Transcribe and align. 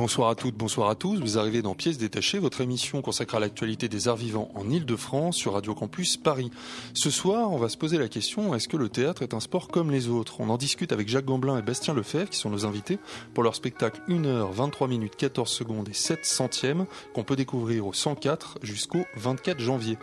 Bonsoir 0.00 0.30
à 0.30 0.34
toutes, 0.34 0.54
bonsoir 0.54 0.88
à 0.88 0.94
tous. 0.94 1.20
Vous 1.20 1.36
arrivez 1.36 1.60
dans 1.60 1.74
Pièces 1.74 1.98
détachées, 1.98 2.38
votre 2.38 2.62
émission 2.62 3.02
consacrée 3.02 3.36
à 3.36 3.40
l'actualité 3.40 3.86
des 3.86 4.08
arts 4.08 4.16
vivants 4.16 4.50
en 4.54 4.70
Ile-de-France 4.70 5.36
sur 5.36 5.52
Radio 5.52 5.74
Campus 5.74 6.16
Paris. 6.16 6.50
Ce 6.94 7.10
soir, 7.10 7.52
on 7.52 7.58
va 7.58 7.68
se 7.68 7.76
poser 7.76 7.98
la 7.98 8.08
question 8.08 8.54
est-ce 8.54 8.66
que 8.66 8.78
le 8.78 8.88
théâtre 8.88 9.20
est 9.20 9.34
un 9.34 9.40
sport 9.40 9.68
comme 9.68 9.90
les 9.90 10.08
autres? 10.08 10.40
On 10.40 10.48
en 10.48 10.56
discute 10.56 10.92
avec 10.92 11.06
Jacques 11.06 11.26
Gamblin 11.26 11.58
et 11.58 11.62
Bastien 11.62 11.92
Lefebvre 11.92 12.30
qui 12.30 12.38
sont 12.38 12.48
nos 12.48 12.64
invités 12.64 12.98
pour 13.34 13.42
leur 13.42 13.54
spectacle 13.54 14.00
1h 14.08 14.50
23 14.50 14.88
minutes 14.88 15.16
14 15.16 15.50
secondes 15.50 15.90
et 15.90 15.92
7 15.92 16.24
centièmes 16.24 16.86
qu'on 17.12 17.22
peut 17.22 17.36
découvrir 17.36 17.86
au 17.86 17.92
104 17.92 18.60
jusqu'au 18.62 19.04
24 19.16 19.60
janvier. 19.60 19.98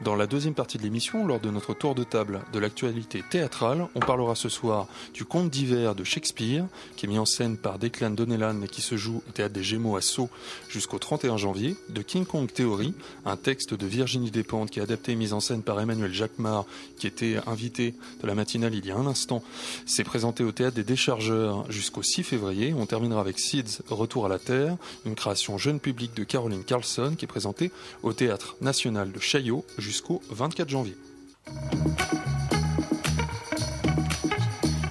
Dans 0.00 0.14
la 0.14 0.28
deuxième 0.28 0.54
partie 0.54 0.78
de 0.78 0.84
l'émission, 0.84 1.26
lors 1.26 1.40
de 1.40 1.50
notre 1.50 1.74
tour 1.74 1.96
de 1.96 2.04
table 2.04 2.42
de 2.52 2.60
l'actualité 2.60 3.24
théâtrale, 3.28 3.88
on 3.96 3.98
parlera 3.98 4.36
ce 4.36 4.48
soir 4.48 4.86
du 5.12 5.24
conte 5.24 5.50
d'hiver 5.50 5.96
de 5.96 6.04
Shakespeare, 6.04 6.66
qui 6.94 7.06
est 7.06 7.08
mis 7.08 7.18
en 7.18 7.24
scène 7.24 7.56
par 7.56 7.80
Declan 7.80 8.10
Donnellan 8.10 8.62
et 8.62 8.68
qui 8.68 8.80
se 8.80 8.96
joue 8.96 9.24
au 9.28 9.32
théâtre 9.32 9.54
des 9.54 9.64
Gémeaux 9.64 9.96
à 9.96 10.00
Sceaux 10.00 10.30
jusqu'au 10.68 11.00
31 11.00 11.36
janvier, 11.36 11.76
de 11.88 12.00
King 12.02 12.26
Kong 12.26 12.48
Theory, 12.52 12.94
un 13.24 13.36
texte 13.36 13.74
de 13.74 13.86
Virginie 13.86 14.30
Despentes 14.30 14.70
qui 14.70 14.78
est 14.78 14.82
adapté 14.82 15.12
et 15.12 15.16
mis 15.16 15.32
en 15.32 15.40
scène 15.40 15.64
par 15.64 15.80
Emmanuel 15.80 16.14
Jacquemart, 16.14 16.64
qui 16.96 17.08
était 17.08 17.38
invité 17.48 17.96
de 18.22 18.26
la 18.28 18.36
matinale 18.36 18.76
il 18.76 18.86
y 18.86 18.92
a 18.92 18.96
un 18.96 19.06
instant. 19.06 19.42
C'est 19.84 20.04
présenté 20.04 20.44
au 20.44 20.52
théâtre 20.52 20.76
des 20.76 20.84
Déchargeurs 20.84 21.68
jusqu'au 21.72 22.04
6 22.04 22.22
février. 22.22 22.72
On 22.72 22.86
terminera 22.86 23.20
avec 23.20 23.40
Seeds, 23.40 23.82
Retour 23.90 24.26
à 24.26 24.28
la 24.28 24.38
Terre, 24.38 24.76
une 25.04 25.16
création 25.16 25.58
jeune 25.58 25.80
public 25.80 26.14
de 26.14 26.22
Caroline 26.22 26.62
Carlson 26.62 27.14
qui 27.18 27.24
est 27.24 27.28
présentée 27.28 27.72
au 28.04 28.12
théâtre 28.12 28.54
national 28.60 29.10
de 29.10 29.18
Chaillot 29.18 29.64
jusqu'au 29.88 30.20
24 30.28 30.68
janvier. 30.68 30.94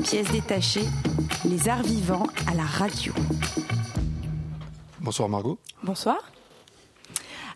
Pièce 0.02 0.32
détachée, 0.32 0.86
les 1.46 1.70
arts 1.70 1.84
vivants 1.84 2.26
à 2.48 2.56
la 2.56 2.64
radio. 2.64 3.14
Bonsoir 5.00 5.30
Margot. 5.30 5.60
Bonsoir. 5.84 6.18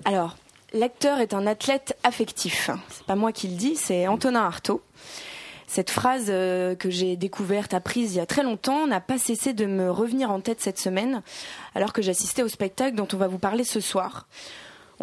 Alors, 0.06 0.38
l'acteur 0.74 1.18
est 1.18 1.34
un 1.34 1.48
athlète 1.48 1.98
affectif. 2.04 2.70
C'est 2.90 3.08
pas 3.08 3.16
moi 3.16 3.32
qui 3.32 3.48
le 3.48 3.56
dis, 3.56 3.76
c'est 3.76 4.08
Antonin 4.08 4.42
Artaud. 4.42 4.84
Cette 5.66 5.90
phrase 5.90 6.26
euh, 6.30 6.76
que 6.76 6.92
j'ai 6.92 7.16
découverte, 7.16 7.74
apprise 7.74 8.14
il 8.14 8.18
y 8.18 8.20
a 8.20 8.28
très 8.28 8.44
longtemps, 8.44 8.86
n'a 8.86 9.02
pas 9.02 9.18
cessé 9.18 9.54
de 9.54 9.66
me 9.66 9.90
revenir 9.90 10.30
en 10.30 10.42
tête 10.42 10.62
cette 10.62 10.78
semaine, 10.78 11.24
alors 11.74 11.92
que 11.92 12.04
j'assistais 12.04 12.44
au 12.44 12.50
spectacle 12.50 12.96
dont 12.96 13.08
on 13.12 13.18
va 13.18 13.28
vous 13.28 13.40
parler 13.40 13.64
ce 13.64 13.80
soir. 13.80 14.28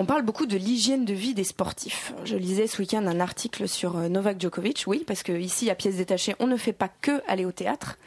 On 0.01 0.05
parle 0.05 0.23
beaucoup 0.23 0.47
de 0.47 0.57
l'hygiène 0.57 1.05
de 1.05 1.13
vie 1.13 1.35
des 1.35 1.43
sportifs. 1.43 2.13
Je 2.25 2.37
lisais 2.37 2.69
ce 2.69 2.81
week-end 2.81 3.05
un 3.09 3.19
article 3.19 3.67
sur 3.67 3.97
euh, 3.97 4.09
Novak 4.09 4.41
Djokovic, 4.41 4.85
oui, 4.87 5.03
parce 5.05 5.25
que 5.25 5.33
ici 5.33 5.71
à 5.71 5.75
pièces 5.75 5.97
détachées, 5.97 6.37
on 6.39 6.47
ne 6.47 6.57
fait 6.57 6.73
pas 6.73 6.87
que 6.87 7.21
aller 7.27 7.45
au 7.45 7.51
théâtre. 7.51 7.99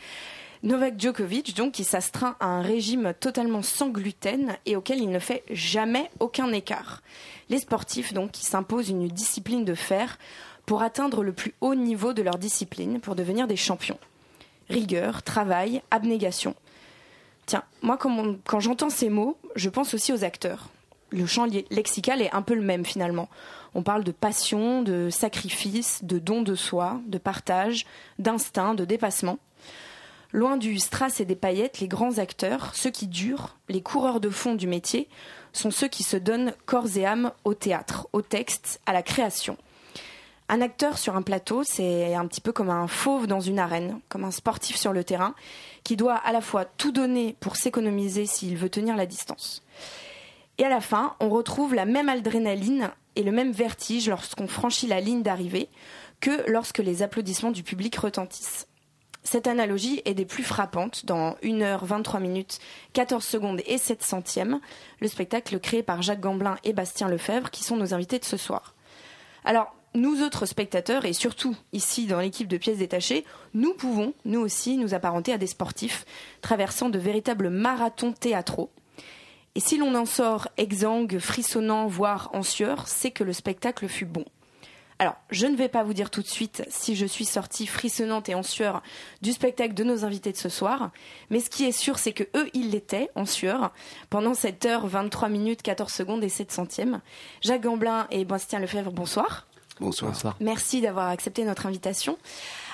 Novak 0.64 0.98
Djokovic, 0.98 1.54
donc, 1.54 1.74
qui 1.74 1.84
s'astreint 1.84 2.38
à 2.40 2.46
un 2.46 2.62
régime 2.62 3.14
totalement 3.20 3.62
sans 3.62 3.90
gluten 3.90 4.56
et 4.66 4.78
auquel 4.78 5.00
il 5.00 5.10
ne 5.10 5.20
fait 5.20 5.44
jamais 5.52 6.10
aucun 6.22 6.54
écart. 6.54 7.02
Les 7.50 7.60
sportifs, 7.60 8.14
donc, 8.14 8.32
qui 8.32 8.46
s'imposent 8.46 8.88
une 8.88 9.10
discipline 9.10 9.66
de 9.66 9.76
fer 9.76 10.18
pour 10.66 10.84
atteindre 10.84 11.24
le 11.24 11.34
plus 11.34 11.54
haut 11.60 11.76
niveau 11.76 12.14
de 12.14 12.22
leur 12.22 12.38
discipline, 12.38 13.02
pour 13.02 13.16
devenir 13.16 13.48
des 13.48 13.58
champions. 13.58 14.00
Rigueur, 14.70 15.24
travail, 15.24 15.82
abnégation. 15.92 16.56
Tiens, 17.48 17.66
moi, 17.82 17.98
quand, 17.98 18.62
j'entends 18.62 18.90
ces 18.90 19.10
mots, 19.10 19.36
je 19.58 19.68
pense 19.68 19.94
aussi 19.94 20.14
aux 20.14 20.24
acteurs. 20.24 20.70
Le 21.12 21.26
champ 21.26 21.46
lexical 21.70 22.22
est 22.22 22.34
un 22.34 22.42
peu 22.42 22.56
le 22.56 22.62
même 22.62 22.86
finalement. 22.86 23.30
On 23.76 23.84
parle 23.84 24.04
de 24.04 24.12
passion, 24.12 24.82
de 24.82 25.10
sacrifice, 25.10 26.04
de 26.04 26.20
don 26.20 26.42
de 26.42 26.56
soi, 26.56 27.02
de 27.06 27.18
partage, 27.18 27.86
d'instinct, 28.18 28.76
de 28.76 28.86
dépassement. 28.86 29.38
Loin 30.32 30.56
du 30.56 30.80
strass 30.80 31.20
et 31.20 31.26
des 31.26 31.36
paillettes, 31.36 31.80
les 31.80 31.90
grands 31.90 32.18
acteurs, 32.18 32.74
ceux 32.74 32.92
qui 32.92 33.08
durent, 33.08 33.58
les 33.68 33.82
coureurs 33.82 34.22
de 34.22 34.30
fond 34.30 34.56
du 34.56 34.68
métier, 34.68 35.10
sont 35.52 35.72
ceux 35.72 35.90
qui 35.90 36.04
se 36.04 36.16
donnent 36.16 36.54
corps 36.66 36.96
et 36.96 37.06
âme 37.06 37.34
au 37.44 37.54
théâtre, 37.54 38.08
au 38.14 38.22
texte, 38.22 38.80
à 38.86 38.94
la 38.94 39.04
création. 39.04 39.58
Un 40.48 40.62
acteur 40.62 40.98
sur 40.98 41.18
un 41.18 41.22
plateau, 41.22 41.64
c'est 41.64 42.14
un 42.14 42.26
petit 42.28 42.42
peu 42.42 42.54
comme 42.54 42.70
un 42.70 42.88
fauve 42.88 43.28
dans 43.28 43.42
une 43.42 43.60
arène, 43.60 44.00
comme 44.08 44.24
un 44.24 44.32
sportif 44.32 44.78
sur 44.78 44.94
le 44.94 45.04
terrain, 45.04 45.36
qui 45.84 45.98
doit 45.98 46.16
à 46.16 46.32
la 46.32 46.42
fois 46.42 46.64
tout 46.64 46.94
donner 46.94 47.36
pour 47.42 47.58
s'économiser 47.58 48.26
s'il 48.26 48.56
veut 48.56 48.70
tenir 48.70 48.96
la 48.96 49.06
distance. 49.06 49.62
Et 50.62 50.66
à 50.66 50.70
la 50.70 50.80
fin, 50.80 51.16
on 51.20 51.30
retrouve 51.30 51.74
la 51.74 51.86
même 51.86 52.08
adrénaline 52.08 52.92
et 53.16 53.24
le 53.24 53.32
même 53.32 53.52
vertige 53.52 54.08
lorsqu'on 54.08 54.48
franchit 54.48 54.86
la 54.86 55.02
ligne 55.02 55.24
d'arrivée 55.24 55.70
que 56.20 56.48
lorsque 56.48 56.78
les 56.78 57.02
applaudissements 57.02 57.50
du 57.50 57.64
public 57.64 57.96
retentissent. 57.96 58.68
Cette 59.24 59.48
analogie 59.48 60.04
est 60.06 60.14
des 60.14 60.28
plus 60.28 60.44
frappantes 60.44 61.04
dans 61.08 61.32
1h 61.42 61.84
23 61.84 62.20
minutes 62.20 62.60
14 62.94 63.26
secondes 63.26 63.62
et 63.66 63.80
7 63.80 64.04
centièmes, 64.04 64.60
le 65.00 65.08
spectacle 65.08 65.60
créé 65.60 65.82
par 65.82 66.04
Jacques 66.04 66.20
Gamblin 66.20 66.58
et 66.64 66.74
Bastien 66.74 67.10
Lefebvre 67.10 67.50
qui 67.50 67.64
sont 67.64 67.78
nos 67.78 67.96
invités 67.96 68.20
de 68.20 68.26
ce 68.26 68.38
soir. 68.38 68.76
Alors, 69.44 69.76
nous 69.96 70.22
autres 70.22 70.46
spectateurs, 70.46 71.06
et 71.06 71.14
surtout 71.14 71.56
ici 71.74 72.06
dans 72.06 72.20
l'équipe 72.20 72.48
de 72.48 72.58
pièces 72.58 72.78
détachées, 72.78 73.26
nous 73.56 73.74
pouvons, 73.74 74.14
nous 74.26 74.40
aussi, 74.40 74.78
nous 74.78 74.94
apparenter 74.94 75.34
à 75.34 75.40
des 75.40 75.48
sportifs 75.48 76.06
traversant 76.42 76.90
de 76.90 77.00
véritables 77.00 77.50
marathons 77.50 78.14
théâtraux. 78.14 78.70
Et 79.56 79.60
si 79.60 79.78
l'on 79.78 79.96
en 79.96 80.06
sort 80.06 80.48
exsangue, 80.58 81.20
frissonnant, 81.20 81.88
voire 81.88 82.30
en 82.34 82.44
sueur, 82.44 82.88
c'est 82.88 83.12
que 83.12 83.24
le 83.24 83.34
spectacle 83.34 83.88
fut 83.88 84.06
bon. 84.06 84.26
Alors, 85.02 85.16
je 85.32 85.48
ne 85.48 85.56
vais 85.56 85.68
pas 85.68 85.84
vous 85.84 85.96
dire 85.96 86.12
tout 86.12 86.22
de 86.22 86.28
suite 86.28 86.64
si 86.70 86.96
je 86.96 87.08
suis 87.08 87.26
sortie 87.26 87.66
frissonnante 87.66 88.30
et 88.30 88.36
en 88.36 88.44
sueur 88.44 88.84
du 89.24 89.32
spectacle 89.32 89.74
de 89.74 89.84
nos 89.84 90.06
invités 90.06 90.32
de 90.32 90.38
ce 90.38 90.48
soir, 90.48 90.92
mais 91.32 91.40
ce 91.40 91.50
qui 91.50 91.66
est 91.66 91.72
sûr, 91.72 91.98
c'est 91.98 92.14
que 92.14 92.24
eux, 92.36 92.52
ils 92.54 92.70
l'étaient 92.70 93.10
en 93.16 93.26
sueur 93.26 93.74
pendant 94.12 94.36
cette 94.36 94.64
heure 94.68 94.86
23 94.86 95.28
minutes 95.28 95.64
14 95.64 95.92
secondes 95.92 96.24
et 96.24 96.30
7 96.30 96.52
centièmes. 96.52 97.02
Jacques 97.42 97.64
Gamblin 97.64 98.06
et 98.12 98.26
Bastien 98.26 98.60
Lefebvre, 98.60 98.92
bonsoir. 98.92 99.48
Bonsoir. 99.80 100.38
Merci 100.40 100.82
d'avoir 100.82 101.08
accepté 101.08 101.44
notre 101.46 101.66
invitation. 101.66 102.20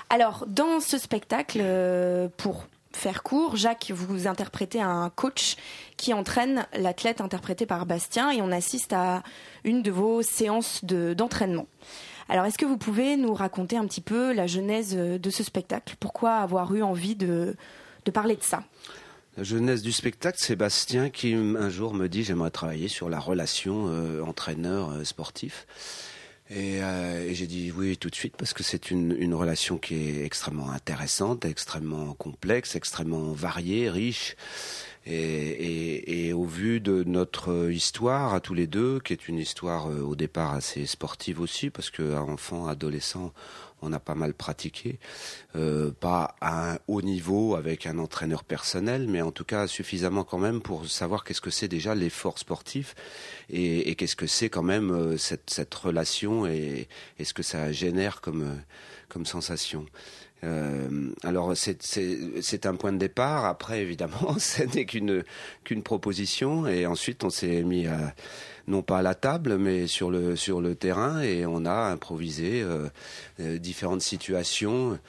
Alors, 0.10 0.46
dans 0.48 0.82
ce 0.82 0.98
spectacle, 0.98 1.60
euh, 1.62 2.28
pour 2.36 2.66
faire 2.98 3.24
court, 3.24 3.56
Jacques, 3.56 3.92
vous 3.94 4.28
interprétez 4.28 4.82
un 4.82 5.10
coach 5.10 5.56
qui 5.96 6.14
entraîne 6.14 6.66
l'athlète 6.74 7.22
interprété 7.22 7.66
par 7.66 7.86
Bastien 7.86 8.32
et 8.32 8.42
on 8.42 8.52
assiste 8.52 8.94
à 8.94 9.24
une 9.64 9.82
de 9.82 9.92
vos 9.92 10.22
séances 10.22 10.84
de- 10.84 11.14
d'entraînement. 11.14 11.68
Alors, 12.30 12.46
est-ce 12.46 12.58
que 12.58 12.66
vous 12.66 12.78
pouvez 12.78 13.16
nous 13.16 13.34
raconter 13.34 13.78
un 13.78 13.86
petit 13.86 14.02
peu 14.02 14.34
la 14.34 14.48
genèse 14.48 14.96
euh, 14.98 15.18
de 15.18 15.30
ce 15.30 15.44
spectacle? 15.44 15.96
Pourquoi 16.00 16.36
avoir 16.36 16.74
eu 16.76 16.84
envie 16.84 17.16
de, 17.16 17.56
parler 18.14 18.36
de 18.36 18.44
ça? 18.44 18.64
La 19.38 19.44
jeunesse 19.44 19.82
du 19.82 19.92
spectacle, 19.92 20.38
c'est 20.42 20.56
Bastien 20.56 21.10
qui 21.10 21.34
un 21.34 21.70
jour 21.70 21.94
me 21.94 22.08
dit 22.08 22.24
j'aimerais 22.24 22.52
travailler 22.52 22.88
sur 22.88 23.08
la 23.10 23.20
relation 23.20 23.86
euh, 23.88 24.22
entraîneur-sportif. 24.24 25.68
Et, 26.50 26.82
euh, 26.82 27.34
j'ai 27.34 27.48
dit 27.48 27.74
oui 27.76 27.98
tout 27.98 28.10
de 28.10 28.16
suite 28.16 28.36
parce 28.38 28.54
que 28.54 28.64
c'est 28.64 28.90
une, 28.92 29.16
une 29.20 29.34
relation 29.34 29.78
qui 29.78 29.96
est 29.96 30.26
extrêmement 30.26 30.72
intéressante, 30.72 31.46
extrêmement 31.46 32.14
complexe, 32.14 32.76
extrêmement 32.76 33.34
variée, 33.34 33.90
riche. 33.90 34.36
Et, 35.06 35.14
et, 35.14 36.28
et 36.28 36.34
au 36.34 36.44
vu 36.44 36.82
de 36.82 37.04
notre 37.06 37.72
histoire 37.72 38.34
à 38.34 38.42
tous 38.42 38.54
les 38.54 38.68
deux, 38.68 39.00
qui 39.00 39.14
est 39.14 39.30
une 39.30 39.38
histoire 39.38 39.90
euh, 39.90 40.02
au 40.02 40.18
départ 40.18 40.54
assez 40.54 40.86
sportive 40.86 41.40
aussi, 41.40 41.70
parce 41.70 41.90
que 41.90 42.18
enfant, 42.18 42.68
adolescent, 42.68 43.32
on 43.82 43.94
a 43.94 44.00
pas 44.00 44.16
mal 44.16 44.34
pratiqué, 44.34 45.00
euh, 45.56 45.92
pas 45.92 46.36
à 46.42 46.74
un 46.74 46.80
haut 46.88 47.02
niveau 47.02 47.56
avec 47.56 47.86
un 47.86 48.00
entraîneur 48.00 48.44
personnel, 48.44 49.08
mais 49.08 49.22
en 49.22 49.32
tout 49.32 49.46
cas 49.46 49.68
suffisamment 49.68 50.24
quand 50.24 50.40
même 50.40 50.62
pour 50.62 50.88
savoir 50.88 51.24
qu'est-ce 51.24 51.42
que 51.42 51.50
c'est 51.50 51.68
déjà 51.68 51.96
l'effort 51.96 52.40
sportif 52.40 52.96
et, 53.50 53.96
qu'est-ce 53.96 54.16
que 54.16 54.28
c'est 54.28 54.50
quand 54.50 54.64
même 54.64 54.92
euh, 54.92 55.18
cette, 55.18 55.50
cette 55.50 55.74
relation 55.74 56.46
et, 56.46 56.88
et 57.20 57.24
ce 57.26 57.34
que 57.34 57.44
ça 57.44 57.72
génère 57.72 58.22
comme, 58.22 58.44
euh, 58.44 58.56
comme 59.10 59.26
sensation. 59.26 59.86
Euh, 60.44 61.10
alors 61.24 61.54
c'est 61.56 62.66
un 62.66 62.76
point 62.76 62.94
de 62.94 62.98
départ. 62.98 63.46
Après, 63.46 63.82
évidemment, 63.82 64.36
ce 64.40 64.64
n'est 64.64 64.86
qu'une 64.86 65.24
qu'une 65.64 65.84
proposition. 65.84 66.68
Et 66.68 66.86
ensuite, 66.86 67.24
on 67.24 67.30
s'est 67.30 67.64
mis 67.64 67.88
à, 67.88 68.14
non 68.68 68.82
pas 68.82 69.00
à 69.00 69.02
la 69.02 69.16
table, 69.16 69.58
mais 69.58 69.88
sur 69.88 70.12
le 70.12 70.36
sur 70.36 70.62
le 70.62 70.76
terrain, 70.76 71.22
et 71.22 71.46
on 71.46 71.66
a 71.66 71.90
improvisé 71.92 72.62
euh, 72.62 72.88
euh, 73.40 73.58
différentes 73.58 74.02
situations 74.02 75.00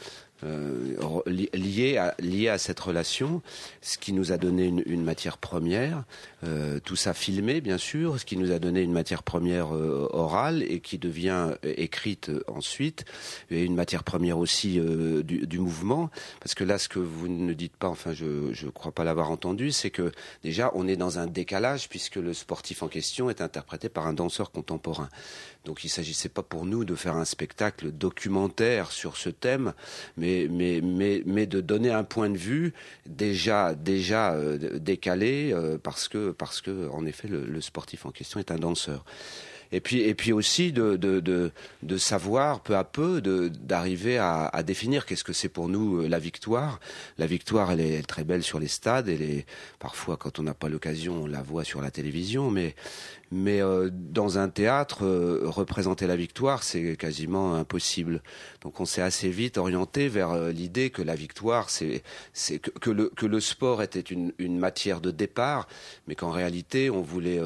euh, 0.44 1.22
lié, 1.26 1.96
à, 1.96 2.14
lié 2.20 2.48
à 2.48 2.58
cette 2.58 2.80
relation, 2.80 3.42
ce 3.80 3.98
qui 3.98 4.12
nous 4.12 4.32
a 4.32 4.36
donné 4.36 4.64
une, 4.66 4.82
une 4.86 5.02
matière 5.02 5.38
première, 5.38 6.04
euh, 6.44 6.78
tout 6.78 6.94
ça 6.94 7.14
filmé 7.14 7.60
bien 7.60 7.78
sûr, 7.78 8.20
ce 8.20 8.24
qui 8.24 8.36
nous 8.36 8.52
a 8.52 8.60
donné 8.60 8.82
une 8.82 8.92
matière 8.92 9.24
première 9.24 9.74
euh, 9.74 10.08
orale 10.12 10.62
et 10.62 10.78
qui 10.78 10.96
devient 10.96 11.54
euh, 11.64 11.74
écrite 11.76 12.30
ensuite, 12.46 13.04
et 13.50 13.64
une 13.64 13.74
matière 13.74 14.04
première 14.04 14.38
aussi 14.38 14.78
du, 15.24 15.46
du, 15.46 15.58
mouvement, 15.58 16.10
parce 16.40 16.54
que 16.54 16.62
là 16.62 16.78
ce 16.78 16.88
que 16.88 17.00
vous 17.00 17.26
ne 17.26 17.52
dites 17.52 17.76
pas, 17.76 17.88
enfin 17.88 18.12
je 18.12 18.24
ne 18.64 18.70
crois 18.70 18.92
pas 18.92 19.02
l'avoir 19.02 19.30
entendu, 19.30 19.72
c'est 19.72 19.90
que 19.90 20.12
déjà 20.44 20.70
on 20.74 20.86
est 20.86 20.96
dans 20.96 21.18
un 21.18 21.26
décalage 21.26 21.88
puisque 21.88 22.16
le 22.16 22.32
sportif 22.32 22.82
en 22.82 22.88
question 22.88 23.30
est 23.30 23.40
interprété 23.40 23.88
par 23.88 24.06
un 24.06 24.12
danseur 24.12 24.52
contemporain. 24.52 25.08
Donc 25.68 25.84
il 25.84 25.90
s'agissait 25.90 26.30
pas 26.30 26.42
pour 26.42 26.64
nous 26.64 26.86
de 26.86 26.94
faire 26.94 27.14
un 27.14 27.26
spectacle 27.26 27.92
documentaire 27.92 28.90
sur 28.90 29.18
ce 29.18 29.28
thème, 29.28 29.74
mais, 30.16 30.48
mais, 30.50 30.80
mais, 30.82 31.22
mais 31.26 31.44
de 31.44 31.60
donner 31.60 31.90
un 31.90 32.04
point 32.04 32.30
de 32.30 32.38
vue 32.38 32.72
déjà, 33.04 33.74
déjà 33.74 34.32
euh, 34.32 34.78
décalé, 34.78 35.50
euh, 35.52 35.76
parce, 35.76 36.08
que, 36.08 36.30
parce 36.30 36.62
que, 36.62 36.88
en 36.88 37.04
effet, 37.04 37.28
le, 37.28 37.60
sportif 37.60 38.06
en 38.06 38.12
question 38.12 38.40
est 38.40 38.50
un 38.50 38.56
danseur 38.56 39.04
et 39.72 39.80
puis 39.80 40.00
et 40.00 40.14
puis 40.14 40.32
aussi 40.32 40.72
de 40.72 40.96
de, 40.96 41.50
de, 41.82 41.96
savoir 41.98 42.60
peu 42.60 42.76
à 42.76 42.84
peu 42.84 43.20
d'arriver 43.20 44.16
à, 44.16 44.46
à, 44.46 44.62
définir 44.62 45.04
qu'est-ce 45.04 45.24
que 45.24 45.32
c'est 45.32 45.48
pour 45.48 45.68
nous 45.68 46.02
euh, 46.02 46.08
la 46.08 46.18
victoire. 46.18 46.80
La 47.18 47.26
victoire, 47.26 47.72
elle 47.72 47.80
est, 47.80 48.02
très 48.06 48.24
belle 48.24 48.42
sur 48.42 48.60
les 48.60 48.68
stades, 48.68 49.08
elle 49.08 49.22
est 49.22 49.46
parfois 49.78 50.16
quand 50.16 50.38
on 50.38 50.44
n'a 50.44 50.54
pas 50.54 50.68
l'occasion, 50.68 51.24
on 51.24 51.26
la 51.26 51.42
voit 51.42 51.64
sur 51.64 51.82
la 51.82 51.90
télévision, 51.90 52.50
mais 52.50 52.74
mais 53.30 53.60
euh, 53.60 53.90
dans 53.92 54.38
un 54.38 54.48
théâtre, 54.48 55.04
euh, 55.04 55.42
représenter 55.44 56.06
la 56.06 56.16
victoire, 56.16 56.62
c'est 56.62 56.96
quasiment 56.96 57.54
impossible. 57.54 58.22
Donc 58.62 58.80
on 58.80 58.84
s'est 58.84 59.02
assez 59.02 59.30
vite 59.30 59.58
orienté 59.58 60.08
vers 60.08 60.34
l'idée 60.50 60.90
que 60.90 61.02
la 61.02 61.14
victoire, 61.14 61.70
c'est 61.70 62.02
que, 62.34 62.70
que, 62.70 62.90
le 62.90 63.08
que 63.10 63.26
le 63.26 63.40
sport 63.40 63.82
était 63.82 64.00
une, 64.00 64.32
une 64.38 64.58
matière 64.58 65.00
de 65.00 65.10
départ, 65.10 65.68
mais 66.06 66.14
qu'en 66.14 66.30
réalité, 66.30 66.90
on 66.90 67.02
voulait 67.02 67.40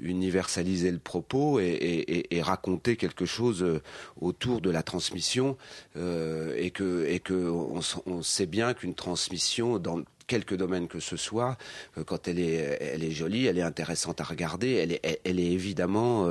universaliser 0.00 0.90
le 0.90 0.98
propos 0.98 1.60
et, 1.60 2.40
raconter 2.42 2.96
quelque 2.96 3.26
chose 3.26 3.62
euh, 3.62 3.82
autour 4.20 4.60
de 4.60 4.70
la 4.70 4.82
transmission 4.82 5.56
euh, 5.96 6.54
et 6.56 6.70
que 6.70 7.04
et 7.06 7.20
que 7.20 7.34
on, 7.34 8.22
sait 8.22 8.46
bien 8.46 8.74
qu'une 8.74 8.94
transmission 8.94 9.78
dans 9.78 10.00
quelque 10.28 10.54
domaine 10.54 10.86
que 10.86 11.00
ce 11.00 11.16
soit, 11.16 11.58
euh, 11.96 12.04
quand 12.04 12.28
elle 12.28 12.38
est, 12.38 13.10
jolie, 13.10 13.46
elle 13.46 13.58
est 13.58 13.62
intéressante 13.62 14.20
à 14.20 14.24
regarder, 14.24 14.74
elle 14.74 14.92
est, 14.92 15.20
elle, 15.24 15.40
est 15.40 15.50
évidemment, 15.50 16.30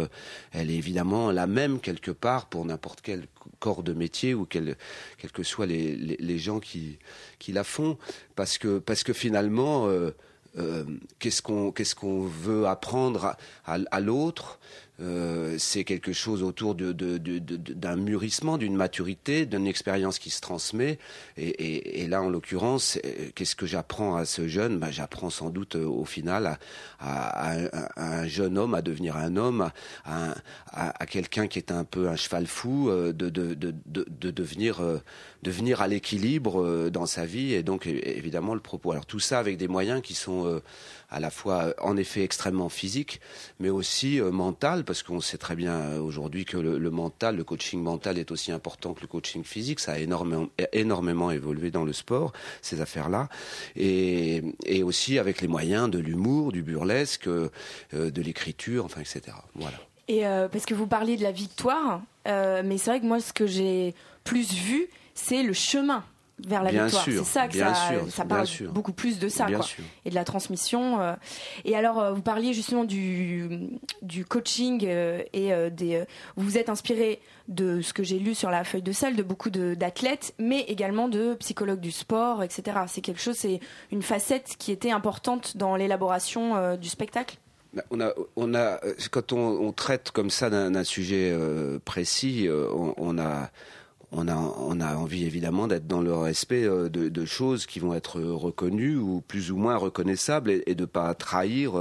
la 0.53 1.47
même 1.47 1.81
quelque 1.81 2.11
part 2.11 2.45
pour 2.45 2.63
n'importe 2.63 3.01
quel 3.01 3.27
corps 3.59 3.83
de 3.83 3.91
métier 3.91 4.33
ou 4.33 4.45
quel, 4.45 4.77
quels 5.17 5.31
que 5.31 5.43
soient 5.43 5.65
les, 5.65 6.37
gens 6.37 6.61
qui, 6.61 6.99
la 7.49 7.65
font, 7.65 7.97
parce 8.35 8.57
que, 8.57 8.81
finalement, 9.13 9.89
euh, 10.57 10.85
qu'est-ce 11.19 11.41
qu'on 11.95 12.21
veut 12.21 12.67
apprendre 12.67 13.35
à, 13.65 13.99
l'autre 13.99 14.59
euh, 14.99 15.55
c'est 15.59 15.83
quelque 15.83 16.13
chose 16.13 16.43
autour 16.43 16.75
de, 16.75 16.91
d'un 16.91 17.95
mûrissement, 17.95 18.57
d'une 18.57 18.75
maturité, 18.75 19.45
d'une 19.45 19.67
expérience 19.67 20.19
qui 20.19 20.29
se 20.29 20.41
transmet. 20.41 20.99
Et, 21.37 22.07
là, 22.07 22.21
en 22.21 22.29
l'occurrence, 22.29 22.99
qu'est-ce 23.35 23.55
que 23.55 23.65
j'apprends 23.65 24.15
à 24.15 24.25
ce 24.25 24.47
jeune? 24.47 24.79
Ben, 24.79 24.91
J'apprends 24.91 25.29
sans 25.29 25.49
doute 25.49 25.75
euh, 25.75 25.85
au 25.85 26.05
final 26.05 26.57
à, 26.99 27.57
un 27.95 28.27
jeune 28.27 28.57
homme 28.57 28.73
à 28.73 28.81
devenir 28.81 29.17
un 29.17 29.35
homme, 29.37 29.69
à, 30.05 30.33
à 30.71 31.05
quelqu'un 31.05 31.47
qui 31.47 31.59
est 31.59 31.71
un 31.71 31.83
peu 31.83 32.09
un 32.09 32.15
cheval 32.15 32.47
fou, 32.47 32.89
de, 32.89 33.11
de, 33.11 33.53
de, 33.53 34.31
devenir, 34.31 34.81
devenir 35.43 35.81
à 35.81 35.87
l'équilibre 35.87 36.89
dans 36.89 37.05
sa 37.05 37.25
vie. 37.25 37.53
Et 37.53 37.63
donc, 37.63 37.85
évidemment, 37.85 38.53
le 38.53 38.59
propos. 38.59 38.91
Alors 38.91 39.05
tout 39.05 39.19
ça 39.19 39.39
avec 39.39 39.57
des 39.57 39.67
moyens 39.67 40.01
qui 40.01 40.13
sont 40.13 40.45
euh, 40.45 40.61
à 41.09 41.19
la 41.19 41.29
fois 41.29 41.73
en 41.81 41.97
effet 41.97 42.23
extrêmement 42.23 42.69
physique, 42.69 43.21
mais 43.59 43.69
aussi 43.69 44.19
euh, 44.19 44.31
mental, 44.31 44.83
parce 44.83 45.03
qu'on 45.03 45.21
sait 45.21 45.37
très 45.37 45.55
bien 45.55 45.73
euh, 45.73 45.99
aujourd'hui 45.99 46.45
que 46.45 46.57
le, 46.57 46.91
mental, 46.91 47.37
le 47.37 47.43
coaching 47.43 47.81
mental 47.81 48.17
est 48.17 48.31
aussi 48.31 48.51
important 48.51 48.93
que 48.93 49.01
le 49.01 49.07
coaching 49.07 49.43
physique. 49.43 49.79
Ça 49.79 49.93
a 49.93 49.97
énormément, 49.99 51.31
évolué 51.31 51.71
dans 51.71 51.85
le 51.85 51.93
sport, 51.93 52.33
ces 52.61 52.81
affaires-là, 52.81 53.29
et, 53.75 54.43
et 54.65 54.83
aussi 54.83 55.19
avec 55.19 55.41
les 55.41 55.47
moyens 55.47 55.89
de 55.89 55.99
l'humour, 55.99 56.51
du 56.51 56.63
burlesque, 56.63 57.27
de 57.27 58.21
l'écriture, 58.21 58.85
enfin, 58.85 59.01
etc. 59.01 59.37
Voilà. 59.55 59.77
Et 60.07 60.21
parce 60.21 60.65
que 60.65 60.73
vous 60.73 60.87
parliez 60.87 61.17
de 61.17 61.23
la 61.23 61.31
victoire, 61.31 62.01
mais 62.25 62.77
c'est 62.77 62.91
vrai 62.91 62.99
que 62.99 63.05
moi, 63.05 63.19
ce 63.19 63.33
que 63.33 63.45
j'ai 63.45 63.93
plus 64.23 64.53
vu, 64.53 64.87
c'est 65.13 65.43
le 65.43 65.53
chemin 65.53 66.03
vers 66.45 66.63
la 66.63 66.71
victoire. 66.71 67.03
C'est 67.03 67.23
ça 67.23 67.47
que 67.47 67.57
ça, 67.57 67.73
ça 68.09 68.25
parle 68.25 68.47
beaucoup 68.71 68.93
plus 68.93 69.19
de 69.19 69.29
ça, 69.29 69.47
quoi. 69.47 69.65
Et 70.05 70.09
de 70.09 70.15
la 70.15 70.23
transmission. 70.23 70.99
Euh. 70.99 71.13
Et 71.65 71.75
alors, 71.75 71.99
euh, 71.99 72.13
vous 72.13 72.21
parliez 72.21 72.53
justement 72.53 72.83
du, 72.83 73.69
du 74.01 74.25
coaching 74.25 74.83
euh, 74.85 75.23
et 75.33 75.51
des. 75.71 76.03
vous 76.35 76.43
vous 76.43 76.57
êtes 76.57 76.69
inspiré 76.69 77.19
de 77.47 77.81
ce 77.81 77.93
que 77.93 78.03
j'ai 78.03 78.19
lu 78.19 78.35
sur 78.35 78.49
la 78.49 78.63
feuille 78.63 78.81
de 78.81 78.91
salle, 78.91 79.15
de 79.15 79.23
beaucoup 79.23 79.49
d'athlètes, 79.49 80.33
mais 80.37 80.61
également 80.61 81.07
de 81.07 81.33
psychologues 81.35 81.79
du 81.79 81.91
sport, 81.91 82.43
etc. 82.43 82.79
C'est 82.87 83.01
quelque 83.01 83.21
chose, 83.21 83.37
c'est 83.37 83.59
une 83.91 84.01
facette 84.01 84.55
qui 84.57 84.71
était 84.71 84.91
importante 84.91 85.55
dans 85.55 85.75
l'élaboration 85.75 86.75
du 86.75 86.89
spectacle? 86.89 87.37
Bah, 87.73 87.83
on 87.91 88.01
a, 88.01 88.13
on 88.35 88.53
a, 88.53 88.79
quand 89.11 89.31
on, 89.31 89.71
traite 89.71 90.11
comme 90.11 90.29
ça 90.29 90.49
d'un 90.49 90.83
sujet 90.83 91.33
précis, 91.85 92.49
on, 92.49 92.93
on 92.97 93.17
a 93.17 93.49
on 94.11 94.27
a, 94.27 94.35
on 94.35 94.79
a 94.79 94.95
envie 94.95 95.25
évidemment 95.25 95.67
d'être 95.67 95.87
dans 95.87 96.01
le 96.01 96.13
respect 96.13 96.63
euh, 96.63 96.89
de, 96.89 97.09
de, 97.09 97.25
choses 97.25 97.65
qui 97.65 97.79
vont 97.79 97.93
être 97.93 98.21
reconnues 98.21 98.95
ou 98.95 99.21
plus 99.21 99.51
ou 99.51 99.57
moins 99.57 99.75
reconnaissables 99.75 100.51
et, 100.65 100.75
de 100.75 100.85
pas 100.85 101.13
trahir 101.13 101.73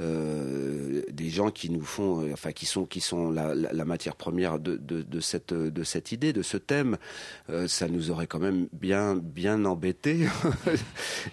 euh, 0.00 0.04
euh, 0.04 1.02
des 1.10 1.30
gens 1.30 1.50
qui 1.50 1.70
nous 1.70 1.82
font, 1.82 2.30
enfin 2.32 2.52
qui 2.52 2.66
sont 2.66 2.84
qui 2.84 3.00
sont 3.00 3.30
la, 3.30 3.54
la, 3.54 3.84
matière 3.84 4.16
première 4.16 4.58
de, 4.58 4.76
de, 4.76 5.02
de, 5.02 5.20
cette 5.20 5.52
de 5.52 5.84
cette 5.84 6.12
idée, 6.12 6.32
de 6.32 6.42
ce 6.42 6.56
thème. 6.56 6.96
ça 7.66 7.88
nous 7.88 8.10
aurait 8.10 8.26
quand 8.26 8.38
même 8.38 8.68
bien 8.72 9.14
bien 9.14 9.64
embêté 9.64 10.26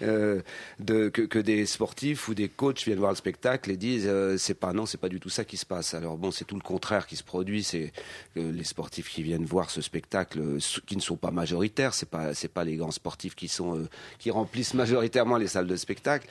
de 0.00 1.08
que, 1.08 1.22
que, 1.22 1.38
des 1.38 1.66
sportifs 1.66 2.28
ou 2.28 2.34
des 2.34 2.48
coachs 2.48 2.84
viennent 2.84 2.98
voir 2.98 3.12
le 3.12 3.16
spectacle 3.16 3.70
et 3.70 3.76
disent 3.76 4.10
c'est 4.36 4.58
pas 4.58 4.72
non 4.72 4.86
c'est 4.86 4.98
pas 4.98 5.08
du 5.08 5.20
tout 5.20 5.30
ça 5.30 5.44
qui 5.44 5.56
se 5.56 5.66
passe. 5.66 5.94
Alors 5.94 6.16
bon 6.16 6.30
c'est 6.30 6.44
tout 6.44 6.56
le 6.56 6.62
contraire 6.62 7.06
qui 7.06 7.16
se 7.16 7.24
produit, 7.24 7.62
c'est 7.62 7.92
les 8.36 8.64
sportifs 8.64 9.10
qui 9.10 9.22
viennent 9.22 9.44
voir 9.44 9.70
ce 9.70 9.80
spectacle 9.80 10.40
euh, 10.40 10.58
qui 10.86 10.96
ne 10.96 11.00
sont 11.00 11.16
pas 11.16 11.30
majoritaires. 11.30 11.94
C'est 11.94 12.08
pas 12.08 12.34
c'est 12.34 12.48
pas 12.48 12.64
les 12.64 12.76
grands 12.76 12.90
sportifs 12.90 13.34
qui 13.34 13.48
sont 13.48 13.76
euh, 13.76 13.88
qui 14.18 14.30
remplissent 14.30 14.74
majoritairement 14.74 15.36
les 15.36 15.46
salles 15.46 15.66
de 15.66 15.76
spectacle, 15.76 16.28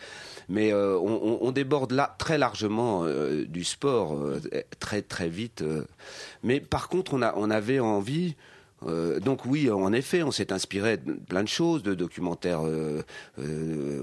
mais 0.50 0.72
euh, 0.74 0.98
on, 1.00 1.51
déborde 1.51 1.92
là 1.92 2.16
très 2.22 2.38
largement 2.38 3.04
du 3.48 3.64
sport 3.64 4.16
très 4.80 5.02
très 5.02 5.28
vite. 5.28 5.64
mais 6.44 6.60
par 6.60 6.88
contre, 6.88 7.13
on 7.13 7.50
avait 7.50 7.80
envie 7.80 8.36
donc 9.24 9.46
oui, 9.46 9.70
en 9.70 9.94
effet, 9.94 10.24
on 10.24 10.32
s'est 10.32 10.51
inspiré 10.51 10.98
de 10.98 11.13
plein 11.13 11.44
de 11.44 11.48
choses, 11.48 11.84
de 11.84 11.94
documentaires 11.94 12.62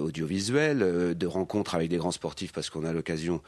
audiovisuels, 0.00 1.16
de 1.16 1.26
rencontres 1.26 1.74
avec 1.74 1.88
des 1.88 1.96
grands 1.96 2.12
sportifs, 2.12 2.52
parce 2.52 2.70
qu'on 2.70 2.84
a 2.84 2.92
l'occasion 2.92 3.40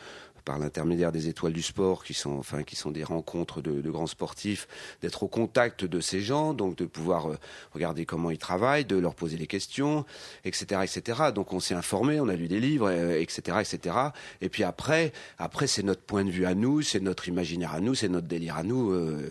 par 0.44 0.58
l'intermédiaire 0.58 1.12
des 1.12 1.28
étoiles 1.28 1.52
du 1.52 1.62
sport, 1.62 2.04
qui 2.04 2.14
sont, 2.14 2.38
enfin, 2.38 2.62
qui 2.62 2.76
sont 2.76 2.90
des 2.90 3.04
rencontres 3.04 3.60
de, 3.60 3.90
grands 3.90 4.06
sportifs, 4.06 4.68
d'être 5.02 5.22
au 5.22 5.28
contact 5.28 5.84
de 5.84 6.00
ces 6.00 6.20
gens, 6.20 6.54
donc 6.54 6.76
de 6.76 6.84
pouvoir 6.84 7.30
euh, 7.30 7.36
regarder 7.72 8.06
comment 8.06 8.30
ils 8.30 8.38
travaillent, 8.38 8.84
de 8.84 8.96
leur 8.96 9.14
poser 9.14 9.36
des 9.36 9.46
questions, 9.46 10.04
etc., 10.44 10.82
etc. 10.82 11.30
Donc 11.34 11.52
on 11.52 11.60
s'est 11.60 11.74
informé, 11.74 12.20
on 12.20 12.28
a 12.28 12.34
lu 12.34 12.48
des 12.48 12.60
livres, 12.60 12.90
etc., 12.90 13.42
euh, 13.48 13.60
etc. 13.60 13.96
Et 14.40 14.48
puis 14.48 14.64
après, 14.64 15.12
après 15.38 15.66
c'est 15.66 15.82
notre 15.82 16.02
point 16.02 16.24
de 16.24 16.30
vue 16.30 16.46
à 16.46 16.54
nous, 16.54 16.82
c'est 16.82 17.00
notre 17.00 17.28
imaginaire 17.28 17.74
à 17.74 17.80
nous, 17.80 17.94
c'est 17.94 18.08
notre 18.08 18.26
délire 18.26 18.56
à 18.56 18.62
nous. 18.62 18.92
Euh, 18.92 19.30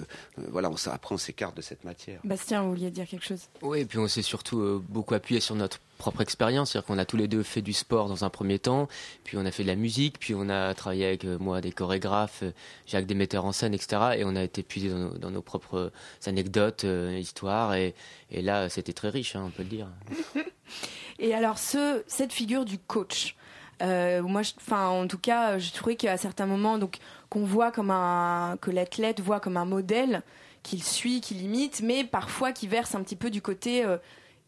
voilà, 0.50 0.70
on, 0.70 0.76
après 0.92 1.16
on 1.16 1.18
s'écarte 1.18 1.56
de 1.58 1.62
cette 1.62 1.84
matière. 1.84 2.20
Bastien, 2.24 2.64
vous 2.64 2.70
vouliez 2.70 2.92
dire 2.92 3.08
quelque 3.08 3.26
chose? 3.26 3.48
Oui, 3.62 3.80
et 3.80 3.86
puis 3.86 4.00
on 4.00 4.08
s'est 4.08 4.22
surtout 4.22 4.84
beaucoup 4.90 5.14
appuyé 5.14 5.42
sur 5.42 5.56
notre 5.56 5.80
propre 6.00 6.22
expérience, 6.22 6.72
c'est-à-dire 6.72 6.88
qu'on 6.88 6.98
a 6.98 7.06
tous 7.06 7.18
les 7.18 7.28
deux 7.28 7.44
fait 7.44 7.62
du 7.62 7.74
sport 7.74 8.08
dans 8.08 8.24
un 8.24 8.30
premier 8.30 8.58
temps, 8.58 8.88
puis 9.26 9.38
on 9.38 9.46
a 9.46 9.52
fait 9.52 9.64
de 9.64 9.68
la 9.68 9.76
musique, 9.76 10.18
puis 10.18 10.34
on 10.34 10.50
a 10.50 10.74
travaillé 10.74 11.06
avec 11.06 11.26
euh, 11.26 11.38
moi 11.38 11.60
des 11.60 11.74
chorégraphes, 11.74 12.44
euh, 12.44 12.52
Jacques 12.88 13.06
des 13.06 13.16
metteurs 13.16 13.44
en 13.44 13.52
scène, 13.52 13.74
etc. 13.74 14.14
Et 14.18 14.24
on 14.24 14.36
a 14.36 14.42
été 14.42 14.64
puisé 14.64 14.90
dans 14.90 15.30
nos, 15.30 15.42
propres 15.42 15.92
anecdotes, 16.26 16.86
euh, 16.86 17.18
histoires, 17.20 17.76
et, 17.76 17.94
là 18.32 18.70
c'était 18.70 18.94
très 18.94 19.10
riche, 19.10 19.36
hein, 19.36 19.44
on 19.46 19.50
peut 19.50 19.64
le 19.64 19.70
dire. 19.70 19.88
et 21.20 21.36
alors 21.36 21.60
ce, 21.60 22.02
cette 22.08 22.32
figure 22.32 22.64
du 22.64 22.80
coach, 22.80 23.36
moi, 23.82 24.42
enfin 24.58 24.88
en 24.88 25.08
tout 25.08 25.18
cas, 25.18 25.60
je 25.60 25.72
trouvais 25.74 25.98
qu'à 25.98 26.16
certains 26.16 26.46
moments, 26.46 26.78
donc 26.78 26.98
qu'on 27.30 27.44
voit 27.44 27.72
comme 27.72 27.92
un, 27.92 28.58
que 28.62 28.72
l'athlète 28.72 29.20
voit 29.20 29.42
comme 29.42 29.58
un 29.58 29.66
modèle 29.66 30.24
qu'il 30.64 30.82
suit, 30.82 31.20
qu'il 31.20 31.42
imite, 31.42 31.82
mais 31.82 32.06
parfois 32.06 32.54
qui 32.54 32.68
verse 32.68 32.96
un 32.96 33.04
petit 33.04 33.16
peu 33.18 33.30
du 33.30 33.42
côté 33.42 33.86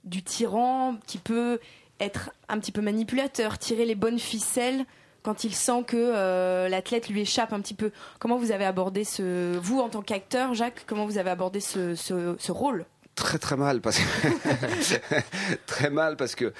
du 0.03 0.23
tyran 0.23 0.95
qui 1.07 1.17
peut 1.17 1.59
être 1.99 2.31
un 2.49 2.59
petit 2.59 2.71
peu 2.71 2.81
manipulateur, 2.81 3.57
tirer 3.57 3.85
les 3.85 3.95
bonnes 3.95 4.19
ficelles 4.19 4.85
quand 5.23 5.43
il 5.43 5.53
sent 5.53 5.83
que 5.85 5.97
euh, 5.97 6.67
l'athlète 6.67 7.07
lui 7.09 7.21
échappe 7.21 7.53
un 7.53 7.61
petit 7.61 7.75
peu. 7.75 7.91
Comment 8.19 8.37
vous 8.37 8.51
avez 8.51 8.65
abordé 8.65 9.03
ce, 9.03 9.55
vous 9.57 9.79
en 9.79 9.89
tant 9.89 10.01
qu'acteur, 10.01 10.53
Jacques, 10.53 10.83
comment 10.87 11.05
vous 11.05 11.17
avez 11.17 11.29
abordé 11.29 11.59
ce, 11.59 11.95
ce, 11.95 12.51
rôle? 12.51 12.85
Très 13.13 13.37
très 13.37 13.57
mal 13.57 13.81
parce 13.81 13.99
que 13.99 15.17
très 15.67 15.89
mal 15.89 16.15
parce 16.15 16.33
que 16.33 16.53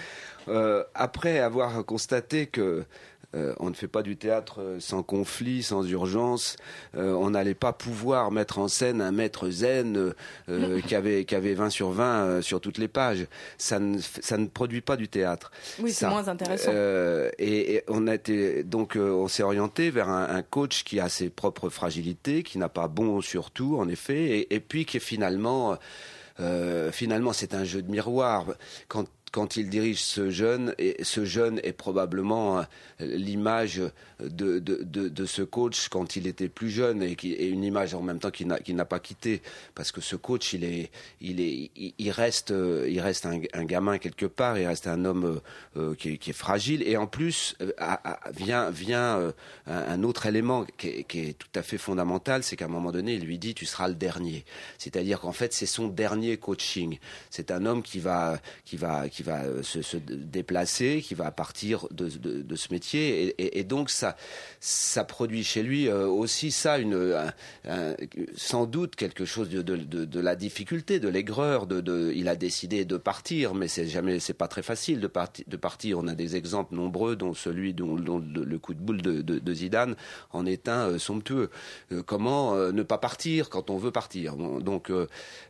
euh, 0.48 0.84
après 0.94 1.40
avoir 1.40 1.84
constaté 1.86 2.46
que 2.46 2.86
euh, 3.34 3.54
on 3.60 3.70
ne 3.70 3.74
fait 3.74 3.88
pas 3.88 4.04
du 4.04 4.18
théâtre 4.18 4.60
euh, 4.60 4.80
sans 4.80 5.04
conflit, 5.04 5.64
sans 5.64 5.88
urgence. 5.88 6.58
Euh, 6.96 7.14
on 7.14 7.30
n'allait 7.30 7.54
pas 7.54 7.72
pouvoir 7.72 8.32
mettre 8.32 8.60
en 8.60 8.68
scène 8.68 9.02
un 9.02 9.12
maître 9.12 9.50
zen 9.50 10.14
qui, 10.88 10.96
avait, 10.96 11.26
qui 11.26 11.36
avait 11.36 11.54
20 11.54 11.70
sur 11.70 11.92
20 11.92 12.42
sur 12.42 12.60
toutes 12.60 12.78
les 12.78 12.88
pages. 12.88 13.28
Ça 13.58 13.80
ne, 13.80 14.00
ça 14.00 14.38
ne 14.38 14.48
produit 14.48 14.82
pas 14.82 14.98
du 14.98 15.08
théâtre. 15.08 15.52
Oui, 15.80 15.94
c'est 15.94 16.08
moins 16.08 16.28
intéressant. 16.28 16.72
Et, 17.40 17.84
on 17.88 18.08
a 18.08 18.16
été, 18.16 18.64
donc 18.64 18.98
on 18.98 19.28
s'est 19.28 19.44
orienté 19.44 19.90
vers 19.90 20.10
un, 20.10 20.42
coach 20.42 20.84
qui 20.84 21.00
a 21.00 21.08
ses 21.08 21.30
propres 21.30 21.70
fragilités, 21.70 22.44
qui 22.44 22.58
n'a 22.58 22.70
pas 22.70 22.88
bon 22.88 23.22
sur 23.22 23.52
tout, 23.52 23.78
en 23.78 23.88
effet, 23.88 24.40
et, 24.40 24.56
et 24.56 24.60
puis 24.60 24.86
qui 24.86 24.98
est 24.98 25.02
finalement... 25.02 25.78
finalement, 26.92 27.34
c'est 27.34 27.54
un 27.54 27.64
jeu 27.64 27.82
de 27.82 27.92
miroir. 27.92 28.46
Quand 28.88 29.06
quand 29.32 29.56
il 29.56 29.70
dirige 29.70 30.02
ce 30.02 30.30
jeune, 30.30 30.76
et 30.78 31.04
ce 31.04 31.24
jeune 31.24 31.60
est 31.64 31.72
probablement 31.72 32.60
euh, 32.60 32.64
l'image 33.00 33.82
de, 34.20 34.60
de, 34.60 34.84
de, 34.84 35.26
ce 35.26 35.42
coach 35.42 35.88
quand 35.90 36.16
il 36.16 36.28
était 36.28 36.50
plus 36.50 36.70
jeune 36.70 37.02
et, 37.02 37.16
une 37.48 37.64
image 37.64 37.94
en 37.94 38.02
même 38.02 38.20
temps 38.20 38.30
qu'il 38.30 38.48
n'a 38.48 38.86
pas 38.86 39.00
quitté. 39.00 39.42
Parce 39.74 39.92
que 39.92 40.02
ce 40.02 40.16
coach 40.16 40.54
il 40.54 40.64
est 40.64 40.92
il 41.22 41.40
est 41.40 41.72
il 41.76 42.12
reste 42.12 42.54
il 42.88 43.00
reste 43.00 43.26
un, 43.26 43.64
gamin 43.64 43.98
quelque 43.98 44.26
part 44.26 44.58
il 44.58 44.68
reste 44.68 44.88
un 44.88 45.06
homme 45.06 45.42
euh, 45.78 45.96
qui, 45.96 46.10
est, 46.14 46.34
fragile. 46.34 46.84
Et 46.84 46.98
en 46.98 47.08
plus 47.08 47.56
euh, 47.62 47.72
vient 48.36 48.70
vient 48.70 49.34
un, 49.66 50.04
autre 50.04 50.26
élément 50.26 50.66
qui 50.78 51.06
est, 51.10 51.38
tout 51.38 51.48
à 51.56 51.64
fait 51.64 51.78
fondamental 51.78 52.44
c'est 52.44 52.56
qu'à 52.56 52.66
un 52.66 52.70
moment 52.70 52.92
donné 52.92 53.16
il 53.16 53.26
lui 53.26 53.40
dit 53.40 53.54
tu 53.54 53.66
seras 53.66 53.88
le 53.88 53.96
dernier. 53.96 54.46
C'est-à-dire 54.78 55.20
qu'en 55.22 55.34
fait 55.34 55.54
c'est 55.54 55.66
son 55.66 55.88
dernier 55.88 56.38
coaching. 56.38 57.00
C'est 57.30 57.50
un 57.50 57.66
homme 57.66 57.82
qui 57.82 58.00
va 58.00 58.40
qui 58.66 58.78
va 58.78 59.08
va 59.22 59.44
euh, 59.44 59.64
se, 59.64 59.98
déplacer, 59.98 61.02
qui 61.02 61.14
va 61.14 61.32
partir 61.32 61.88
de, 61.92 62.10
ce 62.56 62.74
métier, 62.74 63.36
et, 63.38 63.64
donc 63.64 63.90
ça, 63.90 64.16
ça 64.60 65.04
produit 65.04 65.44
chez 65.44 65.64
lui 65.64 65.88
euh, 65.88 66.08
aussi 66.08 66.52
ça, 66.52 66.78
une, 66.80 67.16
sans 68.36 68.66
doute 68.66 68.96
quelque 68.96 69.26
chose 69.26 69.50
de, 69.50 70.20
la 70.20 70.36
difficulté, 70.36 71.00
de 71.00 71.08
l'aigreur. 71.08 71.68
De, 71.68 72.12
il 72.16 72.28
a 72.28 72.36
décidé 72.36 72.86
de 72.86 72.98
partir, 72.98 73.54
mais 73.54 73.68
c'est 73.68 73.88
jamais, 73.88 74.20
c'est 74.20 74.34
pas 74.34 74.48
très 74.48 74.62
facile 74.62 75.00
de, 75.00 75.10
de 75.48 75.58
partir. 75.58 76.00
On 76.00 76.08
a 76.08 76.16
des 76.16 76.36
exemples 76.36 76.76
nombreux, 76.76 77.16
dont 77.16 77.34
celui 77.34 77.74
dont, 77.74 77.96
le 77.96 78.58
coup 78.58 78.74
de 78.74 78.80
boule 78.80 79.02
de, 79.02 79.54
Zidane 79.54 79.96
en 80.32 80.46
est 80.46 80.70
un 80.70 80.92
euh, 80.92 80.98
somptueux. 80.98 81.50
comment 82.06 82.56
ne 82.56 82.84
pas 82.84 82.98
partir 82.98 83.50
quand 83.50 83.70
on 83.70 83.78
veut 83.78 83.92
partir? 83.92 84.36
Donc, 84.36 84.92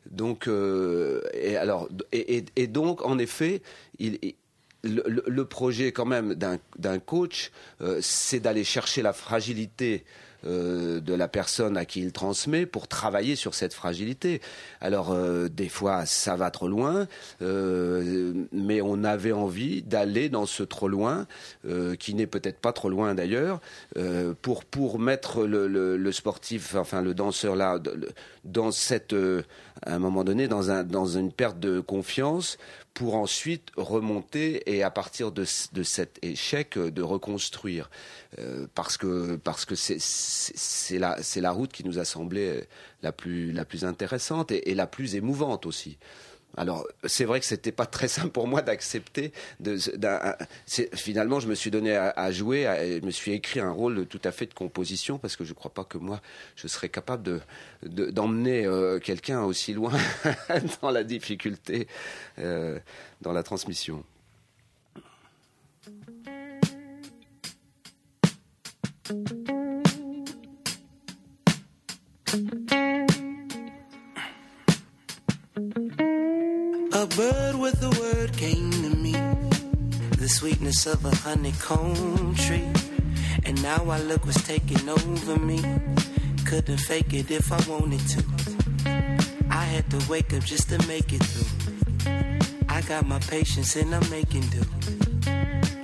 donc, 0.09 0.47
et 0.47 1.55
alors, 1.55 1.89
et 2.11 2.67
donc, 2.67 3.05
en 3.05 3.17
effet, 3.17 3.60
le, 4.83 5.45
projet 5.45 5.91
quand 5.91 6.05
même 6.05 6.35
d'un 6.35 6.99
coach, 6.99 7.51
euh, 7.81 7.99
c'est 8.01 8.39
d'aller 8.39 8.63
chercher 8.63 9.01
la 9.01 9.13
fragilité 9.13 10.03
euh, 10.43 10.99
de 11.01 11.13
la 11.13 11.27
personne 11.27 11.77
à 11.77 11.85
qui 11.85 12.01
il 12.01 12.11
transmet 12.11 12.65
pour 12.65 12.87
travailler 12.87 13.35
sur 13.35 13.53
cette 13.53 13.75
fragilité. 13.75 14.41
Alors 14.79 15.11
euh, 15.11 15.49
des 15.49 15.69
fois 15.69 16.07
ça 16.07 16.35
va 16.35 16.49
trop 16.49 16.67
loin, 16.67 17.07
mais 17.39 18.81
on 18.81 19.03
avait 19.03 19.33
envie 19.33 19.83
d'aller 19.83 20.29
dans 20.29 20.47
ce 20.47 20.63
trop 20.63 20.87
loin, 20.87 21.27
qui 21.99 22.15
n'est 22.15 22.27
peut-être 22.27 22.59
pas 22.59 22.73
trop 22.73 22.89
loin 22.89 23.13
d'ailleurs, 23.13 23.61
pour 24.41 24.65
pour 24.65 24.97
mettre 24.97 25.45
le, 25.45 26.11
sportif, 26.11 26.75
enfin 26.75 27.01
le 27.01 27.13
danseur 27.13 27.55
là, 27.55 27.79
dans 28.43 28.71
cette, 28.71 29.13
à 29.13 29.93
un 29.93 29.99
moment 29.99 30.23
donné, 30.23 30.47
dans 30.47 31.05
une 31.05 31.31
perte 31.31 31.59
de 31.59 31.79
confiance 31.79 32.57
pour 32.93 33.15
ensuite 33.15 33.69
remonter 33.77 34.61
et 34.71 34.83
à 34.83 34.91
partir 34.91 35.31
de, 35.31 35.45
de 35.73 35.83
cet 35.83 36.19
échec 36.23 36.77
euh, 36.77 36.91
de 36.91 37.01
reconstruire 37.01 37.89
euh, 38.39 38.67
parce 38.75 38.97
que 38.97 39.37
parce 39.37 39.65
que 39.65 39.75
c'est 39.75 40.99
la 40.99 41.21
c'est 41.21 41.41
la 41.41 41.51
route 41.51 41.71
qui 41.71 41.83
nous 41.83 41.99
a 41.99 42.05
semblé 42.05 42.63
la 43.01 43.11
plus 43.11 43.51
la 43.51 43.65
plus 43.65 43.85
intéressante 43.85 44.51
et 44.51 44.75
la 44.75 44.87
plus 44.87 45.15
émouvante 45.15 45.65
aussi. 45.65 45.97
Alors, 46.57 46.85
c'est 47.05 47.23
vrai 47.23 47.39
que 47.39 47.45
c'était 47.45 47.71
pas 47.71 47.85
très 47.85 48.07
simple 48.07 48.29
pour 48.29 48.47
moi 48.47 48.61
d'accepter. 48.61 49.31
Finalement, 50.93 51.39
je 51.39 51.47
me 51.47 51.55
suis 51.55 51.71
donné 51.71 51.95
à, 51.95 52.31
jouer, 52.31 52.63
je 53.01 53.05
me 53.05 53.11
suis 53.11 53.31
écrit 53.31 53.59
un 53.59 53.71
rôle 53.71 54.05
tout 54.05 54.19
à 54.23 54.31
fait 54.31 54.47
de 54.47 54.53
composition 54.53 55.17
parce 55.17 55.35
que 55.35 55.45
je 55.45 55.51
ne 55.51 55.55
crois 55.55 55.73
pas 55.73 55.83
que 55.83 55.97
moi, 55.97 56.21
je 56.55 56.67
serais 56.67 56.89
capable 56.89 57.41
d'emmener 57.83 58.65
euh, 58.65 58.99
quelqu'un 58.99 59.43
aussi 59.43 59.73
loin 59.73 59.93
dans 60.81 60.91
la 60.91 61.03
difficulté, 61.03 61.87
euh, 62.39 62.79
dans 63.21 63.31
la 63.31 63.43
transmission. 63.43 64.03
A 77.01 77.07
bird 77.07 77.55
with 77.55 77.81
a 77.81 77.89
word 77.99 78.37
came 78.37 78.69
to 78.69 78.95
me, 78.95 79.13
the 80.19 80.29
sweetness 80.29 80.85
of 80.85 81.03
a 81.03 81.09
honeycomb 81.09 82.35
tree. 82.35 82.69
And 83.43 83.59
now 83.63 83.89
I 83.89 83.99
look 84.01 84.23
what's 84.23 84.45
taking 84.45 84.87
over 84.87 85.39
me. 85.39 85.63
Couldn't 86.45 86.77
fake 86.77 87.11
it 87.15 87.31
if 87.31 87.51
I 87.51 87.59
wanted 87.67 88.07
to. 88.09 88.23
I 89.49 89.63
had 89.63 89.89
to 89.89 90.11
wake 90.11 90.31
up 90.31 90.43
just 90.43 90.69
to 90.69 90.77
make 90.87 91.11
it 91.11 91.23
through. 91.23 92.61
I 92.69 92.81
got 92.81 93.07
my 93.07 93.17
patience 93.17 93.75
and 93.75 93.95
I'm 93.95 94.07
making 94.11 94.47
do. 94.49 94.61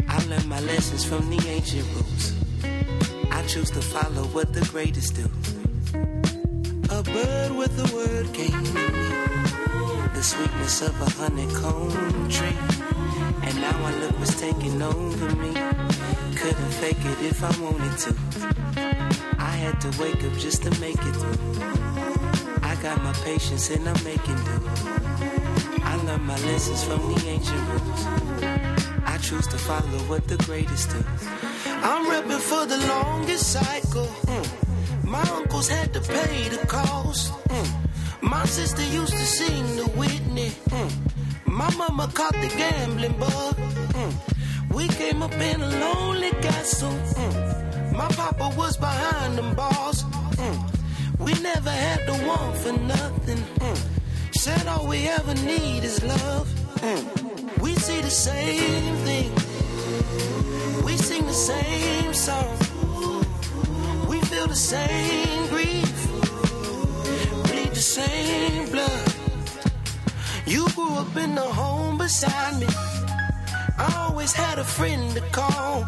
I 0.08 0.24
learned 0.26 0.48
my 0.48 0.60
lessons 0.60 1.04
from 1.04 1.32
the 1.32 1.44
ancient 1.48 1.88
rules. 1.96 2.36
I 3.32 3.42
choose 3.48 3.72
to 3.72 3.82
follow 3.82 4.26
what 4.36 4.54
the 4.54 4.62
greatest 4.72 5.16
do. 5.16 5.26
A 6.96 7.02
bird 7.02 7.58
with 7.58 7.74
a 7.92 7.96
word 7.96 8.32
came 8.36 8.64
to 8.64 8.92
me 8.92 9.27
the 10.18 10.24
sweetness 10.24 10.82
of 10.82 11.00
a 11.00 11.10
honeycomb 11.12 11.92
tree. 12.28 12.58
And 13.44 13.56
now 13.62 13.78
my 13.84 13.94
look 14.00 14.20
was 14.20 14.34
taking 14.42 14.82
over 14.82 15.36
me. 15.36 15.54
Couldn't 16.36 16.74
fake 16.82 17.04
it 17.12 17.20
if 17.22 17.44
I 17.44 17.54
wanted 17.62 17.96
to. 18.04 18.16
I 19.38 19.54
had 19.64 19.80
to 19.82 19.90
wake 20.02 20.24
up 20.24 20.34
just 20.40 20.64
to 20.64 20.72
make 20.82 20.98
it 20.98 21.16
through. 21.22 21.62
I 22.64 22.74
got 22.82 22.98
my 23.04 23.14
patience 23.30 23.70
and 23.70 23.88
I'm 23.88 24.04
making 24.04 24.40
do. 24.48 24.58
I 25.84 26.02
learned 26.04 26.26
my 26.26 26.40
lessons 26.50 26.84
from 26.84 27.14
the 27.14 27.28
ancient 27.28 27.64
rules. 27.70 28.04
I 29.06 29.20
choose 29.22 29.46
to 29.50 29.58
follow 29.60 30.00
what 30.10 30.28
the 30.28 30.38
greatest 30.38 30.90
do. 30.90 31.04
I'm 31.90 32.08
repping 32.10 32.40
for 32.40 32.66
the 32.66 32.80
longest 32.88 33.54
cycle. 33.54 34.10
Mm. 34.34 35.04
My 35.04 35.22
uncles 35.38 35.70
had 35.70 35.94
to 35.94 36.02
pay 36.02 36.50
the 36.50 36.66
cost. 36.66 37.34
Mm. 37.50 37.87
My 38.22 38.46
sister 38.46 38.84
used 38.84 39.14
to 39.14 39.26
sing 39.26 39.76
the 39.76 39.86
Whitney. 40.00 40.50
Mm. 40.70 40.92
My 41.46 41.70
mama 41.76 42.10
caught 42.14 42.34
the 42.34 42.48
gambling 42.48 43.18
bug. 43.20 43.56
Mm. 43.56 44.14
We 44.74 44.88
came 44.88 45.22
up 45.22 45.34
in 45.34 45.62
a 45.62 45.68
lonely 45.68 46.32
castle. 46.42 46.92
Mm. 46.92 47.94
My 47.94 48.08
papa 48.10 48.54
was 48.58 48.78
behind 48.78 49.38
them 49.38 49.56
bars. 49.56 50.04
Mm. 50.04 50.58
We 51.20 51.34
never 51.42 51.70
had 51.70 52.06
to 52.08 52.14
want 52.28 52.58
for 52.58 52.74
nothing. 52.74 53.38
Mm. 53.38 53.78
Said 54.34 54.68
all 54.68 54.88
we 54.88 55.08
ever 55.08 55.34
need 55.36 55.84
is 55.84 56.04
love. 56.04 56.48
Mm. 56.78 57.62
We 57.62 57.76
see 57.76 58.02
the 58.02 58.10
same 58.10 58.96
thing. 59.08 59.32
We 60.84 60.98
sing 60.98 61.26
the 61.26 61.34
same 61.34 62.14
song. 62.14 62.58
We 64.08 64.22
feel 64.22 64.48
the 64.48 64.56
same 64.56 65.48
grief 65.50 65.77
the 65.77 65.77
same 67.98 68.70
blood. 68.74 69.14
You 70.46 70.70
grew 70.76 70.94
up 71.04 71.16
in 71.18 71.34
the 71.34 71.50
home 71.62 71.98
beside 71.98 72.60
me. 72.62 72.68
I 73.86 73.90
always 74.04 74.34
had 74.34 74.60
a 74.60 74.64
friend 74.64 75.04
to 75.16 75.22
call. 75.40 75.84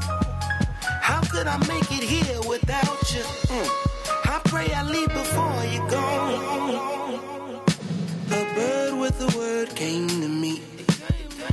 How 1.09 1.21
could 1.31 1.47
I 1.47 1.57
make 1.73 1.89
it 1.97 2.05
here 2.15 2.41
without 2.53 3.01
you? 3.13 3.23
Mm. 3.53 3.69
I 4.33 4.37
pray 4.51 4.67
I 4.79 4.83
leave 4.95 5.13
before 5.21 5.61
you 5.73 5.81
go. 5.97 6.05
A 8.39 8.41
bird 8.55 8.93
with 9.01 9.17
a 9.27 9.29
word 9.37 9.69
came 9.75 10.07
to 10.23 10.29
me. 10.43 10.53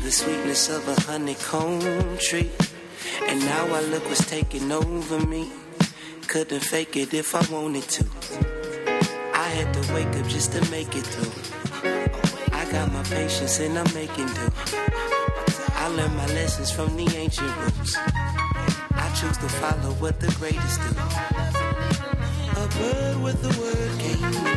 The 0.04 0.10
sweetness 0.10 0.70
of 0.76 0.82
a 0.88 0.96
honeycomb 1.08 2.16
tree. 2.18 2.50
And 3.28 3.40
now 3.40 3.64
I 3.78 3.80
look 3.92 4.04
what's 4.08 4.24
taking 4.36 4.72
over 4.72 5.18
me. 5.26 5.50
Couldn't 6.28 6.64
fake 6.72 6.96
it 6.96 7.12
if 7.12 7.34
I 7.34 7.42
wanted 7.52 7.88
to 7.96 8.04
had 9.56 9.72
to 9.72 9.94
wake 9.94 10.14
up 10.20 10.26
just 10.28 10.52
to 10.52 10.60
make 10.70 10.94
it 10.94 11.06
through. 11.12 11.32
I 12.52 12.70
got 12.70 12.92
my 12.92 13.02
patience 13.04 13.58
and 13.58 13.78
I'm 13.78 13.90
making 13.94 14.26
do. 14.26 14.46
I 15.82 15.88
learned 15.96 16.14
my 16.14 16.26
lessons 16.38 16.70
from 16.70 16.94
the 16.94 17.08
ancient 17.16 17.56
rules. 17.56 17.96
I 17.96 19.06
choose 19.18 19.38
to 19.38 19.48
follow 19.60 19.92
what 20.02 20.20
the 20.20 20.30
greatest 20.38 20.78
do. 20.84 20.92
A 22.62 22.66
bird 22.76 23.16
with 23.24 23.38
the 23.40 23.52
word 23.60 23.92
came 24.02 24.28
me. 24.44 24.52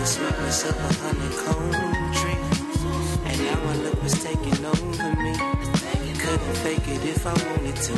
the 0.00 0.04
sweetness 0.04 0.68
of 0.68 0.76
a 0.76 0.92
honeycomb 1.02 2.12
tree. 2.18 2.42
And 3.24 3.38
now 3.46 3.58
my 3.64 3.76
look 3.84 4.02
was 4.02 4.22
taking 4.22 4.62
over 4.66 5.10
me. 5.24 5.34
Couldn't 6.22 6.56
fake 6.64 6.88
it 6.88 7.02
if 7.14 7.26
I 7.26 7.32
wanted 7.48 7.76
to. 7.86 7.94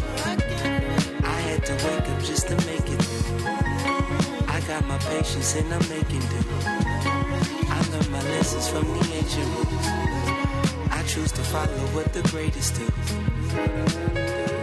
I 1.26 1.38
had 1.48 1.66
to 1.66 1.72
wake 1.84 2.08
up 2.12 2.22
just 2.22 2.46
to 2.46 2.56
make 2.66 2.83
got 4.80 4.88
my 4.88 4.98
patience 4.98 5.54
and 5.54 5.72
I'm 5.72 5.88
making 5.88 6.18
do. 6.18 6.40
I 7.70 7.86
learned 7.92 8.10
my 8.10 8.22
lessons 8.22 8.66
from 8.68 8.82
the 8.82 9.14
ancient 9.14 9.46
rules. 9.54 9.86
I 10.90 11.04
choose 11.06 11.30
to 11.30 11.42
follow 11.42 11.86
what 11.94 12.12
the 12.12 12.22
greatest 12.22 12.74
do. 12.74 14.53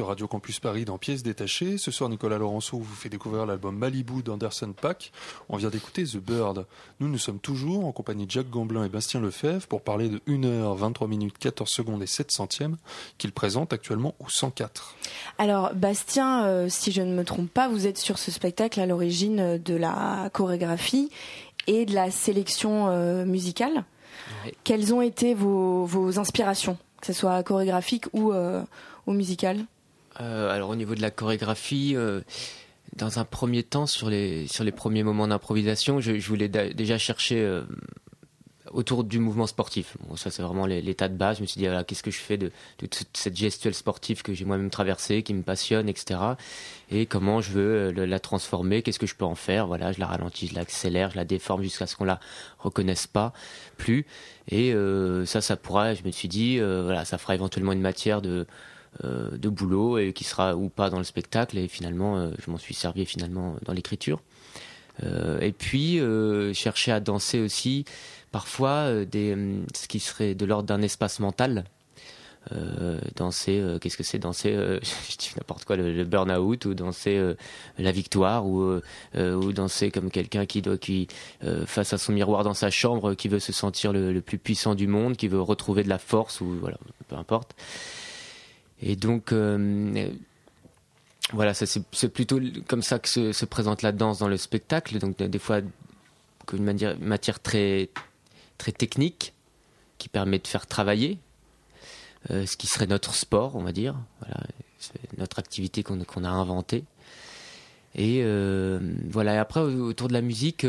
Sur 0.00 0.06
Radio 0.06 0.26
Campus 0.26 0.60
Paris 0.60 0.86
dans 0.86 0.96
Pièces 0.96 1.22
détachées. 1.22 1.76
Ce 1.76 1.90
soir, 1.90 2.08
Nicolas 2.08 2.38
Laurenceau 2.38 2.78
vous 2.78 2.94
fait 2.94 3.10
découvrir 3.10 3.44
l'album 3.44 3.76
Malibu 3.76 4.22
d'Anderson 4.22 4.72
Pack. 4.72 5.12
On 5.50 5.58
vient 5.58 5.68
d'écouter 5.68 6.04
The 6.04 6.16
Bird. 6.16 6.64
Nous, 7.00 7.08
nous 7.10 7.18
sommes 7.18 7.38
toujours 7.38 7.84
en 7.84 7.92
compagnie 7.92 8.24
de 8.24 8.30
Jacques 8.30 8.48
Gamblin 8.48 8.82
et 8.82 8.88
Bastien 8.88 9.20
Lefebvre 9.20 9.66
pour 9.66 9.82
parler 9.82 10.08
de 10.08 10.16
1h, 10.26 10.74
23 10.74 11.06
minutes, 11.06 11.36
14 11.36 11.68
secondes 11.68 12.02
et 12.02 12.06
7 12.06 12.30
centièmes 12.30 12.78
qu'il 13.18 13.32
présente 13.32 13.74
actuellement 13.74 14.14
au 14.20 14.30
104. 14.30 14.96
Alors, 15.36 15.74
Bastien, 15.74 16.46
euh, 16.46 16.70
si 16.70 16.92
je 16.92 17.02
ne 17.02 17.14
me 17.14 17.22
trompe 17.22 17.50
pas, 17.50 17.68
vous 17.68 17.86
êtes 17.86 17.98
sur 17.98 18.16
ce 18.16 18.30
spectacle 18.30 18.80
à 18.80 18.86
l'origine 18.86 19.58
de 19.58 19.74
la 19.74 20.30
chorégraphie 20.32 21.10
et 21.66 21.84
de 21.84 21.92
la 21.92 22.10
sélection 22.10 22.88
euh, 22.88 23.26
musicale. 23.26 23.84
Oui. 24.46 24.52
Quelles 24.64 24.94
ont 24.94 25.02
été 25.02 25.34
vos, 25.34 25.84
vos 25.84 26.18
inspirations, 26.18 26.78
que 27.02 27.06
ce 27.06 27.12
soit 27.12 27.42
chorégraphique 27.42 28.06
ou, 28.14 28.32
euh, 28.32 28.62
ou 29.06 29.12
musicale? 29.12 29.66
Euh, 30.20 30.50
alors 30.50 30.70
au 30.70 30.76
niveau 30.76 30.94
de 30.94 31.02
la 31.02 31.10
chorégraphie, 31.10 31.92
euh, 31.94 32.20
dans 32.96 33.18
un 33.18 33.24
premier 33.24 33.62
temps, 33.62 33.86
sur 33.86 34.10
les, 34.10 34.46
sur 34.48 34.64
les 34.64 34.72
premiers 34.72 35.02
moments 35.02 35.28
d'improvisation, 35.28 36.00
je, 36.00 36.12
voulais 36.26 36.48
déjà 36.48 36.98
chercher 36.98 37.40
euh, 37.40 37.62
autour 38.72 39.04
du 39.04 39.20
mouvement 39.20 39.46
sportif. 39.46 39.96
Bon, 40.08 40.16
ça 40.16 40.30
c'est 40.30 40.42
vraiment 40.42 40.66
l'état 40.66 41.08
de 41.08 41.14
base. 41.14 41.36
Je 41.36 41.42
me 41.42 41.46
suis 41.46 41.60
dit, 41.60 41.66
voilà, 41.66 41.84
qu'est-ce 41.84 42.02
que 42.02 42.10
je 42.10 42.18
fais 42.18 42.36
de, 42.36 42.50
toute 42.78 43.16
cette 43.16 43.36
gestuelle 43.36 43.74
sportive 43.74 44.22
que 44.22 44.34
j'ai 44.34 44.44
moi-même 44.44 44.70
traversée, 44.70 45.22
qui 45.22 45.32
me 45.32 45.42
passionne, 45.42 45.88
etc. 45.88 46.20
Et 46.90 47.06
comment 47.06 47.40
je 47.40 47.52
veux 47.52 47.90
la 47.92 48.18
transformer, 48.18 48.82
qu'est-ce 48.82 48.98
que 48.98 49.06
je 49.06 49.14
peux 49.14 49.24
en 49.24 49.36
faire? 49.36 49.68
Voilà, 49.68 49.92
je 49.92 50.00
la 50.00 50.06
ralentis, 50.06 50.48
je 50.48 50.56
l'accélère, 50.56 51.12
je 51.12 51.16
la 51.16 51.24
déforme 51.24 51.62
jusqu'à 51.62 51.86
ce 51.86 51.94
qu'on 51.94 52.04
la 52.04 52.18
reconnaisse 52.58 53.06
pas 53.06 53.32
plus. 53.76 54.04
Et 54.50 54.74
ça, 55.26 55.40
ça 55.40 55.56
pourra, 55.56 55.94
je 55.94 56.02
me 56.02 56.10
suis 56.10 56.26
dit, 56.26 56.58
voilà, 56.58 57.04
ça 57.04 57.18
fera 57.18 57.36
éventuellement 57.36 57.72
une 57.72 57.80
matière 57.80 58.20
de 58.20 58.48
de 59.02 59.48
boulot 59.48 59.98
et 59.98 60.12
qui 60.12 60.24
sera 60.24 60.56
ou 60.56 60.68
pas 60.68 60.90
dans 60.90 60.98
le 60.98 61.04
spectacle. 61.04 61.58
Et 61.58 61.68
finalement 61.68 62.16
euh, 62.16 62.30
je 62.44 62.50
m'en 62.50 62.58
suis 62.58 62.74
servi 62.74 63.06
finalement 63.06 63.56
dans 63.64 63.72
l'écriture. 63.72 64.20
Euh, 65.02 65.40
et 65.40 65.52
puis 65.52 65.98
euh, 66.00 66.52
chercher 66.52 66.92
à 66.92 67.00
danser 67.00 67.40
aussi 67.40 67.84
parfois 68.32 68.88
euh, 68.88 69.04
des 69.04 69.36
ce 69.74 69.88
qui 69.88 70.00
serait 70.00 70.34
de 70.34 70.44
l'ordre 70.44 70.66
d'un 70.66 70.82
espace 70.82 71.20
mental. 71.20 71.64
Euh, 72.52 72.98
danser 73.16 73.60
euh, 73.60 73.78
qu'est-ce 73.78 73.98
que 73.98 74.02
c'est 74.02 74.18
danser 74.18 74.54
euh, 74.54 74.80
je 75.10 75.16
dis 75.18 75.30
n'importe 75.36 75.66
quoi 75.66 75.76
le, 75.76 75.92
le 75.92 76.04
burn-out 76.04 76.64
ou 76.64 76.72
danser 76.72 77.18
euh, 77.18 77.34
la 77.78 77.92
victoire 77.92 78.46
ou 78.46 78.62
euh, 78.62 78.82
euh, 79.14 79.34
ou 79.34 79.52
danser 79.52 79.90
comme 79.90 80.10
quelqu'un 80.10 80.46
qui 80.46 80.62
doit 80.62 80.78
qui 80.78 81.06
euh, 81.44 81.66
face 81.66 81.92
à 81.92 81.98
son 81.98 82.12
miroir 82.12 82.42
dans 82.42 82.54
sa 82.54 82.70
chambre 82.70 83.12
qui 83.12 83.28
veut 83.28 83.40
se 83.40 83.52
sentir 83.52 83.92
le 83.92 84.18
plus 84.22 84.38
puissant 84.38 84.74
du 84.74 84.86
monde 84.86 85.18
qui 85.18 85.28
veut 85.28 85.40
retrouver 85.40 85.82
de 85.82 85.90
la 85.90 85.98
force 85.98 86.40
ou 86.40 86.46
voilà 86.58 86.78
peu 87.08 87.16
importe 87.16 87.54
et 88.82 88.96
donc, 88.96 89.32
euh, 89.32 90.10
voilà, 91.32 91.54
c'est 91.54 92.08
plutôt 92.08 92.40
comme 92.66 92.82
ça 92.82 92.98
que 92.98 93.08
se, 93.08 93.32
se 93.32 93.44
présente 93.44 93.82
la 93.82 93.92
danse 93.92 94.18
dans 94.18 94.28
le 94.28 94.36
spectacle. 94.36 94.98
Donc, 94.98 95.16
des 95.18 95.38
fois, 95.38 95.60
une 96.52 96.96
matière, 97.00 97.40
très, 97.40 97.90
très 98.58 98.72
technique 98.72 99.34
qui 99.98 100.08
permet 100.08 100.38
de 100.38 100.46
faire 100.46 100.66
travailler 100.66 101.18
euh, 102.30 102.46
ce 102.46 102.56
qui 102.56 102.66
serait 102.66 102.86
notre 102.86 103.14
sport, 103.14 103.54
on 103.54 103.62
va 103.62 103.72
dire. 103.72 103.94
Voilà, 104.20 104.40
notre 105.18 105.38
activité 105.38 105.82
qu'on 105.82 106.24
a 106.24 106.28
inventée. 106.28 106.84
Et 107.94 108.22
euh, 108.22 108.78
voilà, 109.08 109.34
et 109.34 109.38
après, 109.38 109.60
autour 109.60 110.08
de 110.08 110.14
la 110.14 110.22
musique, 110.22 110.66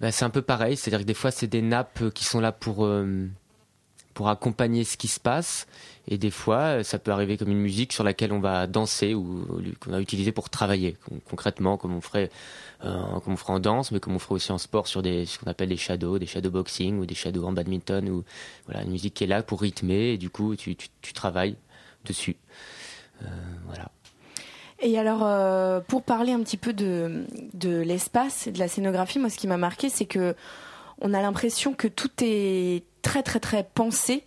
bah, 0.00 0.10
c'est 0.10 0.24
un 0.24 0.30
peu 0.30 0.42
pareil. 0.42 0.76
C'est-à-dire 0.76 1.00
que 1.00 1.04
des 1.04 1.14
fois, 1.14 1.30
c'est 1.30 1.46
des 1.46 1.62
nappes 1.62 2.10
qui 2.14 2.24
sont 2.24 2.40
là 2.40 2.50
pour. 2.50 2.88
Pour 4.14 4.28
accompagner 4.28 4.84
ce 4.84 4.96
qui 4.96 5.08
se 5.08 5.20
passe. 5.20 5.66
Et 6.08 6.18
des 6.18 6.30
fois, 6.30 6.82
ça 6.82 6.98
peut 6.98 7.12
arriver 7.12 7.36
comme 7.36 7.50
une 7.50 7.60
musique 7.60 7.92
sur 7.92 8.02
laquelle 8.02 8.32
on 8.32 8.40
va 8.40 8.66
danser 8.66 9.14
ou 9.14 9.46
qu'on 9.78 9.90
va 9.90 10.00
utiliser 10.00 10.32
pour 10.32 10.50
travailler 10.50 10.96
con- 11.04 11.20
concrètement, 11.28 11.76
comme 11.76 11.94
on 11.94 12.00
ferait, 12.00 12.30
euh, 12.84 13.20
comme 13.24 13.34
on 13.34 13.36
ferait 13.36 13.52
en 13.52 13.60
danse, 13.60 13.92
mais 13.92 14.00
comme 14.00 14.14
on 14.14 14.18
ferait 14.18 14.34
aussi 14.34 14.50
en 14.50 14.58
sport 14.58 14.86
sur 14.88 15.02
ce 15.02 15.38
qu'on 15.38 15.50
appelle 15.50 15.68
des 15.68 15.76
shadows, 15.76 16.18
des 16.18 16.26
shadow 16.26 16.50
boxing 16.50 16.98
ou 16.98 17.06
des 17.06 17.14
shadows 17.14 17.44
en 17.44 17.52
badminton 17.52 18.08
ou 18.08 18.24
voilà 18.66 18.82
une 18.82 18.90
musique 18.90 19.14
qui 19.14 19.24
est 19.24 19.28
là 19.28 19.42
pour 19.42 19.60
rythmer 19.60 20.12
et 20.12 20.18
du 20.18 20.30
coup 20.30 20.56
tu, 20.56 20.76
tu, 20.76 21.12
travailles 21.12 21.56
dessus. 22.04 22.36
Euh, 23.22 23.26
voilà. 23.66 23.90
Et 24.82 24.98
alors, 24.98 25.20
euh, 25.22 25.80
pour 25.80 26.02
parler 26.02 26.32
un 26.32 26.40
petit 26.40 26.56
peu 26.56 26.72
de, 26.72 27.26
de 27.52 27.80
l'espace 27.80 28.46
et 28.46 28.52
de 28.52 28.58
la 28.58 28.66
scénographie, 28.66 29.18
moi, 29.18 29.28
ce 29.28 29.36
qui 29.36 29.46
m'a 29.46 29.58
marqué, 29.58 29.90
c'est 29.90 30.06
que 30.06 30.34
on 31.00 31.14
a 31.14 31.22
l'impression 31.22 31.72
que 31.74 31.88
tout 31.88 32.10
est 32.22 32.84
très, 33.02 33.22
très, 33.22 33.40
très 33.40 33.64
pensé 33.64 34.24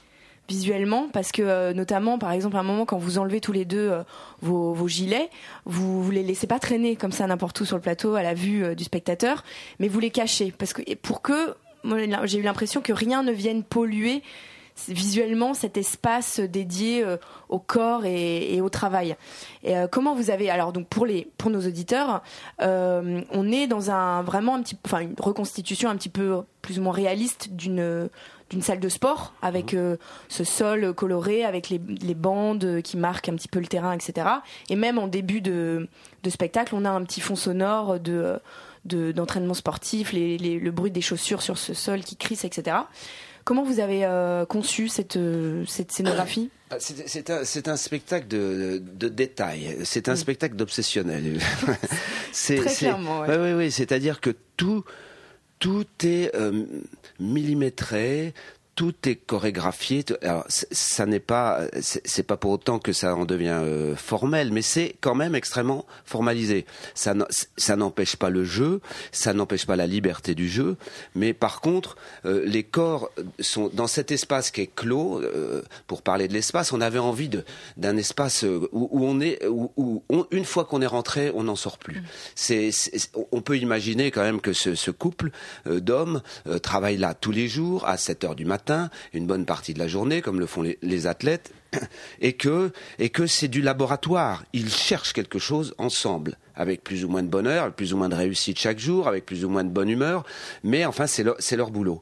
visuellement, 0.50 1.08
parce 1.12 1.32
que 1.32 1.42
euh, 1.42 1.74
notamment, 1.74 2.20
par 2.20 2.32
exemple, 2.32 2.58
à 2.58 2.60
un 2.60 2.64
moment, 2.64 2.86
quand 2.86 2.98
vous 2.98 3.18
enlevez 3.18 3.40
tous 3.40 3.54
les 3.54 3.66
deux 3.66 3.90
euh, 3.92 4.04
vos, 4.42 4.88
gilets, 4.88 5.30
vous, 5.66 6.04
vous 6.04 6.12
les 6.12 6.24
laissez 6.24 6.48
pas 6.48 6.60
traîner 6.60 6.96
comme 6.96 7.14
ça 7.14 7.26
n'importe 7.28 7.62
où 7.62 7.66
sur 7.66 7.78
le 7.78 7.82
plateau 7.82 8.16
à 8.16 8.24
la 8.24 8.34
vue 8.34 8.64
euh, 8.64 8.76
du 8.76 8.84
spectateur, 8.84 9.44
mais 9.80 9.88
vous 9.88 10.00
les 10.00 10.10
cachez, 10.10 10.54
parce 10.58 10.74
que 10.74 10.82
pour 10.96 11.22
que 11.22 11.56
j'ai 12.26 12.38
eu 12.38 12.42
l'impression 12.42 12.82
que 12.82 12.94
rien 12.94 13.24
ne 13.24 13.32
vienne 13.32 13.64
polluer 13.64 14.22
visuellement 14.88 15.54
cet 15.54 15.78
espace 15.78 16.40
dédié 16.40 17.04
euh, 17.04 17.18
au 17.50 17.60
corps 17.60 18.06
et, 18.06 18.56
et 18.56 18.62
au 18.62 18.70
travail. 18.70 19.16
Et 19.64 19.78
euh, 19.78 19.88
comment 19.88 20.16
vous 20.16 20.30
avez 20.30 20.50
alors 20.50 20.74
donc 20.74 20.88
pour 20.88 21.06
les 21.06 21.28
pour 21.38 21.52
nos 21.52 21.60
auditeurs, 21.66 22.22
euh, 22.62 23.22
on 23.32 23.52
est 23.52 23.68
dans 23.68 23.92
un 23.92 24.22
vraiment 24.24 24.56
un 24.56 24.62
petit 24.64 24.78
enfin 24.86 25.00
une 25.02 25.16
reconstitution 25.20 25.90
un 25.90 25.96
petit 25.96 26.10
peu 26.10 26.42
plus 26.62 26.80
ou 26.80 26.82
moins 26.82 26.94
réaliste 26.94 27.50
d'une 27.54 28.10
d'une 28.50 28.62
salle 28.62 28.80
de 28.80 28.90
sport 28.90 29.34
avec 29.42 29.74
euh, 29.74 29.98
ce 30.28 30.44
sol 30.44 30.94
coloré 30.94 31.44
avec 31.44 31.70
les, 31.70 31.80
les 32.02 32.14
bandes 32.14 32.82
qui 32.84 32.98
marquent 32.98 33.30
un 33.30 33.36
petit 33.36 33.48
peu 33.48 33.60
le 33.60 33.66
terrain 33.68 33.94
etc 33.94 34.28
et 34.70 34.76
même 34.76 35.00
en 35.00 35.08
début 35.08 35.42
de, 35.42 35.88
de 36.24 36.30
spectacle 36.30 36.76
on 36.76 36.86
a 36.86 36.90
un 36.90 37.04
petit 37.04 37.22
fond 37.22 37.36
sonore 37.36 38.00
de 38.00 38.40
de- 38.86 39.12
d'entraînement 39.14 39.54
sportif 39.56 40.12
les, 40.12 40.38
les- 40.38 40.60
le 40.60 40.72
bruit 40.72 40.92
des 40.92 41.02
chaussures 41.02 41.42
sur 41.42 41.58
ce 41.58 41.74
sol 41.74 42.02
qui 42.02 42.16
crisse 42.18 42.44
etc 42.44 42.78
comment 43.44 43.64
vous 43.64 43.80
avez 43.80 44.06
euh, 44.06 44.46
conçu 44.46 44.88
cette 44.88 45.18
euh, 45.18 45.66
cette 45.68 45.92
scénographie 45.92 46.50
Ah, 46.72 46.78
C'est 46.80 47.30
un, 47.30 47.44
un 47.72 47.76
spectacle 47.78 48.28
de, 48.28 48.82
de 48.84 49.08
détail. 49.08 49.78
C'est 49.84 50.10
un 50.10 50.16
spectacle 50.16 50.56
d'obsessionnel. 50.56 51.38
C'est- 52.32 52.56
Très 52.56 52.74
clairement, 52.74 53.20
ouais, 53.22 53.38
ouais, 53.38 53.54
ouais, 53.54 53.70
C'est-à-dire 53.70 54.20
que 54.22 54.32
tout, 54.58 54.84
tout 55.60 55.86
est 56.04 56.34
euh, 56.36 56.66
millimétré, 57.20 58.34
tout 58.76 58.94
est 59.08 59.16
chorégraphié. 59.16 60.04
Alors, 60.22 60.46
ça 60.50 61.06
n'est 61.06 61.20
pas, 61.20 61.62
c'est 61.82 62.24
pas 62.24 62.38
pour 62.38 62.52
autant 62.52 62.80
que 62.80 62.92
ça 62.92 63.16
en 63.16 63.26
devient 63.26 63.60
euh, 63.62 63.96
formel, 63.96 64.52
mais 64.52 64.62
c'est 64.62 64.96
quand 65.00 65.16
même 65.16 65.36
extrêmement 65.36 65.86
formalisé. 66.06 66.66
Ça, 66.96 67.14
n'empêche 67.76 68.16
pas 68.16 68.30
le 68.30 68.44
jeu, 68.44 68.82
ça 69.12 69.34
n'empêche 69.34 69.66
pas 69.66 69.76
la 69.76 69.86
liberté 69.86 70.34
du 70.34 70.50
jeu, 70.50 70.76
mais 71.14 71.34
par 71.34 71.62
contre, 71.62 71.98
euh, 72.26 72.44
les 72.46 72.64
corps 72.64 73.12
sont 73.40 73.70
dans 73.72 73.88
cet 73.88 74.12
espace 74.12 74.50
qui 74.50 74.62
est 74.62 74.74
clos. 74.74 75.22
Euh, 75.22 75.62
pour 75.88 76.02
parler 76.02 76.28
de 76.28 76.34
l'espace, 76.34 76.74
on 76.74 76.82
avait 76.82 77.00
envie 77.00 77.30
d'un 77.78 77.98
espace 77.98 78.44
où, 78.72 78.90
on 79.06 79.20
est, 79.22 79.46
où, 79.48 80.04
une 80.32 80.46
fois 80.46 80.66
qu'on 80.66 80.82
est 80.82 80.88
rentré, 80.88 81.32
on 81.36 81.44
n'en 81.44 81.56
sort 81.56 81.78
plus. 81.78 82.02
On 83.32 83.42
peut 83.42 83.58
imaginer 83.58 84.12
quand 84.12 84.22
même 84.22 84.42
que 84.42 84.54
ce, 84.54 84.76
ce 84.76 84.92
couple 84.92 85.30
d'hommes 85.66 86.22
travaille 86.62 86.98
là 86.98 87.14
tous 87.14 87.32
les 87.32 87.48
jours 87.48 87.88
à 87.88 87.98
7 87.98 88.24
heures 88.24 88.36
du 88.36 88.46
matin 88.46 88.63
une 89.14 89.28
bonne 89.28 89.46
partie 89.46 89.74
de 89.74 89.80
la 89.80 89.88
journée, 89.88 90.22
comme 90.22 90.40
le 90.40 90.46
font 90.46 90.62
les, 90.62 91.08
athlètes, 91.08 91.54
et 92.22 92.34
que, 92.34 92.72
et 93.00 93.10
que 93.10 93.28
c'est 93.28 93.48
du 93.48 93.62
laboratoire. 93.62 94.44
Ils 94.54 94.70
cherchent 94.70 95.14
quelque 95.14 95.40
chose 95.40 95.74
ensemble, 95.78 96.38
avec 96.56 96.84
plus 96.84 97.06
ou 97.06 97.10
moins 97.10 97.24
de 97.24 97.28
bonheur, 97.28 97.72
plus 97.74 97.94
ou 97.94 97.98
moins 97.98 98.10
de 98.10 98.16
réussite 98.16 98.60
chaque 98.60 98.80
jour, 98.80 99.08
avec 99.08 99.26
plus 99.26 99.46
ou 99.46 99.50
moins 99.50 99.64
de 99.64 99.70
bonne 99.70 99.90
humeur, 99.90 100.26
mais 100.64 100.86
enfin 100.86 101.08
c'est 101.08 101.56
leur 101.56 101.72
boulot. 101.72 102.02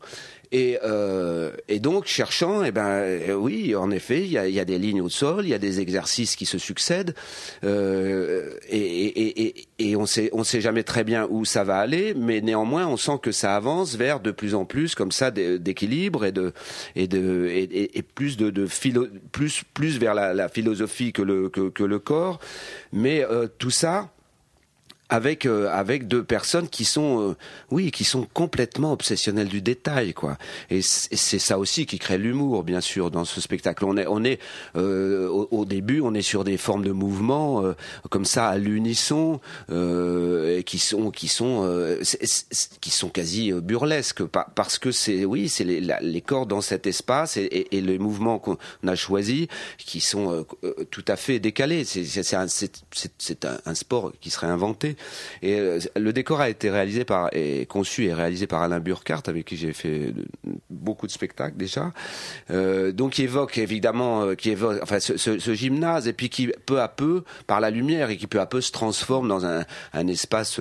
Et, 0.52 0.78
euh, 0.84 1.52
et 1.70 1.80
donc, 1.80 2.08
cherchant, 2.08 2.64
eh 2.64 2.72
ben, 2.72 2.88
euh, 2.88 3.34
oui, 3.34 3.74
en 3.74 3.90
effet, 3.90 4.22
il 4.22 4.32
y 4.32 4.38
a, 4.38 4.50
y 4.50 4.60
a, 4.60 4.66
des 4.66 4.78
lignes 4.78 5.02
au 5.02 5.08
sol, 5.08 5.46
il 5.46 5.50
y 5.50 5.54
a 5.54 5.60
des 5.60 5.80
exercices 5.80 6.36
qui 6.36 6.46
se 6.46 6.58
succèdent, 6.58 7.16
euh, 7.64 8.52
et, 8.68 8.78
et, 8.78 9.42
et, 9.44 9.68
et, 9.80 9.96
on 9.96 10.06
sait, 10.06 10.30
on 10.34 10.44
sait 10.44 10.60
jamais 10.60 10.84
très 10.84 11.06
bien 11.06 11.26
où 11.30 11.46
ça 11.46 11.64
va 11.64 11.78
aller, 11.78 12.14
mais 12.14 12.42
néanmoins, 12.42 12.86
on 12.86 12.98
sent 12.98 13.20
que 13.22 13.32
ça 13.32 13.56
avance 13.56 13.96
vers 13.96 14.20
de 14.20 14.32
plus 14.32 14.54
en 14.54 14.66
plus 14.66 14.94
comme 14.94 15.12
ça 15.12 15.32
d'équilibre 15.32 16.26
et 16.26 16.34
de 16.34 16.52
et 16.96 17.08
de 17.08 17.48
et, 17.50 18.02
plus 18.02 18.36
de, 18.36 18.50
de 18.50 18.68
plus 19.32 19.64
plus 19.74 20.00
vers 20.00 20.14
la, 20.14 20.34
la 20.34 20.50
philosophie 20.50 21.14
que 21.14 21.22
le 21.22 21.48
que, 21.50 21.70
que 21.70 21.84
le 21.84 22.00
corps, 22.00 22.40
mais 22.92 23.24
euh, 23.24 23.48
tout 23.58 23.70
ça 23.70 24.12
avec 25.12 25.46
euh, 25.46 25.70
avec 25.70 26.08
deux 26.08 26.24
personnes 26.24 26.70
qui 26.70 26.86
sont 26.86 27.32
euh, 27.32 27.36
oui 27.70 27.92
qui 27.92 28.06
sont 28.06 28.26
complètement 28.34 28.94
obsessionnelles 28.94 29.50
du 29.50 29.62
détail 29.62 30.14
quoi. 30.14 30.38
Et 30.70 30.82
c'est 30.82 31.38
ça 31.38 31.60
aussi 31.60 31.86
qui 31.86 32.00
crée 32.00 32.18
l'humour 32.18 32.64
bien 32.64 32.80
sûr 32.80 33.12
dans 33.12 33.26
ce 33.26 33.42
spectacle. 33.42 33.84
On 33.84 33.98
est 33.98 34.08
on 34.08 34.24
est 34.24 34.40
euh, 34.78 35.28
au, 35.28 35.66
début 35.66 36.00
on 36.00 36.14
est 36.14 36.22
sur 36.22 36.46
des 36.46 36.56
formes 36.58 36.84
de 36.84 36.92
mouvements 36.92 37.62
comme 38.10 38.24
ça 38.24 38.48
à 38.48 38.58
l'unisson 38.58 39.42
et 39.70 40.64
qui 40.66 40.80
sont 40.80 41.12
qui 41.12 41.28
sont 41.28 41.98
qui 42.80 42.90
sont 42.90 43.10
quasi 43.10 43.52
burlesques 43.52 44.24
parce 44.24 44.80
que 44.80 44.92
c'est 44.92 45.26
oui 45.26 45.50
c'est 45.50 45.66
les, 45.66 45.82
les, 45.82 46.22
corps 46.22 46.46
dans 46.46 46.62
cet 46.62 46.88
espace 46.88 47.36
et, 47.36 47.68
et, 47.72 47.82
les 47.82 48.00
mouvements 48.00 48.40
qu'on 48.40 48.58
a 48.88 48.96
choisis 48.96 49.48
qui 49.78 50.00
sont 50.00 50.46
tout 50.90 51.06
à 51.08 51.18
fait 51.18 51.40
décalés. 51.40 51.84
C'est 51.84 52.06
c'est 52.06 52.36
un, 52.36 52.46
un, 52.46 53.58
un 53.66 53.76
sport 53.76 54.14
qui 54.22 54.30
serait 54.30 54.48
inventé 54.48 54.96
et 55.42 55.60
euh, 55.60 55.80
le 55.96 56.14
décor 56.14 56.42
a 56.42 56.50
été 56.50 56.70
réalisé 56.70 57.06
par 57.06 57.30
et 57.34 57.66
conçu 57.66 58.06
et 58.06 58.14
réalisé 58.14 58.48
par 58.48 58.62
Alain 58.62 58.80
Burkhardt, 58.80 59.24
avec 59.28 59.46
qui 59.46 59.58
j'ai 59.58 59.74
fait 59.74 60.14
beaucoup 60.70 61.08
de 61.08 61.12
spectacles 61.12 61.58
déjà. 61.58 61.92
Euh, 62.50 62.92
donc 62.92 63.14
qui 63.14 63.24
évoque 63.24 63.58
évidemment, 63.58 64.24
euh, 64.24 64.36
qui 64.36 64.50
évoque, 64.50 64.80
enfin 64.82 65.00
ce, 65.00 65.54
gymnase 65.54 66.08
et 66.08 66.14
puis 66.14 66.30
qui 66.30 66.52
peu 66.66 66.82
à 66.82 66.88
peu, 66.88 67.24
par 67.48 67.60
la 67.60 67.70
lumière 67.70 68.10
et 68.10 68.18
qui 68.18 68.28
peu 68.28 68.40
à 68.40 68.46
peu 68.46 68.62
se 68.62 68.72
transforme 68.72 69.28
dans 69.28 69.46
un, 69.46 69.64
un 69.94 70.08
espace 70.08 70.60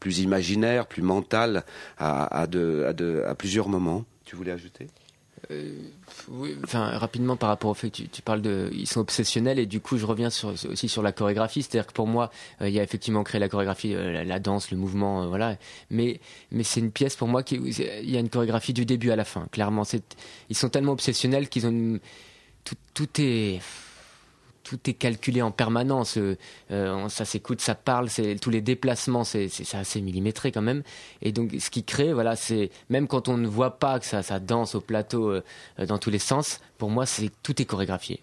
plus 0.00 0.20
imaginaire, 0.20 0.86
plus 0.86 1.02
mental 1.02 1.64
à, 1.98 2.46
de, 2.46 3.24
à 3.26 3.34
plusieurs 3.34 3.68
moments. 3.68 4.04
Tu 4.24 4.36
voulais 4.36 4.52
ajouter? 4.52 4.88
Euh, 5.50 5.72
oui, 6.28 6.56
rapidement 6.72 7.36
par 7.36 7.48
rapport 7.48 7.70
au 7.70 7.74
fait 7.74 7.90
que 7.90 8.02
tu, 8.02 8.22
parles 8.22 8.42
de, 8.42 8.70
ils 8.72 8.86
sont 8.86 9.00
obsessionnels 9.00 9.58
et 9.58 9.66
du 9.66 9.80
coup 9.80 9.98
je 9.98 10.06
reviens 10.06 10.28
aussi 10.28 10.88
sur 10.88 11.02
la 11.02 11.12
chorégraphie, 11.12 11.62
c'est-à-dire 11.62 11.86
que 11.86 11.92
pour 11.92 12.06
moi 12.06 12.30
euh, 12.60 12.68
il 12.68 12.74
y 12.74 12.80
a 12.80 12.82
effectivement 12.82 13.24
créé 13.24 13.40
la 13.40 13.48
chorégraphie, 13.48 13.94
euh, 13.94 14.24
la, 14.24 14.38
danse, 14.38 14.70
le 14.70 14.76
mouvement, 14.76 15.26
voilà, 15.26 15.56
mais 15.90 16.20
mais 16.50 16.62
c'est 16.62 16.80
une 16.80 16.92
pièce 16.92 17.16
pour 17.16 17.28
moi 17.28 17.42
qui, 17.42 17.56
il 17.56 18.10
y 18.10 18.16
a 18.16 18.20
une 18.20 18.30
chorégraphie 18.30 18.72
du 18.72 18.84
début 18.84 19.10
à 19.10 19.16
la 19.16 19.24
fin, 19.24 19.46
clairement, 19.52 19.84
ils 20.48 20.56
sont 20.56 20.68
tellement 20.68 20.92
obsessionnels 20.92 21.48
qu'ils 21.48 21.66
ont 21.66 21.98
tout, 22.64 22.76
tout 22.94 23.08
est 23.18 23.60
tout 24.68 24.90
est 24.90 24.94
calculé 24.94 25.40
en 25.40 25.50
permanence. 25.50 26.18
Euh, 26.18 26.36
euh, 26.70 27.08
ça 27.08 27.24
s'écoute, 27.24 27.62
ça 27.62 27.74
parle, 27.74 28.08
tous 28.40 28.50
les 28.50 28.60
déplacements, 28.60 29.24
c'est 29.24 29.48
assez 29.72 30.02
millimétré 30.02 30.52
quand 30.52 30.62
même. 30.62 30.82
Et 31.22 31.32
donc, 31.32 31.56
ce 31.58 31.70
qui 31.70 31.84
crée, 31.84 32.12
voilà, 32.12 32.36
c'est 32.36 32.70
même 32.90 33.08
quand 33.08 33.28
on 33.28 33.38
ne 33.38 33.48
voit 33.48 33.78
pas 33.78 33.98
que 33.98 34.04
ça, 34.04 34.22
ça 34.22 34.40
danse 34.40 34.74
au 34.74 34.82
plateau 34.82 35.30
euh, 35.30 35.42
dans 35.86 35.96
tous 35.96 36.10
les 36.10 36.18
sens. 36.18 36.60
Pour 36.76 36.90
moi, 36.90 37.06
c'est 37.06 37.30
tout 37.42 37.62
est 37.62 37.64
chorégraphié. 37.64 38.22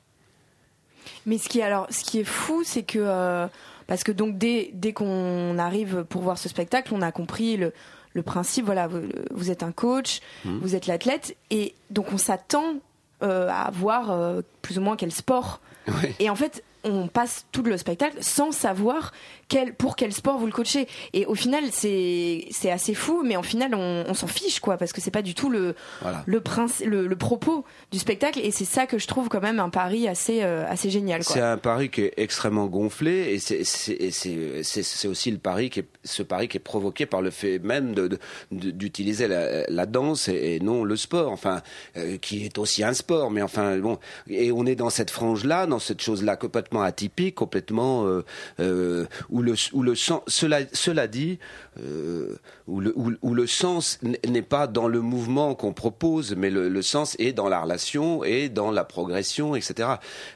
Mais 1.26 1.40
ce 1.40 1.50
qui 1.50 1.60
est 1.60 1.64
alors, 1.64 1.88
ce 1.90 2.04
qui 2.04 2.20
est 2.20 2.24
fou, 2.24 2.64
c'est 2.64 2.84
que 2.84 3.48
parce 3.88 4.04
que 4.04 4.12
donc 4.12 4.38
dès, 4.38 4.70
dès 4.74 4.94
qu'on 4.94 5.58
arrive 5.58 6.04
pour 6.10 6.22
voir 6.22 6.38
ce 6.38 6.50
spectacle, 6.50 6.94
on 6.94 7.02
a 7.02 7.12
compris 7.12 7.58
le, 7.58 7.74
le 8.14 8.24
principe. 8.24 8.66
Voilà, 8.66 8.88
vous, 9.32 9.52
êtes 9.52 9.64
un 9.64 9.72
coach, 9.72 10.22
mmh. 10.44 10.58
vous 10.60 10.76
êtes 10.76 10.86
l'athlète, 10.88 11.36
et 11.50 11.76
donc 11.90 12.12
on 12.14 12.18
s'attend 12.18 12.76
à 13.22 13.70
voir 13.74 14.42
plus 14.62 14.78
ou 14.78 14.82
moins 14.82 14.96
quel 14.96 15.12
sport. 15.12 15.62
Et 16.20 16.30
en 16.30 16.36
fait, 16.36 16.64
on 16.84 17.08
passe 17.08 17.46
tout 17.52 17.64
le 17.64 17.78
spectacle 17.78 18.18
sans 18.22 18.52
savoir 18.52 19.12
quel, 19.48 19.74
pour 19.74 19.96
quel 19.96 20.12
sport 20.12 20.38
vous 20.38 20.46
le 20.46 20.52
coachez. 20.52 20.88
Et 21.14 21.26
au 21.26 21.36
final, 21.36 21.66
c'est 21.72 22.46
c'est 22.52 22.72
assez 22.72 22.94
fou, 22.94 23.24
mais 23.24 23.36
en 23.36 23.44
final, 23.44 23.76
on, 23.76 24.06
on 24.08 24.14
s'en 24.14 24.28
fiche, 24.28 24.60
quoi, 24.60 24.78
parce 24.78 24.94
que 24.94 25.02
c'est 25.02 25.12
pas 25.12 25.22
du 25.22 25.36
tout 25.36 25.50
le 25.50 25.76
le, 26.26 26.42
prince, 26.42 26.82
le, 26.86 27.08
le, 27.08 27.16
propos 27.16 27.66
du 27.92 28.00
spectacle. 28.00 28.40
Et 28.40 28.52
c'est 28.52 28.66
ça 28.66 28.88
que 28.88 28.98
je 28.98 29.08
trouve 29.08 29.30
quand 29.30 29.42
même 29.42 29.60
un 29.60 29.70
pari 29.70 30.08
assez 30.08 30.42
euh, 30.44 30.66
assez 30.68 30.90
génial. 30.90 31.24
C'est 31.24 31.42
un 31.42 31.58
pari 31.58 31.90
qui 31.90 32.02
est 32.02 32.14
extrêmement 32.18 32.68
gonflé, 32.68 33.34
et 33.34 33.40
c'est 33.40 33.64
c'est 33.64 35.08
aussi 35.08 35.32
le 35.32 35.38
pari 35.38 35.70
qui 35.70 35.82
est 35.82 35.88
ce 36.04 36.24
pari 36.24 36.48
qui 36.48 36.58
est 36.58 36.60
provoqué 36.60 37.06
par 37.06 37.22
le 37.22 37.30
fait 37.30 37.60
même 37.60 37.94
de 37.94 38.18
d'utiliser 38.52 39.28
la, 39.28 39.66
la, 39.68 39.86
danse 39.86 40.28
et, 40.28 40.60
non 40.60 40.84
le 40.84 40.96
sport, 40.96 41.32
enfin 41.32 41.62
euh, 41.98 42.18
qui 42.18 42.46
est 42.46 42.58
aussi 42.58 42.84
un 42.84 42.94
sport, 42.94 43.32
mais 43.32 43.42
enfin 43.42 43.78
bon. 43.78 44.00
Et 44.28 44.52
on 44.52 44.66
est 44.66 44.76
dans 44.76 44.90
cette 44.90 45.12
frange 45.12 45.44
là, 45.44 45.68
dans 45.68 45.80
cette 45.80 46.02
chose 46.02 46.24
là 46.24 46.36
complètement 46.36 46.82
atypique, 46.82 47.36
complètement 47.36 48.06
euh 48.60 49.06
où 49.36 49.42
le, 49.42 49.56
où 49.74 49.84
le 49.84 49.96
sens, 49.96 50.22
cela, 50.28 50.60
cela 50.72 51.08
dit, 51.08 51.40
euh, 51.84 52.38
où, 52.68 52.80
le, 52.80 52.94
où, 52.96 53.34
le 53.34 53.48
sens 53.48 54.00
n'est 54.02 54.42
pas 54.42 54.66
dans 54.66 54.88
le 54.88 55.02
mouvement 55.02 55.56
qu'on 55.56 55.74
propose, 55.74 56.36
mais 56.38 56.50
le, 56.50 56.70
le, 56.70 56.82
sens 56.82 57.18
est 57.20 57.34
dans 57.34 57.50
la 57.50 57.60
relation 57.60 58.24
et 58.24 58.48
dans 58.48 58.72
la 58.72 58.86
progression, 58.86 59.54
etc. 59.54 59.90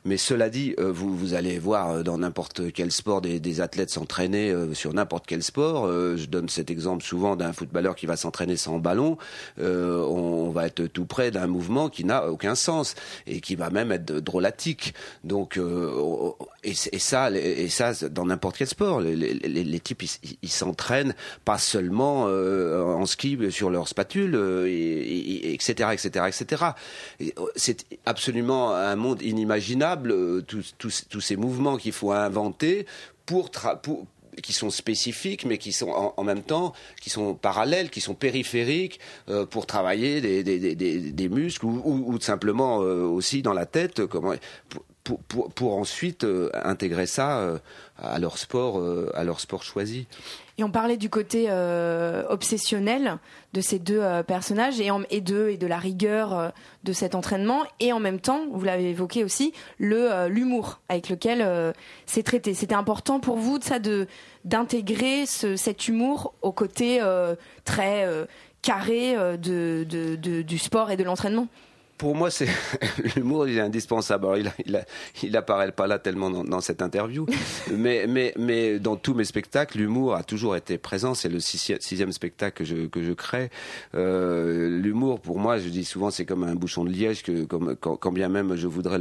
Mais 0.03 0.17
cela 0.17 0.49
dit, 0.49 0.75
euh, 0.79 0.91
vous, 0.91 1.15
vous 1.15 1.33
allez 1.33 1.59
voir 1.59 1.91
euh, 1.91 2.03
dans 2.03 2.17
n'importe 2.17 2.73
quel 2.73 2.91
sport 2.91 3.21
des, 3.21 3.39
des 3.39 3.61
athlètes 3.61 3.89
s'entraîner 3.89 4.51
euh, 4.51 4.73
sur 4.73 4.93
n'importe 4.93 5.25
quel 5.27 5.43
sport. 5.43 5.87
je 5.87 6.25
donne 6.25 6.49
cet 6.49 6.69
exemple 6.69 7.03
souvent 7.05 7.37
d'un 7.37 7.53
footballeur 7.53 7.95
qui 7.95 8.05
va 8.05 8.17
s'entraîner 8.17 8.57
sans 8.57 8.79
ballon. 8.79 9.17
on, 9.57 10.49
va 10.49 10.65
être 10.65 10.87
tout 10.87 11.05
près 11.05 11.31
d'un 11.31 11.47
mouvement 11.47 11.87
qui 11.87 12.03
n'a 12.03 12.27
aucun 12.27 12.55
sens 12.55 12.95
et 13.27 13.39
qui 13.39 13.55
va 13.55 13.69
même 13.69 13.93
être 13.93 14.11
drôlatique. 14.11 14.93
Donc, 15.23 15.57
et, 16.63 16.73
ça, 16.73 17.31
et 17.31 17.69
ça 17.69 17.93
dans 18.09 18.25
n'importe 18.25 18.57
quel 18.57 18.67
sport 18.67 18.99
les, 19.01 19.79
types, 19.79 20.03
ils 20.41 20.49
s'entraînent 20.49 21.15
pas 21.45 21.57
seulement 21.57 22.25
euh, 22.27 22.83
en 22.83 23.05
ski 23.05 23.37
sur 23.49 23.69
leur 23.69 23.87
spatule, 23.87 24.35
euh, 24.35 24.67
et, 24.67 25.53
etc., 25.53 25.89
etc., 25.93 26.25
etc. 26.27 26.63
C'est 27.55 27.85
absolument 28.05 28.75
un 28.75 28.95
monde 28.95 29.21
inimaginable, 29.21 30.11
euh, 30.11 30.41
tous, 30.41 31.21
ces 31.21 31.35
mouvements 31.35 31.77
qu'il 31.77 31.93
faut 31.93 32.11
inventer 32.11 32.85
pour, 33.25 33.51
pour 33.81 34.05
qui 34.43 34.53
sont 34.53 34.69
spécifiques, 34.69 35.45
mais 35.45 35.57
qui 35.57 35.71
sont 35.71 36.13
en, 36.15 36.23
même 36.23 36.43
temps, 36.43 36.73
qui 37.01 37.09
sont 37.09 37.35
parallèles, 37.35 37.89
qui 37.89 37.99
sont 37.99 38.15
périphériques 38.15 38.99
pour 39.49 39.65
travailler 39.65 40.21
des, 40.21 40.43
des, 40.43 40.75
des, 40.75 41.11
des 41.11 41.29
muscles 41.29 41.65
ou, 41.65 41.81
ou, 41.83 42.13
ou, 42.13 42.21
simplement 42.21 42.77
aussi 42.77 43.41
dans 43.41 43.51
la 43.51 43.65
tête, 43.65 44.05
comment, 44.05 44.33
pour, 44.69 44.85
pour, 45.55 45.77
ensuite 45.77 46.25
intégrer 46.53 47.05
ça 47.05 47.59
à 48.01 48.19
leur 48.19 48.37
sport, 48.37 48.79
euh, 48.79 49.11
à 49.13 49.23
leur 49.23 49.39
sport 49.39 49.63
choisi. 49.63 50.07
Et 50.57 50.63
on 50.63 50.71
parlait 50.71 50.97
du 50.97 51.09
côté 51.09 51.45
euh, 51.49 52.23
obsessionnel 52.29 53.17
de 53.53 53.61
ces 53.61 53.79
deux 53.79 53.99
euh, 54.01 54.23
personnages 54.23 54.79
et, 54.79 54.91
en, 54.91 54.99
de, 54.99 55.49
et 55.49 55.57
de 55.57 55.67
la 55.67 55.77
rigueur 55.77 56.53
de 56.83 56.93
cet 56.93 57.15
entraînement 57.15 57.63
et 57.79 57.93
en 57.93 57.99
même 57.99 58.19
temps, 58.19 58.41
vous 58.51 58.63
l'avez 58.63 58.89
évoqué 58.89 59.23
aussi, 59.23 59.53
l'humour 59.79 60.79
avec 60.89 61.09
lequel 61.09 61.73
c'est 62.05 62.23
traité. 62.23 62.53
C'était 62.53 62.75
important 62.75 63.19
pour 63.19 63.37
vous 63.37 63.59
de 63.59 63.63
ça 63.63 63.77
d'intégrer 64.45 65.25
ce, 65.25 65.55
cet 65.55 65.87
humour 65.87 66.33
au 66.41 66.51
côté 66.51 67.01
très 67.65 68.07
carré 68.61 69.15
du 69.37 70.57
sport 70.57 70.91
et 70.91 70.97
de 70.97 71.03
l'entraînement? 71.03 71.47
Pour 71.99 72.15
moi, 72.15 72.31
c'est 72.31 72.47
l'humour, 73.15 73.47
il 73.47 73.57
est 73.57 73.61
indispensable. 73.61 74.25
Alors, 74.25 74.37
il, 74.37 74.51
il, 74.65 74.85
il 75.21 75.37
apparaît 75.37 75.71
pas 75.73 75.85
là 75.85 75.99
tellement 75.99 76.31
dans, 76.31 76.45
dans 76.45 76.61
cette 76.61 76.81
interview, 76.81 77.25
mais, 77.71 78.07
mais, 78.07 78.33
mais 78.37 78.79
dans 78.79 78.95
tous 78.95 79.13
mes 79.13 79.25
spectacles, 79.25 79.77
l'humour 79.77 80.15
a 80.15 80.23
toujours 80.23 80.55
été 80.55 80.77
présent. 80.77 81.13
C'est 81.13 81.27
le 81.27 81.41
sixième, 81.41 81.81
sixième 81.81 82.13
spectacle 82.13 82.57
que 82.57 82.63
je, 82.63 82.87
que 82.87 83.03
je 83.03 83.11
crée. 83.11 83.51
Euh, 83.95 84.79
l'humour, 84.79 85.19
pour 85.19 85.39
moi, 85.39 85.59
je 85.59 85.67
dis 85.67 85.83
souvent, 85.83 86.09
c'est 86.09 86.25
comme 86.25 86.43
un 86.45 86.55
bouchon 86.55 86.85
de 86.85 86.89
liège 86.89 87.21
que, 87.21 87.43
comme, 87.43 87.75
quand, 87.75 87.97
quand 87.97 88.13
bien 88.13 88.29
même 88.29 88.55
je 88.55 88.67
voudrais 88.67 88.97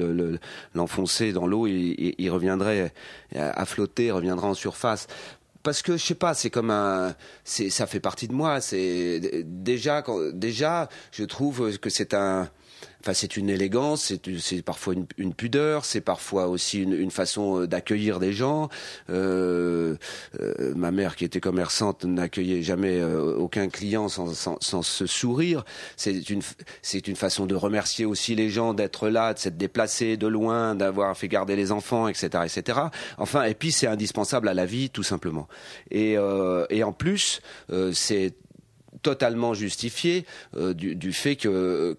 l'enfoncer 0.75 1.29
le, 1.29 1.33
dans 1.35 1.47
l'eau, 1.47 1.69
il, 1.69 2.17
il, 2.19 2.31
reviendrait 2.31 2.93
à 3.37 3.65
flotter, 3.65 4.11
reviendra 4.11 4.49
en 4.49 4.55
surface 4.55 5.07
parce 5.63 5.83
que 5.83 5.97
je 5.97 6.05
sais 6.05 6.15
pas, 6.15 6.35
c'est 6.35 6.51
comme 6.51 6.71
un, 6.71 7.15
c'est 7.45 7.69
ça 7.69 7.87
fait 7.87 8.01
partie 8.01 8.27
de 8.27 8.33
moi. 8.33 8.61
C'est 8.61 9.45
déjà, 9.45 10.03
déjà, 10.33 10.89
je 11.13 11.25
trouve 11.25 11.79
que 11.79 11.91
c'est 11.91 12.15
un, 12.15 12.49
Enfin, 13.01 13.14
c'est 13.14 13.37
une 13.37 13.49
élégance, 13.49 14.12
c'est 14.41 14.62
parfois 14.62 14.95
une, 14.95 15.07
une 15.19 15.33
pudeur, 15.33 15.85
c'est 15.85 16.01
parfois 16.01 16.49
aussi 16.49 16.83
une, 16.83 16.93
une 16.93 17.12
façon 17.12 17.61
euh, 17.61 17.67
d'accueillir 17.67 18.19
des 18.19 18.33
gens. 18.33 18.69
Euh, 19.09 19.97
euh, 20.41 20.75
ma 20.75 20.91
mère, 20.91 21.14
qui 21.14 21.25
était 21.25 21.41
commerçante, 21.41 22.05
n'accueillait 22.05 22.62
jamais 22.62 22.99
euh, 22.99 23.37
aucun 23.37 23.69
client 23.69 24.09
sans, 24.09 24.35
sans, 24.35 24.59
sans 24.61 24.83
se 24.83 25.07
sourire. 25.07 25.64
C'est 25.97 26.29
une, 26.29 26.43
c'est 26.83 27.07
une 27.07 27.14
façon 27.14 27.47
de 27.47 27.55
remercier 27.55 28.05
aussi 28.05 28.35
les 28.35 28.51
gens 28.51 28.75
d'être 28.75 29.09
là, 29.09 29.33
de 29.33 29.38
s'être 29.38 29.57
déplacés 29.57 30.17
de 30.17 30.27
loin, 30.27 30.75
d'avoir 30.75 31.17
fait 31.17 31.29
garder 31.29 31.55
les 31.55 31.71
enfants, 31.71 32.09
etc., 32.09 32.45
etc. 32.45 32.81
Enfin, 33.17 33.45
et 33.45 33.55
puis 33.55 33.71
c'est 33.71 33.87
indispensable 33.87 34.49
à 34.49 34.55
la 34.55 34.67
vie, 34.67 34.91
tout 34.91 35.05
simplement. 35.05 35.47
Et, 35.91 36.17
et 36.71 36.83
en 36.83 36.93
plus, 36.93 37.41
c'est 37.93 38.35
totalement 39.03 39.55
justifié 39.55 40.25
euh, 40.57 40.75
du, 40.75 41.13
fait 41.13 41.37
que, 41.37 41.97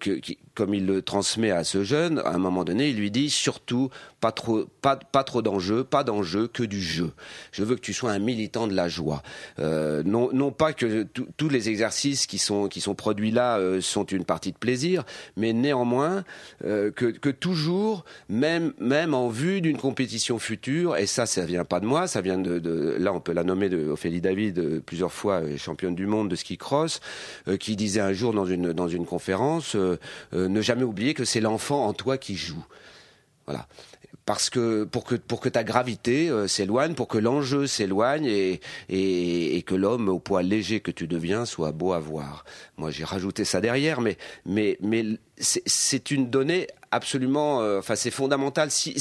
comme 0.53 0.73
il 0.73 0.85
le 0.85 1.01
transmet 1.01 1.51
à 1.51 1.63
ce 1.63 1.83
jeune, 1.83 2.19
à 2.19 2.31
un 2.31 2.37
moment 2.37 2.63
donné, 2.63 2.89
il 2.89 2.97
lui 2.97 3.11
dit 3.11 3.29
surtout 3.29 3.89
pas 4.19 4.31
trop, 4.31 4.65
pas, 4.81 4.97
pas 4.97 5.23
trop 5.23 5.41
d'enjeux, 5.41 5.83
pas 5.83 6.03
d'enjeux 6.03 6.47
que 6.47 6.63
du 6.63 6.81
jeu. 6.81 7.11
Je 7.51 7.63
veux 7.63 7.75
que 7.75 7.81
tu 7.81 7.93
sois 7.93 8.11
un 8.11 8.19
militant 8.19 8.67
de 8.67 8.73
la 8.73 8.87
joie. 8.89 9.23
Euh, 9.59 10.03
non, 10.03 10.29
non 10.33 10.51
pas 10.51 10.73
que 10.73 11.03
tous 11.37 11.49
les 11.49 11.69
exercices 11.69 12.27
qui 12.27 12.37
sont, 12.37 12.67
qui 12.67 12.81
sont 12.81 12.95
produits 12.95 13.31
là 13.31 13.57
euh, 13.57 13.81
sont 13.81 14.05
une 14.05 14.25
partie 14.25 14.51
de 14.51 14.57
plaisir, 14.57 15.05
mais 15.37 15.53
néanmoins 15.53 16.23
que, 16.61 16.89
que, 16.91 17.29
toujours, 17.29 18.03
même, 18.27 18.73
même 18.79 19.13
en 19.13 19.29
vue 19.29 19.61
d'une 19.61 19.77
compétition 19.77 20.39
future, 20.39 20.97
et 20.97 21.05
ça, 21.05 21.25
ça 21.25 21.45
vient 21.45 21.65
pas 21.65 21.79
de 21.79 21.85
moi, 21.85 22.07
ça 22.07 22.21
vient 22.21 22.37
de, 22.37 22.59
de 22.59 22.97
là, 22.99 23.13
on 23.13 23.19
peut 23.19 23.33
la 23.33 23.43
nommer 23.43 23.69
de 23.69 23.87
Ophélie 23.87 24.21
David, 24.21 24.81
plusieurs 24.85 25.13
fois 25.13 25.41
championne 25.57 25.95
du 25.95 26.07
monde 26.07 26.29
de 26.29 26.35
ski 26.35 26.57
cross, 26.57 26.88
qui 27.59 27.75
disait 27.75 28.01
un 28.01 28.13
jour 28.13 28.33
dans 28.33 28.45
une, 28.45 28.73
dans 28.73 28.87
une 28.87 29.05
conférence, 29.05 29.75
ne 30.33 30.61
jamais 30.61 30.83
oublier 30.83 31.13
que 31.13 31.25
c'est 31.25 31.41
l'enfant 31.41 31.85
en 31.85 31.93
toi 31.93 32.17
qui 32.17 32.35
joue. 32.35 32.65
Voilà 33.45 33.67
parce 34.29 34.51
que 34.51 34.83
pour 34.83 35.05
que 35.05 35.15
pour 35.15 35.39
que 35.39 35.49
ta 35.49 35.63
gravité 35.63 36.29
euh, 36.29 36.47
s'éloigne, 36.47 36.93
pour 36.93 37.07
que 37.07 37.17
l'enjeu 37.17 37.65
s'éloigne 37.65 38.27
et, 38.27 38.61
et, 38.87 39.63
que 39.63 39.73
l'homme 39.73 40.07
au 40.07 40.19
poids 40.19 40.43
léger 40.43 40.81
que 40.81 40.91
tu 40.91 41.07
deviens 41.07 41.45
soit 41.45 41.71
beau 41.71 41.93
à 41.93 41.99
voir. 41.99 42.45
Moi, 42.77 42.91
j'ai 42.91 43.05
rajouté 43.05 43.43
ça 43.43 43.59
derrière, 43.59 44.01
mais 44.01 44.17
mais 44.45 44.77
mais 44.81 45.03
c'est 45.39 46.11
une 46.11 46.29
donnée 46.29 46.67
absolument, 46.91 47.63
euh, 47.63 47.79
enfin 47.79 47.95
c'est 47.95 48.11
fondamental. 48.11 48.69
Si 48.69 48.95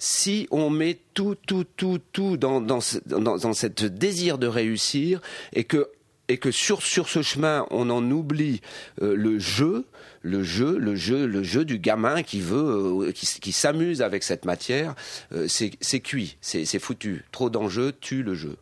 si 0.00 0.48
on 0.50 0.70
met 0.70 0.98
tout 1.14 1.36
tout 1.46 1.62
tout 1.76 2.00
tout 2.10 2.36
dans 2.36 2.60
dans 2.60 2.80
dans, 3.06 3.36
dans 3.36 3.52
cette 3.52 3.84
désir 3.84 4.38
de 4.38 4.48
réussir 4.48 5.20
et 5.52 5.62
que 5.62 5.88
et 6.28 6.38
que 6.38 6.50
sur 6.50 6.82
ce 6.82 7.22
chemin 7.22 7.66
on 7.70 7.90
en 7.90 8.10
oublie 8.10 8.60
euh, 9.02 9.14
le 9.14 9.38
jeu 9.38 9.86
le 10.24 10.42
jeu, 10.42 10.78
le 10.78 10.96
jeu, 10.96 11.26
le 11.26 11.42
jeu 11.42 11.64
du 11.64 11.78
gamin 11.78 12.22
qui 12.22 12.40
veut, 12.40 13.04
euh, 13.08 13.12
qui, 13.12 13.26
qui 13.26 13.52
s'amuse 13.52 14.00
avec 14.00 14.22
cette 14.22 14.46
matière, 14.46 14.94
euh, 15.32 15.46
c'est 15.48 16.00
cuit, 16.00 16.38
c'est 16.40 16.78
foutu. 16.78 17.24
Trop 17.30 17.50
d'enjeux 17.50 17.92
tue 17.92 18.22
le 18.22 18.34
jeu. 18.34 18.56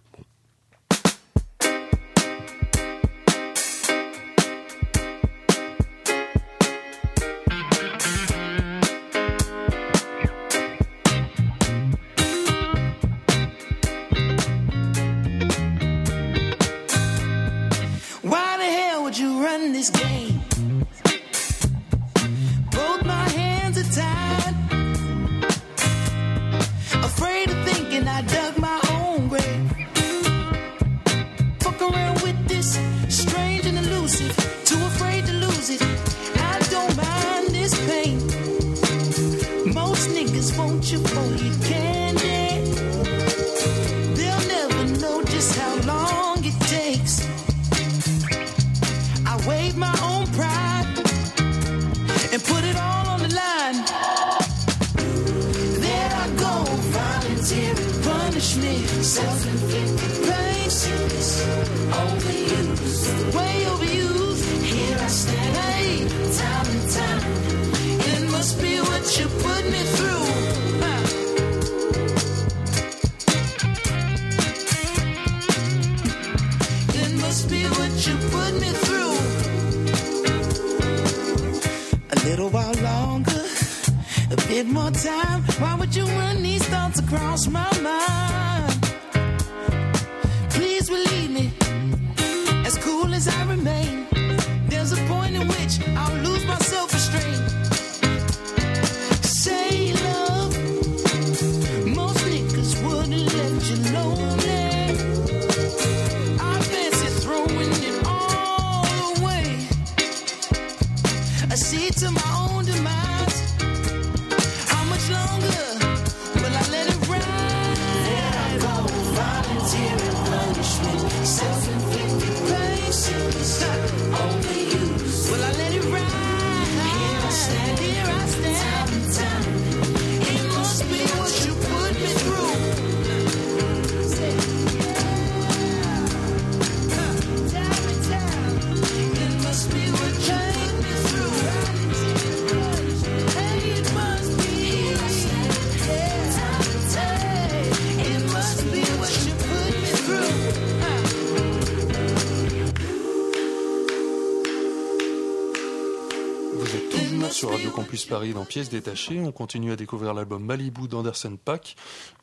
Pièces 158.48 158.70
détachées. 158.70 159.20
On 159.20 159.32
continue 159.32 159.72
à 159.72 159.76
découvrir 159.76 160.14
l'album 160.14 160.44
Malibu 160.44 160.87
d'Anderson 160.87 161.37
Pack. 161.44 161.76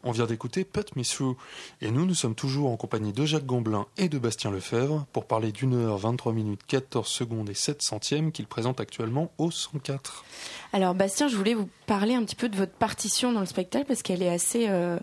On 0.03 0.11
vient 0.11 0.25
d'écouter 0.25 0.63
Put 0.63 0.95
Me 0.95 1.03
Through. 1.03 1.35
Et 1.81 1.91
nous, 1.91 2.05
nous 2.05 2.13
sommes 2.13 2.35
toujours 2.35 2.71
en 2.71 2.77
compagnie 2.77 3.11
de 3.11 3.25
Jacques 3.25 3.45
Gamblin 3.45 3.85
et 3.97 4.07
de 4.07 4.17
Bastien 4.17 4.49
Lefebvre 4.49 5.05
pour 5.11 5.25
parler 5.25 5.51
d'une 5.51 5.73
heure 5.75 5.97
23 5.97 6.31
minutes 6.33 6.61
14 6.67 7.07
secondes 7.07 7.49
et 7.49 7.53
7 7.53 7.81
centièmes 7.81 8.31
qu'il 8.31 8.47
présente 8.47 8.79
actuellement 8.79 9.31
au 9.37 9.51
104. 9.51 10.23
Alors 10.71 10.95
Bastien, 10.95 11.27
je 11.27 11.35
voulais 11.35 11.53
vous 11.53 11.69
parler 11.85 12.15
un 12.15 12.23
petit 12.23 12.35
peu 12.35 12.47
de 12.47 12.55
votre 12.55 12.73
partition 12.73 13.33
dans 13.33 13.41
le 13.41 13.45
spectacle 13.45 13.85
parce 13.85 14.01
qu'elle 14.01 14.23
est 14.23 14.29
assez... 14.29 14.67
Euh, 14.69 14.97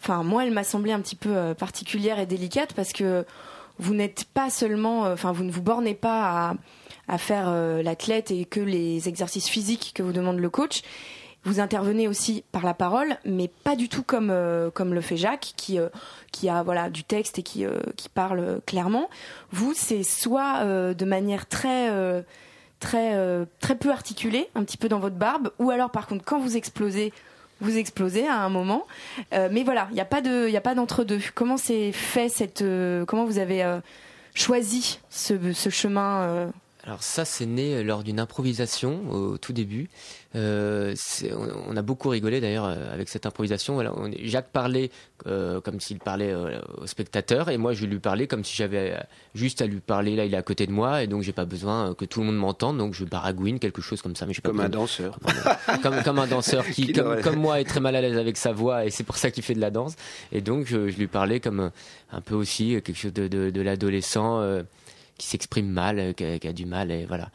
enfin, 0.00 0.22
moi, 0.22 0.44
elle 0.44 0.52
m'a 0.52 0.64
semblé 0.64 0.92
un 0.92 1.00
petit 1.00 1.16
peu 1.16 1.36
euh, 1.36 1.54
particulière 1.54 2.18
et 2.18 2.26
délicate 2.26 2.72
parce 2.74 2.92
que 2.92 3.26
vous 3.78 3.94
n'êtes 3.94 4.26
pas 4.26 4.48
seulement... 4.48 5.06
Euh, 5.06 5.14
enfin, 5.14 5.32
vous 5.32 5.44
ne 5.44 5.50
vous 5.50 5.62
bornez 5.62 5.94
pas 5.94 6.50
à 6.50 6.54
à 7.10 7.18
faire 7.18 7.48
euh, 7.48 7.82
l'athlète 7.82 8.30
et 8.30 8.44
que 8.44 8.60
les 8.60 9.08
exercices 9.08 9.48
physiques 9.48 9.92
que 9.94 10.02
vous 10.02 10.12
demande 10.12 10.38
le 10.38 10.48
coach. 10.48 10.82
Vous 11.42 11.58
intervenez 11.58 12.06
aussi 12.06 12.44
par 12.52 12.64
la 12.64 12.74
parole, 12.74 13.16
mais 13.24 13.48
pas 13.48 13.74
du 13.74 13.88
tout 13.88 14.02
comme 14.02 14.30
euh, 14.30 14.70
comme 14.70 14.94
le 14.94 15.00
fait 15.00 15.16
Jacques, 15.16 15.54
qui 15.56 15.78
euh, 15.78 15.88
qui 16.32 16.48
a 16.48 16.62
voilà 16.62 16.88
du 16.88 17.02
texte 17.02 17.38
et 17.38 17.42
qui 17.42 17.64
qui 17.96 18.08
parle 18.08 18.60
clairement. 18.66 19.10
Vous, 19.50 19.72
c'est 19.74 20.02
soit 20.04 20.64
de 20.64 21.04
manière 21.04 21.46
très 21.46 21.90
très 22.78 23.46
très 23.58 23.74
peu 23.74 23.90
articulée, 23.90 24.48
un 24.54 24.64
petit 24.64 24.76
peu 24.76 24.90
dans 24.90 24.98
votre 24.98 25.16
barbe, 25.16 25.50
ou 25.58 25.70
alors 25.70 25.90
par 25.90 26.06
contre 26.06 26.24
quand 26.24 26.38
vous 26.38 26.58
explosez, 26.58 27.10
vous 27.62 27.78
explosez 27.78 28.28
à 28.28 28.36
un 28.36 28.50
moment. 28.50 28.86
mais 29.32 29.64
voilà, 29.64 29.88
il 29.92 29.94
n'y 29.94 30.00
a 30.00 30.60
pas 30.60 30.74
d'entre 30.74 31.04
deux. 31.04 31.20
Comment 31.34 31.56
c'est 31.56 31.90
fait 31.92 32.28
cette 32.28 32.62
comment 33.06 33.24
vous 33.24 33.38
avez 33.38 33.80
choisi 34.34 35.00
ce 35.08 35.70
chemin 35.70 36.52
alors 36.90 37.04
ça, 37.04 37.24
c'est 37.24 37.46
né 37.46 37.76
euh, 37.76 37.82
lors 37.84 38.02
d'une 38.02 38.18
improvisation 38.18 39.08
au 39.12 39.38
tout 39.38 39.52
début. 39.52 39.88
Euh, 40.34 40.92
on, 41.68 41.76
a 41.76 41.82
beaucoup 41.82 42.08
rigolé 42.08 42.40
d'ailleurs 42.40 42.64
euh, 42.64 42.92
avec 42.92 43.08
cette 43.08 43.26
improvisation. 43.26 43.74
Voilà, 43.74 43.92
on, 43.96 44.10
Jacques 44.24 44.50
parlait 44.50 44.90
comme 45.24 45.78
s'il 45.78 45.98
parlait 45.98 46.34
au 46.78 46.86
spectateur 46.86 47.50
et 47.50 47.58
moi 47.58 47.74
je 47.74 47.84
lui 47.84 47.98
parlais 47.98 48.26
comme 48.26 48.42
si 48.42 48.56
j'avais 48.56 48.96
juste 49.34 49.62
à 49.62 49.66
lui 49.66 49.78
parler. 49.78 50.16
Là, 50.16 50.24
il 50.24 50.34
est 50.34 50.36
à 50.36 50.42
côté 50.42 50.66
de 50.66 50.72
moi 50.72 51.04
et 51.04 51.06
donc 51.06 51.22
j'ai 51.22 51.32
pas 51.32 51.44
besoin 51.44 51.94
que 51.94 52.04
tout 52.06 52.20
le 52.20 52.26
monde 52.26 52.38
m'entende. 52.38 52.78
Donc 52.78 52.94
je 52.94 53.04
baragouine 53.04 53.60
quelque 53.60 53.82
chose 53.82 54.02
comme 54.02 54.16
ça. 54.16 54.26
Mais 54.26 54.34
comme 54.34 54.58
un 54.58 54.68
danseur. 54.68 55.20
comme, 55.82 56.02
comme, 56.02 56.18
un 56.18 56.26
danseur 56.26 56.66
qui, 56.66 56.92
comme, 57.22 57.36
moi, 57.36 57.60
est 57.60 57.64
très 57.64 57.80
mal 57.80 57.94
à 57.94 58.00
l'aise 58.00 58.16
avec 58.16 58.36
sa 58.36 58.52
voix 58.52 58.84
et 58.84 58.90
c'est 58.90 59.04
pour 59.04 59.16
ça 59.16 59.30
qu'il 59.30 59.44
fait 59.44 59.54
de 59.54 59.60
la 59.60 59.70
danse. 59.70 59.94
Et 60.32 60.40
donc 60.40 60.66
je, 60.66 60.78
lui 60.78 61.06
parlais 61.06 61.38
comme 61.38 61.70
un 62.10 62.20
peu 62.20 62.34
aussi 62.34 62.80
quelque 62.82 62.94
chose 62.94 63.12
de, 63.12 63.28
de, 63.28 63.50
de 63.50 63.60
l'adolescent 63.60 64.40
qui 65.20 65.26
s'exprime 65.26 65.68
mal, 65.68 65.98
euh, 65.98 66.12
qui 66.14 66.48
a, 66.48 66.52
du 66.52 66.64
mal, 66.64 66.90
et 66.90 67.04
voilà. 67.04 67.30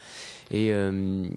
Et, 0.49 0.73
euh, 0.73 1.27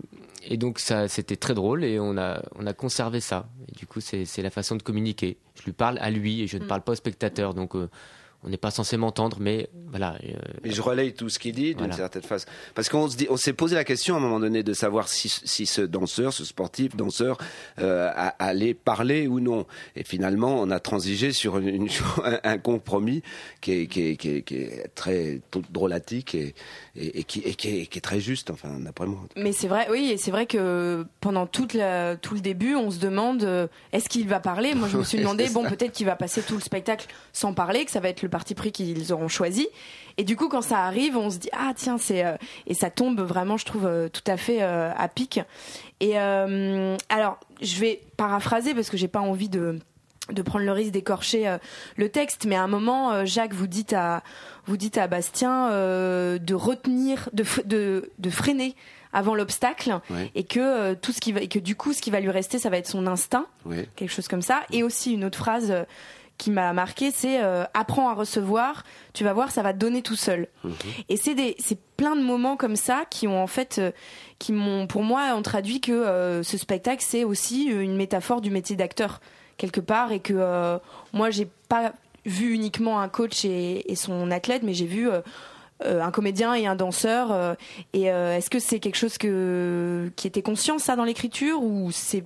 et 0.47 0.57
donc 0.57 0.79
ça, 0.79 1.07
c'était 1.07 1.37
très 1.37 1.53
drôle 1.53 1.85
et 1.85 2.01
on 2.01 2.17
a, 2.17 2.43
on 2.59 2.67
a 2.67 2.73
conservé 2.73 3.21
ça. 3.21 3.51
Et 3.69 3.73
du 3.73 3.87
coup, 3.87 4.01
c'est 4.01 4.43
la 4.43 4.49
façon 4.49 4.75
de 4.77 4.83
communiquer. 4.83 5.37
Je 5.57 5.65
lui 5.65 5.73
parle 5.73 5.99
à 6.01 6.11
lui 6.11 6.41
et 6.41 6.47
je 6.47 6.57
ne 6.57 6.65
mm. 6.65 6.67
parle 6.67 6.81
pas 6.81 6.93
au 6.93 6.95
spectatateur. 6.95 7.53
Donc 7.53 7.77
euh, 7.77 7.91
on 8.45 8.51
n'est 8.51 8.57
pas 8.57 8.71
censé 8.71 8.97
m'entendre, 8.97 9.39
mais 9.41 9.69
voilà. 9.91 10.17
Euh, 10.23 10.35
mais 10.63 10.71
je 10.71 10.81
relaye 10.81 11.13
tout 11.13 11.29
ce 11.29 11.41
qu'il 11.41 11.55
dit 11.55 11.75
d'une 11.75 11.93
certaine 11.93 12.23
façon. 12.23 12.47
Parce 12.75 12.89
qu'on 12.89 13.09
on 13.31 13.37
s'est 13.37 13.53
posé 13.53 13.75
la 13.75 13.83
question 13.83 14.15
à 14.15 14.19
un 14.19 14.21
moment 14.21 14.39
donné 14.39 14.63
de 14.63 14.73
savoir 14.75 15.09
si, 15.09 15.29
si 15.29 15.67
ce 15.67 15.81
danseur, 15.81 16.33
ce 16.33 16.45
sportif 16.45 16.95
danseur, 16.95 17.37
euh, 17.81 18.11
allait 18.39 18.75
parler 18.75 19.27
ou 19.27 19.41
non. 19.41 19.67
Et 19.97 20.05
finalement, 20.05 20.61
on 20.61 20.71
a 20.71 20.79
transigé 20.79 21.33
sur 21.33 21.59
une, 21.59 21.89
un, 22.45 22.59
compromis 22.59 23.23
qui 23.61 23.73
est, 23.73 23.87
qui, 23.87 24.11
est, 24.11 24.17
qui, 24.17 24.29
est, 24.31 24.43
qui 24.43 24.57
est, 24.57 24.89
très 24.95 25.41
drôlatique 25.71 26.37
et, 26.37 26.55
et, 26.95 27.25
qui, 27.25 27.41
et 27.41 27.55
qui, 27.55 27.81
est, 27.81 27.87
qui 27.87 27.99
est 27.99 28.03
très 28.03 28.21
juste, 28.21 28.51
enfin, 28.51 28.79
d'après 28.79 29.07
moi. 29.07 29.21
Mais 29.37 29.53
c'est 29.53 29.69
vrai, 29.69 29.89
oui, 29.91 30.11
et 30.13 30.17
c'est 30.17 30.31
vrai 30.31 30.47
que 30.47 31.05
pendant 31.21 31.49
toute 31.49 31.75
la, 31.75 32.17
tout 32.17 32.35
le 32.35 32.41
début, 32.41 32.77
on 32.77 32.93
se 32.93 33.01
demande 33.01 33.43
euh, 33.43 33.67
est-ce 33.93 34.09
qu'il 34.09 34.29
va 34.29 34.39
parler? 34.39 34.75
Moi, 34.75 34.89
je 34.89 34.97
me 34.97 35.03
suis 35.03 35.19
demandé, 35.23 35.49
bon, 35.49 35.65
peut-être 35.65 35.93
qu'il 35.93 36.07
va 36.07 36.15
passer 36.15 36.43
tout 36.43 36.55
le 36.55 36.61
spectacle 36.61 37.07
sans 37.33 37.53
parler, 37.53 37.85
que 37.85 37.91
ça 37.91 38.01
va 38.01 38.09
être 38.09 38.23
le 38.23 38.28
parti 38.29 38.55
pris 38.55 38.73
qu'ils 38.73 39.13
auront 39.13 39.29
choisi. 39.29 39.69
Et 40.19 40.25
du 40.25 40.37
coup, 40.37 40.49
quand 40.49 40.63
ça 40.63 40.81
arrive, 40.81 41.17
on 41.17 41.31
se 41.31 41.39
dit 41.39 41.49
ah 41.53 41.73
tiens 41.75 41.97
c'est 41.97 42.27
euh, 42.27 42.37
et 42.67 42.75
ça 42.75 42.91
tombe 42.91 43.21
vraiment, 43.21 43.57
je 43.57 43.65
trouve 43.65 43.87
euh, 43.87 44.09
tout 44.09 44.23
à 44.27 44.37
fait 44.37 44.63
euh, 44.63 44.91
à 44.97 45.09
pic. 45.09 45.41
Et 46.01 46.17
alors, 46.17 47.41
je 47.61 47.81
vais 47.81 48.01
paraphraser 48.17 48.75
parce 48.75 48.91
que 48.91 48.97
j'ai 48.97 49.09
pas 49.09 49.21
envie 49.21 49.49
de 49.49 49.79
de 50.31 50.43
prendre 50.43 50.67
le 50.67 50.73
risque 50.73 50.93
d'écorcher 50.93 51.57
le 51.97 52.09
texte, 52.11 52.45
mais 52.47 52.55
à 52.55 52.63
un 52.63 52.69
moment, 52.69 53.25
Jacques, 53.25 53.55
vous 53.55 53.67
dites 53.67 53.95
à 53.95 54.23
vous 54.67 54.77
dites 54.77 54.99
à 54.99 55.09
Bastien 55.09 55.71
de 55.71 56.55
retenir, 56.55 57.31
de, 57.33 57.45
de, 57.65 58.13
de 58.19 58.31
freiner 58.31 58.77
avant 59.13 59.35
l'obstacle 59.35 59.99
et 60.35 60.45
que 60.45 60.95
tout 60.95 61.13
ce 61.13 61.21
qui 61.21 61.33
va 61.33 61.41
et 61.41 61.49
que 61.49 61.59
du 61.59 61.75
coup 61.75 61.95
ce 61.95 62.03
qui 62.03 62.11
va 62.11 62.21
lui 62.21 62.31
rester 62.31 62.59
ça 62.59 62.69
va 62.69 62.77
être 62.77 62.87
son 62.87 63.07
instinct 63.07 63.47
quelque 63.97 64.13
chose 64.13 64.29
comme 64.29 64.43
ça 64.43 64.63
et 64.71 64.83
aussi 64.83 65.15
une 65.15 65.25
autre 65.25 65.39
phrase 65.39 65.75
qui 66.39 66.53
m'a 66.53 66.73
marqué, 66.73 67.11
c'est 67.11 67.43
euh, 67.43 67.65
apprends 67.75 68.09
à 68.09 68.15
recevoir. 68.15 68.85
Tu 69.13 69.25
vas 69.25 69.33
voir, 69.33 69.51
ça 69.51 69.63
va 69.63 69.73
te 69.73 69.79
donner 69.79 70.03
tout 70.03 70.17
seul. 70.17 70.47
Mhm. 70.65 70.73
Et 71.09 71.17
c'est 71.17 71.35
des, 71.35 71.57
c'est 71.59 71.79
plein 71.97 72.15
de 72.15 72.23
moments 72.23 72.57
comme 72.57 72.77
ça 72.77 73.05
qui 73.11 73.27
ont 73.27 73.43
en 73.43 73.49
fait, 73.49 73.79
euh, 73.79 73.91
qui 74.39 74.53
m'ont, 74.53 74.87
pour 74.87 75.03
moi, 75.03 75.35
ont 75.35 75.43
traduit 75.43 75.81
que 75.81 75.93
euh, 75.93 76.43
ce 76.45 76.57
spectacle 76.57 77.05
c'est 77.07 77.25
aussi 77.25 77.65
une 77.65 77.97
métaphore 77.97 78.41
du 78.41 78.51
métier 78.51 78.77
d'acteur 78.77 79.21
quelque 79.57 79.81
part 79.81 80.13
et 80.13 80.21
que 80.21 80.79
moi 81.13 81.31
j'ai 81.31 81.49
pas 81.69 81.93
vu 82.25 82.55
uniquement 82.55 83.01
un 83.01 83.09
coach 83.09 83.45
et, 83.45 83.91
et 83.91 83.97
son 83.97 84.31
athlète, 84.31 84.63
mais 84.63 84.73
j'ai 84.73 84.87
vu 84.87 85.09
un 85.85 86.11
comédien 86.13 86.55
et 86.55 86.69
un 86.69 86.77
danseur. 86.77 87.57
et 87.93 88.05
est-ce 88.05 88.51
que 88.51 88.61
c'est 88.61 88.79
quelque 88.79 88.95
chose 88.95 89.19
que, 89.19 90.13
qui 90.15 90.29
était 90.29 90.43
conscient 90.43 90.79
ça 90.79 90.95
dans 90.95 91.03
l'écriture 91.03 91.61
ou 91.61 91.91
c'est 91.91 92.23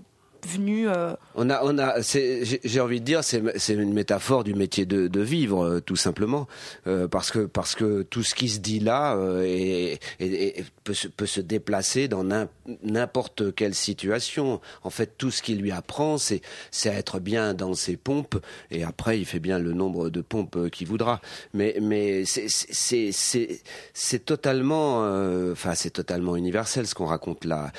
venu. 0.47 0.89
Euh, 0.89 1.15
on 1.35 1.51
a, 1.51 1.61
on 1.63 1.79
a, 1.79 2.01
j'ai 2.03 2.81
envie 2.81 3.01
de 3.01 3.05
dire, 3.05 3.23
c'est 3.25 3.73
une 3.73 3.93
métaphore 3.93 4.45
du 4.45 4.55
métier 4.55 4.87
de, 4.87 5.21
vivre, 5.21 5.65
euh, 5.65 5.81
tout 5.81 5.97
simplement, 5.97 6.49
euh, 6.87 7.09
parce 7.09 7.31
que 7.31 7.41
parce 7.41 7.75
que 7.75 8.03
tout 8.03 8.23
ce 8.23 8.35
qui 8.35 8.49
se 8.49 8.59
dit 8.59 8.81
là 8.81 9.17
peut, 10.85 10.95
se, 10.95 11.09
peut 11.09 11.27
se 11.27 11.41
déplacer 11.41 12.09
dans 12.09 12.25
n'importe 12.83 13.55
quelle 13.55 13.75
situation. 13.75 14.61
En 14.83 14.91
fait, 14.91 15.15
tout 15.17 15.31
ce 15.31 15.43
qui 15.43 15.55
lui 15.55 15.71
apprend, 15.71 16.19
c'est 16.19 16.43
c'est 16.71 16.91
être 16.91 17.21
bien 17.21 17.55
dans 17.55 17.75
ses 17.75 17.97
pompes, 17.97 18.37
et 18.71 18.85
après, 18.85 19.19
il 19.19 19.25
fait 19.25 19.41
bien 19.41 19.59
le 19.59 19.73
nombre 19.73 20.11
de 20.11 20.21
pompes 20.21 20.71
qu'il 20.71 20.89
voudra. 20.89 21.21
Mais 21.55 21.77
mais 21.81 22.25
c'est 22.25 22.47
c'est 22.49 23.11
c'est 23.95 24.25
totalement, 24.25 25.01
enfin, 25.53 25.75
c'est 25.75 25.91
totalement 25.91 26.37
universel 26.37 26.87
ce 26.87 26.95
qu'on 26.95 27.07
raconte 27.07 27.45
là. 27.45 27.73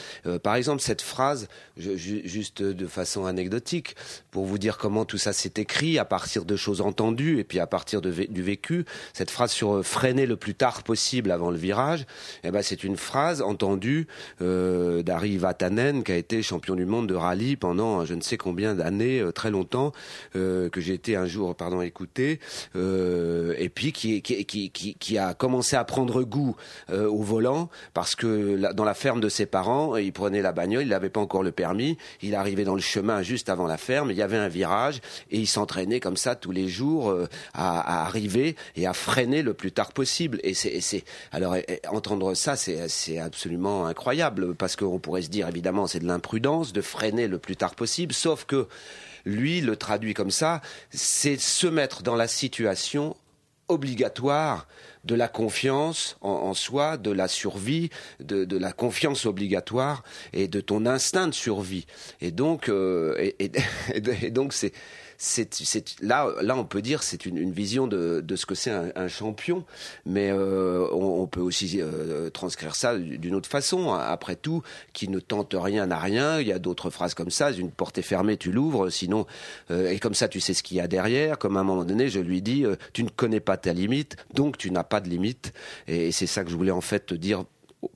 par 0.44 0.56
exemple, 0.56 0.82
cette 0.82 1.02
phrase, 1.02 1.48
juste 1.78 2.53
de 2.62 2.88
façon 2.88 3.26
anecdotique 3.26 3.96
pour 4.32 4.46
vous 4.46 4.58
dire 4.58 4.78
comment 4.78 5.06
tout 5.06 5.18
ça 5.18 5.34
s'est 5.34 5.54
écrit 5.58 6.00
à 6.00 6.06
partir 6.06 6.46
de 6.46 6.56
choses 6.56 6.82
entendues 6.82 7.40
et 7.40 7.44
puis 7.44 7.60
à 7.60 7.68
partir 7.68 8.02
du 8.02 8.42
vécu. 8.42 8.86
Cette 9.14 9.32
phrase 9.32 9.52
sur 9.52 9.76
euh, 9.76 9.84
freiner 9.84 10.26
le 10.26 10.36
plus 10.36 10.56
tard 10.56 10.84
possible 10.84 11.32
avant 11.32 11.52
le 11.52 11.58
virage, 11.58 12.06
eh 12.44 12.52
ben 12.52 12.62
c'est 12.62 12.84
une 12.84 12.98
phrase 12.98 13.42
entendue 13.42 14.08
euh, 14.42 15.04
Vatanen 15.06 16.04
qui 16.04 16.12
a 16.12 16.18
été 16.18 16.42
champion 16.42 16.76
du 16.76 16.86
monde 16.86 17.08
de 17.08 17.16
rallye 17.16 17.56
pendant 17.56 18.06
je 18.06 18.14
ne 18.14 18.22
sais 18.22 18.38
combien 18.38 18.76
d'années, 18.76 19.20
euh, 19.20 19.32
très 19.32 19.52
longtemps, 19.52 19.92
que 20.34 20.70
j'ai 20.78 20.94
été 20.94 21.16
un 21.16 21.26
jour 21.26 21.56
pardon 21.56 21.82
écouté 21.82 22.40
et 22.76 23.70
puis 23.74 23.92
qui, 23.92 25.18
a 25.18 25.34
commencé 25.34 25.76
à 25.76 25.84
prendre 25.84 26.24
goût 26.24 26.56
au 26.92 27.22
volant 27.22 27.70
parce 27.94 28.16
que 28.16 28.72
dans 28.74 28.84
la 28.84 28.94
ferme 28.94 29.22
de 29.22 29.30
ses 29.30 29.46
parents, 29.46 29.96
il 29.98 30.14
prenait 30.14 30.42
la 30.42 30.52
bagnole, 30.52 30.84
il 30.84 30.90
n'avait 30.90 31.10
pas 31.10 31.22
encore 31.22 31.44
le 31.44 31.52
permis, 31.52 31.98
il 32.22 32.36
a 32.36 32.43
arrivé 32.44 32.66
dans 32.66 32.76
le 32.76 32.82
chemin 32.82 33.22
juste 33.22 33.48
avant 33.48 33.68
la 33.68 33.78
ferme, 33.78 34.12
il 34.12 34.18
y 34.18 34.22
avait 34.22 34.38
un 34.38 34.50
virage 34.50 35.00
et 35.32 35.40
il 35.40 35.48
s'entraînait 35.48 36.02
comme 36.02 36.18
ça 36.18 36.36
tous 36.36 36.52
les 36.52 36.68
jours 36.68 37.10
euh, 37.10 37.30
à, 37.54 38.04
arriver 38.06 38.58
et 38.76 38.86
à 38.86 38.92
freiner 38.92 39.42
le 39.44 39.54
plus 39.54 39.72
tard 39.72 39.94
possible. 39.94 40.42
Et 40.44 40.54
c'est, 40.54 41.06
alors 41.32 41.56
entendre 41.90 42.34
ça, 42.34 42.58
c'est 42.58 43.18
absolument 43.18 43.86
incroyable 43.86 44.56
parce 44.56 44.76
qu'on 44.76 45.00
pourrait 45.00 45.22
se 45.22 45.30
dire 45.30 45.48
évidemment 45.48 45.88
c'est 45.88 46.00
de 46.00 46.06
l'imprudence 46.06 46.74
de 46.74 46.82
freiner 46.82 47.30
le 47.30 47.38
plus 47.38 47.56
tard 47.56 47.76
possible, 47.76 48.14
sauf 48.14 48.44
que 48.44 48.68
lui 49.26 49.62
le 49.62 49.78
traduit 49.78 50.14
comme 50.14 50.32
ça, 50.32 50.62
c'est 50.92 51.40
se 51.40 51.68
mettre 51.68 52.04
dans 52.04 52.16
la 52.16 52.28
situation 52.28 53.16
obligatoire 53.68 54.68
de 55.04 55.16
la 55.16 55.28
confiance 55.28 56.18
en, 56.22 56.54
soi, 56.54 56.98
de 56.98 57.12
la 57.12 57.28
survie, 57.28 57.90
de, 58.20 58.58
la 58.58 58.72
confiance 58.72 59.26
obligatoire 59.26 60.04
et 60.32 60.48
de 60.48 60.62
ton 60.62 60.86
instinct 60.86 61.28
de 61.28 61.34
survie. 61.34 61.86
Et 62.22 62.32
donc, 62.32 62.70
euh, 62.70 63.32
et 63.40 63.50
donc 64.32 64.54
c'est 64.54 64.74
c'est 65.26 66.02
là, 66.02 66.30
là, 66.42 66.58
on 66.58 66.66
peut 66.66 66.82
dire 66.82 67.02
c'est 67.02 67.26
une, 67.26 67.52
vision 67.52 67.88
de, 67.88 68.20
de, 68.22 68.36
ce 68.36 68.46
que 68.46 68.56
c'est 68.56 68.72
un, 68.72 69.08
champion, 69.08 69.64
mais 70.06 70.30
euh, 70.32 70.86
on, 70.92 71.28
peut 71.28 71.40
aussi 71.40 71.80
euh, 71.80 72.30
transcrire 72.30 72.76
ça 72.76 72.98
d'une 72.98 73.34
autre 73.34 73.48
façon. 73.50 73.94
Après 73.94 74.36
tout, 74.36 74.64
qui 74.92 75.08
ne 75.08 75.20
tente 75.20 75.56
rien 75.58 75.86
n'a 75.86 75.98
rien. 75.98 76.42
Il 76.42 76.48
y 76.48 76.52
a 76.52 76.60
d'autres 76.60 76.90
phrases 76.90 77.14
comme 77.14 77.30
ça. 77.30 77.52
Une 77.52 77.72
porte 77.72 77.98
est 77.98 78.04
fermée, 78.04 78.36
tu 78.36 78.52
l'ouvres. 78.52 78.90
Sinon, 78.90 79.26
euh, 79.72 79.90
et 79.90 80.00
comme 80.00 80.14
ça, 80.14 80.28
tu 80.28 80.42
sais 80.42 80.54
ce 80.54 80.62
qu'il 80.62 80.76
y 80.76 80.82
a 80.82 80.88
derrière. 80.88 81.38
Comme 81.38 81.56
à 81.56 81.62
un 81.62 81.64
moment 81.64 81.86
donné, 81.86 82.10
je 82.10 82.20
lui 82.20 82.42
dis, 82.42 82.66
tu 82.92 83.06
ne 83.06 83.10
connais 83.10 83.40
pas 83.40 83.56
ta 83.56 83.72
limite, 83.72 84.18
donc 84.34 84.58
tu 84.58 84.72
n'as 84.72 84.84
pas 84.84 85.00
de 85.00 85.08
limite. 85.08 85.54
Et, 85.88 86.12
c'est 86.12 86.28
ça 86.28 86.44
que 86.44 86.52
je 86.52 86.58
voulais 86.58 86.72
en 86.72 86.82
fait 86.82 87.06
te 87.06 87.16
dire 87.16 87.46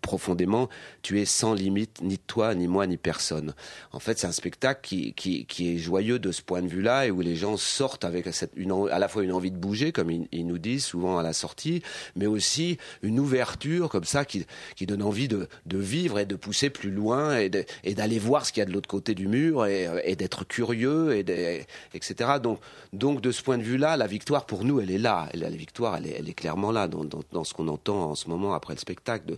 profondément, 0.07 0.69
tu 1.01 1.19
es 1.19 1.25
sans 1.25 1.53
limite, 1.53 2.01
ni 2.01 2.17
toi, 2.17 2.55
ni 2.55 2.69
moi, 2.69 2.87
ni 2.87 2.95
personne. 2.95 3.53
En 3.91 3.99
fait, 3.99 4.17
c'est 4.17 4.25
un 4.25 4.31
spectacle 4.31 4.79
qui, 4.81 5.13
qui, 5.13 5.45
qui, 5.45 5.75
est 5.75 5.77
joyeux 5.77 6.17
de 6.17 6.31
ce 6.31 6.41
point 6.41 6.61
de 6.61 6.67
vue-là 6.67 7.07
et 7.07 7.11
où 7.11 7.19
les 7.19 7.35
gens 7.35 7.57
sortent 7.57 8.05
avec 8.05 8.25
à 8.25 8.99
la 8.99 9.07
fois 9.09 9.23
une 9.23 9.33
envie 9.33 9.51
de 9.51 9.57
bouger, 9.57 9.91
comme 9.91 10.09
ils, 10.09 10.47
nous 10.47 10.59
disent 10.59 10.85
souvent 10.85 11.17
à 11.17 11.23
la 11.23 11.33
sortie, 11.33 11.81
mais 12.15 12.25
aussi 12.25 12.77
une 13.01 13.19
ouverture 13.19 13.89
comme 13.89 14.05
ça 14.05 14.23
qui, 14.23 14.45
qui 14.77 14.85
donne 14.85 15.03
envie 15.03 15.27
de, 15.27 15.49
de 15.65 15.77
vivre 15.77 16.19
et 16.19 16.25
de 16.25 16.37
pousser 16.37 16.69
plus 16.69 16.91
loin 16.91 17.37
et, 17.37 17.49
d'aller 17.49 18.19
voir 18.19 18.45
ce 18.45 18.53
qu'il 18.53 18.61
y 18.61 18.63
a 18.63 18.65
de 18.65 18.71
l'autre 18.71 18.87
côté 18.87 19.13
du 19.13 19.27
mur 19.27 19.65
et, 19.65 19.89
et 20.05 20.15
d'être 20.15 20.45
curieux, 20.47 21.17
et 21.17 21.65
etc. 21.93 22.39
Donc, 22.41 22.61
donc, 22.93 23.19
de 23.19 23.31
ce 23.31 23.43
point 23.43 23.57
de 23.57 23.63
vue-là, 23.63 23.97
la 23.97 24.07
victoire 24.07 24.45
pour 24.45 24.63
nous, 24.63 24.79
elle 24.79 24.91
est 24.91 24.97
là. 24.97 25.27
La 25.33 25.49
victoire, 25.49 25.97
elle 25.97 26.29
est, 26.29 26.33
clairement 26.33 26.71
là 26.71 26.87
dans, 26.87 27.43
ce 27.43 27.53
qu'on 27.53 27.67
entend 27.67 28.11
en 28.11 28.15
ce 28.15 28.29
moment 28.29 28.53
après 28.53 28.73
le 28.73 28.79
spectacle, 28.79 29.37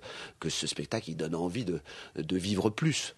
ce 0.60 0.68
spectacle, 0.68 1.10
il 1.10 1.16
donne 1.16 1.36
envie 1.36 1.66
de, 1.66 1.82
vivre 2.38 2.70
plus. 2.70 3.16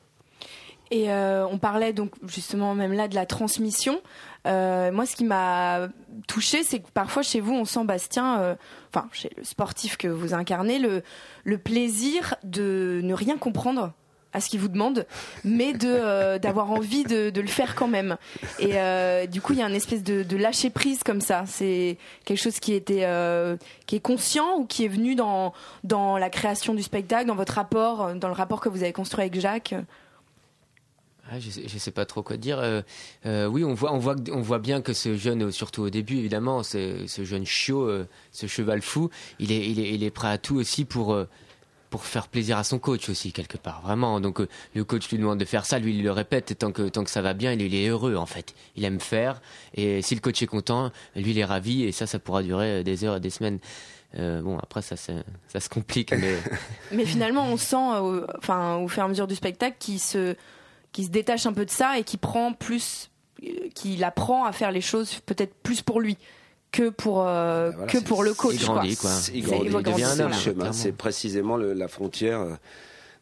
Et 0.92 1.10
euh, 1.10 1.48
on 1.48 1.58
parlait 1.58 1.94
donc 1.94 2.14
justement 2.28 2.76
même 2.76 2.92
là 2.92 3.08
de 3.08 3.16
la 3.16 3.26
transmission. 3.26 4.02
Euh, 4.46 4.92
moi, 4.92 5.06
ce 5.06 5.16
qui 5.16 5.24
m'a 5.24 5.88
touché, 6.28 6.64
c'est 6.64 6.80
que 6.80 6.90
parfois 6.94 7.24
chez 7.24 7.40
vous, 7.40 7.54
on 7.54 7.64
sent 7.64 7.86
Bastien, 7.86 8.42
euh, 8.42 8.56
enfin 8.94 9.08
chez 9.14 9.32
le 9.38 9.44
sportif 9.44 9.96
que 9.98 10.10
vous 10.10 10.34
incarnez, 10.34 10.80
le, 10.80 11.02
le 11.46 11.58
plaisir 11.58 12.36
de 12.44 13.00
ne 13.04 13.14
rien 13.14 13.38
comprendre 13.38 13.94
à 14.34 14.40
ce 14.40 14.50
qu'il 14.50 14.60
vous 14.60 14.68
demande, 14.68 15.06
mais 15.44 15.74
de 15.74 15.88
euh, 15.88 16.40
d'avoir 16.40 16.72
envie 16.72 17.04
de, 17.04 17.30
de, 17.30 17.42
le 17.42 17.48
faire 17.48 17.76
quand 17.76 17.88
même. 17.88 18.18
Et 18.60 18.74
euh, 18.76 19.26
du 19.26 19.42
coup, 19.42 19.54
il 19.54 19.60
y 19.60 19.62
a 19.62 19.68
une 19.68 19.76
espèce 19.76 20.04
de, 20.04 20.38
lâcher 20.38 20.70
prise 20.70 21.04
comme 21.04 21.22
ça. 21.22 21.44
C'est 21.46 21.98
quelque 22.26 22.42
chose 22.42 22.60
qui 22.60 22.74
était 22.74 23.04
euh, 23.04 23.58
qui 23.86 23.96
est 23.96 24.02
conscient 24.02 24.58
ou 24.58 24.66
qui 24.66 24.86
est 24.86 24.90
venu 24.90 25.16
dans 25.16 25.54
dans 25.84 26.18
la 26.18 26.30
création 26.30 26.74
du 26.74 26.84
spectacle, 26.84 27.28
dans 27.28 27.36
votre 27.36 27.54
rapport, 27.54 28.16
dans 28.16 28.28
le 28.28 28.34
rapport 28.34 28.62
que 28.62 28.70
vous 28.70 28.84
avez 28.84 28.94
construit 28.94 29.22
avec 29.22 29.40
Jacques? 29.40 29.76
Ah, 31.34 31.40
je, 31.40 31.50
je 31.66 31.78
sais 31.78 31.92
pas 31.92 32.06
trop 32.06 32.24
quoi 32.24 32.36
dire. 32.36 32.84
Oui, 33.26 33.64
on 33.64 33.74
voit, 33.74 33.94
on 33.94 34.00
voit, 34.00 34.16
on 34.32 34.42
voit 34.42 34.60
bien 34.60 34.82
que 34.82 34.92
ce 34.92 35.16
jeune, 35.16 35.52
surtout 35.52 35.84
au 35.84 35.90
début, 35.90 36.18
évidemment, 36.18 36.62
ce, 36.64 37.06
ce 37.08 37.24
jeune 37.24 37.46
chiot, 37.46 37.90
ce 38.32 38.48
cheval 38.48 38.82
fou, 38.82 39.10
il 39.40 39.52
est, 39.52 39.70
il 39.70 39.80
est, 39.80 39.94
il 39.94 40.04
est 40.04 40.12
prêt 40.12 40.30
à 40.30 40.38
tout 40.38 40.56
aussi 40.56 40.84
pour 40.84 41.16
pour 41.92 42.06
faire 42.06 42.30
plaisir 42.30 42.58
à 42.58 42.64
son 42.64 42.80
coach 42.80 43.10
aussi 43.10 43.34
quelque 43.34 43.58
part 43.58 43.82
vraiment. 43.82 44.20
Donc 44.20 44.40
euh, 44.40 44.48
le 44.74 44.84
coach 44.84 45.10
lui 45.10 45.18
demande 45.18 45.40
de 45.40 45.46
faire 45.46 45.66
ça 45.66 45.78
lui 45.78 45.96
il 45.96 46.02
le 46.02 46.12
répète 46.12 46.58
tant 46.58 46.72
que 46.72 46.88
tant 46.90 47.04
que 47.04 47.12
ça 47.12 47.22
va 47.22 47.34
bien 47.34 47.52
il, 47.52 47.62
il 47.62 47.76
est 47.76 47.88
heureux 47.90 48.16
en 48.16 48.26
fait. 48.26 48.56
Il 48.76 48.86
aime 48.86 49.00
faire 49.00 49.42
et 49.76 50.02
si 50.02 50.16
le 50.16 50.22
coach 50.22 50.42
est 50.42 50.48
content 50.48 50.90
lui 51.16 51.32
il 51.32 51.38
est 51.38 51.46
ravi 51.46 51.84
et 51.84 51.92
ça 51.92 52.08
ça 52.08 52.18
pourra 52.18 52.42
durer 52.42 52.84
des 52.84 53.04
heures 53.04 53.18
et 53.18 53.20
des 53.20 53.30
semaines. 53.30 53.60
Euh, 54.18 54.42
bon 54.42 54.58
après 54.58 54.82
ça 54.82 54.96
ça 54.98 55.60
se 55.60 55.70
complique 55.70 56.12
mais 56.12 56.36
mais 56.92 57.06
finalement 57.06 57.46
on 57.46 57.56
sent 57.56 57.76
euh, 57.78 58.26
au 58.78 58.88
fur 58.90 59.04
et 59.04 59.06
à 59.06 59.08
mesure 59.08 59.28
du 59.28 59.36
spectacle 59.36 59.78
qui 59.80 60.00
se 60.00 60.36
qui 60.92 61.06
se 61.06 61.10
détache 61.10 61.46
un 61.46 61.54
peu 61.54 61.66
de 61.66 61.70
ça 61.70 61.98
et 61.98 62.04
qui 62.04 62.18
prend 62.18 62.52
plus 62.52 63.10
qu'il 63.74 64.04
apprend 64.04 64.46
à 64.46 64.52
faire 64.52 64.72
les 64.72 64.82
choses 64.82 65.20
peut-être 65.26 65.54
plus 65.56 65.82
pour 65.82 66.02
lui 66.02 66.18
que 66.72 66.90
pour 66.90 67.28
euh, 67.28 67.72
voilà, 67.72 67.88
que 67.88 67.98
pour 67.98 68.24
le 68.24 68.34
coach. 68.34 68.56
Il 68.56 68.66
grandit, 68.66 68.96
quoi. 68.96 69.12
Il 69.34 69.44
grandit, 69.44 69.66
il 69.68 69.84
devient 69.84 70.04
un 70.04 70.20
homme. 70.20 70.34
Chemin, 70.34 70.72
c'est 70.72 70.92
précisément 70.92 71.58
le, 71.58 71.74
la 71.74 71.88
frontière 71.88 72.46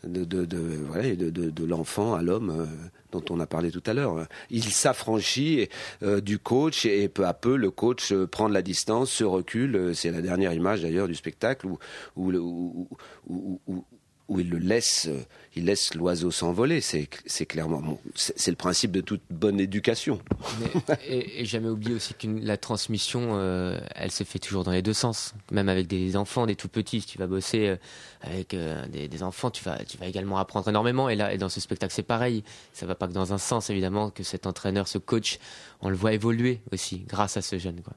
de 0.04 0.24
de 0.24 0.46
de, 0.46 1.50
de, 1.50 1.66
l'enfant 1.66 2.14
à 2.14 2.22
l'homme. 2.22 2.50
Euh, 2.52 2.66
dont 3.12 3.24
on 3.30 3.40
a 3.40 3.48
parlé 3.48 3.72
tout 3.72 3.84
à 3.86 3.94
l'heure. 3.94 4.28
Il 4.50 4.64
s'affranchit 4.64 5.68
euh, 6.04 6.22
du 6.22 6.40
coach 6.40 6.86
et 6.86 7.10
peu 7.10 7.26
à 7.26 7.34
peu 7.34 7.56
le 7.56 7.72
coach 7.72 8.12
euh, 8.12 8.28
prend 8.28 8.50
de 8.50 8.54
la 8.54 8.62
distance, 8.62 9.10
se 9.12 9.24
recule. 9.24 9.96
C'est 9.96 10.12
la 10.12 10.22
dernière 10.22 10.54
image 10.54 10.82
d'ailleurs 10.82 11.08
du 11.08 11.16
spectacle 11.16 11.66
où, 11.66 11.80
où, 12.16 12.88
où, 13.28 13.62
où, 13.68 13.86
où 14.30 14.40
il 14.40 14.50
le 14.50 14.60
laisse, 14.60 15.10
il 15.56 15.66
laisse 15.66 15.96
l'oiseau 15.96 16.32
s'envoler. 16.32 16.82
C'est, 16.82 17.10
c'est 17.26 17.46
clairement, 17.46 17.82
bon, 17.82 18.00
c'est, 18.16 18.52
le 18.52 18.56
principe 18.56 18.92
de 18.92 19.02
toute 19.02 19.22
bonne 19.30 19.60
éducation. 19.60 20.20
Mais, 20.60 20.96
et, 21.08 21.42
et, 21.42 21.46
jamais 21.46 21.68
oublier 21.68 21.96
aussi 21.96 22.14
que 22.14 22.28
la 22.28 22.58
transmission, 22.58 23.32
euh, 23.34 23.80
elle 23.96 24.12
se 24.12 24.24
fait 24.24 24.40
toujours 24.40 24.64
dans 24.64 24.72
les 24.72 24.84
deux 24.84 24.94
sens. 24.94 25.34
Même 25.52 25.68
avec 25.68 25.88
des 25.88 26.16
enfants, 26.16 26.46
des 26.46 26.56
tout 26.56 26.70
petits, 26.70 27.02
si 27.02 27.08
tu 27.08 27.18
vas 27.18 27.28
bosser 27.28 27.68
euh, 27.68 27.76
avec 28.22 28.54
euh, 28.54 28.88
des, 28.88 29.08
des, 29.08 29.24
enfants, 29.24 29.50
tu 29.50 29.64
vas, 29.64 29.84
tu 29.84 29.98
vas 29.98 30.06
également 30.06 30.38
apprendre 30.38 30.70
énormément. 30.70 31.10
Et 31.10 31.16
là, 31.16 31.34
et 31.34 31.38
dans 31.38 31.50
ce 31.50 31.60
spectacle, 31.60 31.94
c'est 31.94 32.04
pareil. 32.04 32.44
Ça 32.72 32.86
va 32.86 32.96
pas 32.96 33.08
que 33.08 33.14
dans 33.14 33.34
un 33.34 33.40
sens, 33.40 33.70
évidemment, 33.70 34.12
que 34.12 34.24
cet 34.24 34.46
entraîneur, 34.46 34.88
ce 34.88 35.00
coach, 35.00 35.40
on 35.82 35.90
le 35.90 35.96
voit 35.96 36.14
évoluer 36.14 36.62
aussi 36.72 37.00
grâce 37.08 37.36
à 37.36 37.42
ce 37.42 37.58
jeune. 37.58 37.82
Quoi. 37.82 37.94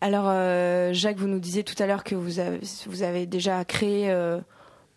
Alors, 0.00 0.26
euh, 0.28 0.92
Jacques, 0.92 1.18
vous 1.18 1.28
nous 1.28 1.40
disiez 1.40 1.64
tout 1.64 1.80
à 1.82 1.86
l'heure 1.86 2.04
que 2.04 2.14
vous 2.14 2.38
avez, 2.38 2.60
vous 2.86 3.02
avez 3.02 3.26
déjà 3.26 3.64
créé 3.64 4.10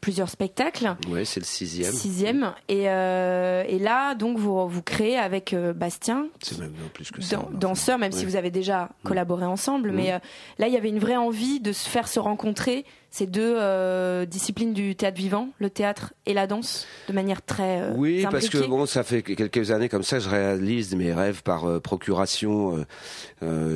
plusieurs 0.04 0.30
spectacles. 0.30 0.98
Oui, 1.08 1.26
c'est 1.26 1.40
le 1.40 1.46
sixième. 1.46 1.94
Sixième. 1.94 2.54
Et, 2.68 2.90
euh, 2.90 3.64
et 3.66 3.80
là, 3.80 4.16
donc, 4.16 4.38
vous, 4.38 4.68
vous 4.68 4.82
créez 4.82 5.18
avec 5.18 5.54
euh, 5.54 5.72
Bastien. 5.72 6.28
C'est 6.42 6.60
même 6.60 6.74
non 6.74 6.90
plus 6.94 7.10
que 7.10 7.22
ça. 7.22 7.38
Dan, 7.38 7.48
danseur, 7.54 7.98
même 7.98 8.12
oui. 8.12 8.20
si 8.20 8.26
vous 8.26 8.36
avez 8.36 8.52
déjà 8.52 8.90
collaboré 9.06 9.46
ensemble. 9.46 9.94
Mais 9.94 10.12
euh, 10.12 10.20
là, 10.60 10.68
il 10.68 10.74
y 10.74 10.78
avait 10.78 10.90
une 10.90 11.00
vraie 11.00 11.16
envie 11.16 11.62
de 11.62 11.72
se 11.72 11.88
faire 11.88 12.10
se 12.10 12.20
rencontrer 12.20 12.86
ces 13.14 13.28
deux 13.28 13.58
euh, 13.60 14.26
disciplines 14.26 14.74
du 14.74 14.96
théâtre 14.96 15.18
vivant, 15.18 15.50
le 15.60 15.70
théâtre 15.70 16.16
et 16.26 16.34
la 16.34 16.48
danse, 16.48 16.88
de 17.08 17.14
manière 17.14 17.44
très 17.44 17.80
euh, 17.80 17.94
oui, 17.96 18.26
parce 18.32 18.50
que 18.50 18.58
bon, 18.66 18.88
ça 18.88 19.04
fait 19.04 19.22
quelques 19.22 19.70
années 19.70 19.88
comme 19.88 20.02
ça, 20.02 20.18
je 20.18 20.28
réalise 20.28 20.96
mes 20.96 21.14
rêves 21.14 21.44
par 21.44 21.66
euh, 21.66 21.80
procuration. 21.80 22.84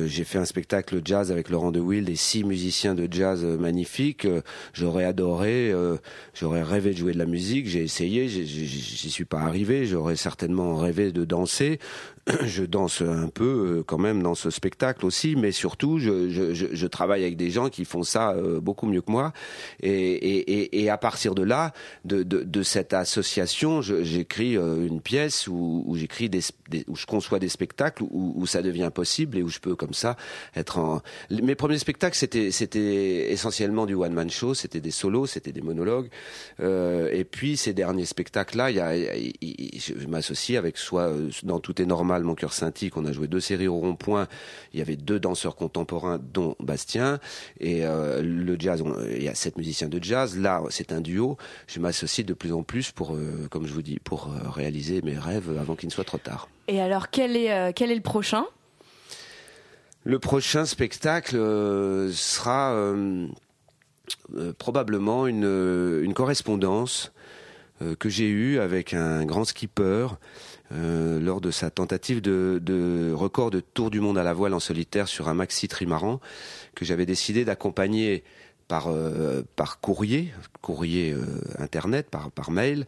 J'ai 0.06 0.24
fait 0.24 0.38
un 0.38 0.44
spectacle 0.44 1.02
jazz 1.04 1.30
avec 1.30 1.50
Laurent 1.50 1.70
de 1.70 1.78
Wild 1.78 2.08
et 2.08 2.16
six 2.16 2.42
musiciens 2.42 2.96
de 2.96 3.06
jazz 3.08 3.44
magnifiques. 3.44 4.26
J'aurais 4.72 5.04
adoré, 5.04 5.72
j'aurais 6.34 6.62
rêvé 6.62 6.92
de 6.92 6.96
jouer 6.96 7.12
de 7.12 7.18
la 7.18 7.26
musique. 7.26 7.68
J'ai 7.68 7.82
essayé, 7.82 8.28
j'y 8.28 9.10
suis 9.10 9.26
pas 9.26 9.40
arrivé. 9.40 9.84
J'aurais 9.84 10.16
certainement 10.16 10.76
rêvé 10.76 11.12
de 11.12 11.24
danser. 11.26 11.78
Je 12.44 12.64
danse 12.64 13.02
un 13.02 13.28
peu 13.28 13.82
quand 13.86 13.98
même 13.98 14.22
dans 14.22 14.34
ce 14.34 14.50
spectacle 14.50 15.04
aussi, 15.06 15.36
mais 15.36 15.52
surtout, 15.52 15.98
je, 15.98 16.28
je, 16.30 16.52
je 16.52 16.86
travaille 16.86 17.22
avec 17.22 17.36
des 17.36 17.50
gens 17.50 17.68
qui 17.68 17.84
font 17.84 18.02
ça 18.02 18.34
beaucoup 18.60 18.86
mieux 18.86 19.00
que 19.00 19.10
moi. 19.10 19.32
Et, 19.80 19.90
et, 19.90 20.82
et, 20.82 20.90
à 20.90 20.98
partir 20.98 21.34
de 21.34 21.42
là, 21.42 21.72
de, 22.04 22.22
de, 22.22 22.42
de 22.42 22.62
cette 22.62 22.92
association, 22.92 23.82
j'écris 23.82 24.54
une 24.56 25.00
pièce 25.00 25.48
où, 25.48 25.84
où 25.86 25.96
j'écris 25.96 26.28
des, 26.28 26.42
où 26.86 26.96
je 26.96 27.06
conçois 27.06 27.38
des 27.38 27.48
spectacles 27.48 28.02
où, 28.02 28.32
où, 28.36 28.46
ça 28.46 28.62
devient 28.62 28.90
possible 28.94 29.38
et 29.38 29.42
où 29.42 29.48
je 29.48 29.58
peux 29.58 29.74
comme 29.74 29.94
ça 29.94 30.16
être 30.54 30.78
en. 30.78 31.02
Mes 31.30 31.54
premiers 31.54 31.78
spectacles, 31.78 32.16
c'était 32.16 33.32
essentiellement 33.32 33.86
du 33.86 33.94
one 33.94 34.12
man 34.12 34.30
show, 34.30 34.54
c'était 34.54 34.80
des 34.80 34.90
solos, 34.90 35.26
c'était 35.26 35.52
des 35.52 35.60
monologues. 35.60 36.08
Euh, 36.60 37.10
et 37.12 37.24
puis 37.24 37.56
ces 37.56 37.72
derniers 37.72 38.04
spectacles-là, 38.06 38.70
il 38.70 38.76
y 38.76 38.80
a, 38.80 38.96
il, 38.96 39.32
il, 39.40 39.80
je 39.80 40.06
m'associe 40.06 40.58
avec 40.58 40.76
soit 40.76 41.12
dans 41.42 41.60
Tout 41.60 41.80
est 41.80 41.86
normal, 41.86 42.17
mon 42.24 42.34
cœur 42.34 42.52
scintille, 42.52 42.90
qu'on 42.90 43.04
a 43.04 43.12
joué 43.12 43.28
deux 43.28 43.40
séries 43.40 43.68
au 43.68 43.78
rond-point. 43.78 44.28
Il 44.72 44.78
y 44.78 44.82
avait 44.82 44.96
deux 44.96 45.20
danseurs 45.20 45.56
contemporains, 45.56 46.18
dont 46.32 46.56
Bastien 46.60 47.18
et 47.60 47.84
euh, 47.84 48.22
le 48.22 48.56
jazz. 48.58 48.82
On, 48.82 48.94
il 49.10 49.22
y 49.22 49.28
a 49.28 49.34
sept 49.34 49.56
musiciens 49.56 49.88
de 49.88 50.02
jazz. 50.02 50.38
Là, 50.38 50.62
c'est 50.70 50.92
un 50.92 51.00
duo. 51.00 51.36
Je 51.66 51.80
m'associe 51.80 52.26
de 52.26 52.34
plus 52.34 52.52
en 52.52 52.62
plus 52.62 52.92
pour, 52.92 53.14
euh, 53.14 53.48
comme 53.50 53.66
je 53.66 53.72
vous 53.72 53.82
dis, 53.82 53.98
pour 53.98 54.28
euh, 54.28 54.48
réaliser 54.48 55.02
mes 55.02 55.18
rêves 55.18 55.56
avant 55.58 55.76
qu'il 55.76 55.88
ne 55.88 55.92
soit 55.92 56.04
trop 56.04 56.18
tard. 56.18 56.48
Et 56.68 56.80
alors, 56.80 57.10
quel 57.10 57.36
est, 57.36 57.72
quel 57.72 57.90
est 57.90 57.94
le 57.94 58.02
prochain? 58.02 58.44
Le 60.04 60.18
prochain 60.18 60.64
spectacle 60.64 61.36
sera 62.12 62.94
probablement 64.58 65.26
une, 65.26 66.00
une 66.02 66.14
correspondance 66.14 67.12
que 67.98 68.08
j'ai 68.08 68.28
eue 68.28 68.58
avec 68.58 68.92
un 68.92 69.24
grand 69.24 69.44
skipper 69.44 70.08
euh, 70.72 71.18
lors 71.18 71.40
de 71.40 71.50
sa 71.50 71.70
tentative 71.70 72.20
de, 72.20 73.12
record 73.14 73.50
de 73.50 73.60
tour 73.60 73.90
du 73.90 74.00
monde 74.00 74.18
à 74.18 74.22
la 74.22 74.34
voile 74.34 74.54
en 74.54 74.60
solitaire 74.60 75.08
sur 75.08 75.28
un 75.28 75.34
maxi 75.34 75.66
trimaran 75.66 76.20
que 76.74 76.84
j'avais 76.84 77.06
décidé 77.06 77.44
d'accompagner 77.44 78.22
par 78.68 78.88
euh, 78.88 79.42
par 79.56 79.80
courrier, 79.80 80.32
courrier 80.60 81.12
euh, 81.12 81.24
internet, 81.58 82.10
par 82.10 82.30
par 82.30 82.50
mail, 82.50 82.86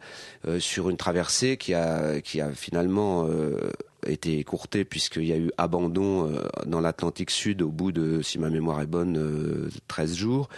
sur 0.59 0.89
une 0.89 0.97
traversée 0.97 1.57
qui 1.57 1.73
a 1.73 2.21
qui 2.21 2.39
a 2.39 2.51
finalement 2.51 3.27
été 4.07 4.39
écourtée 4.39 4.85
puisqu'il 4.85 5.25
y 5.25 5.33
a 5.33 5.37
eu 5.37 5.51
abandon 5.57 6.31
dans 6.65 6.79
l'Atlantique 6.79 7.31
Sud 7.31 7.61
au 7.61 7.69
bout 7.69 7.91
de, 7.91 8.21
si 8.21 8.39
ma 8.39 8.49
mémoire 8.49 8.81
est 8.81 8.87
bonne, 8.87 9.69
13 9.87 10.15
jours. 10.15 10.49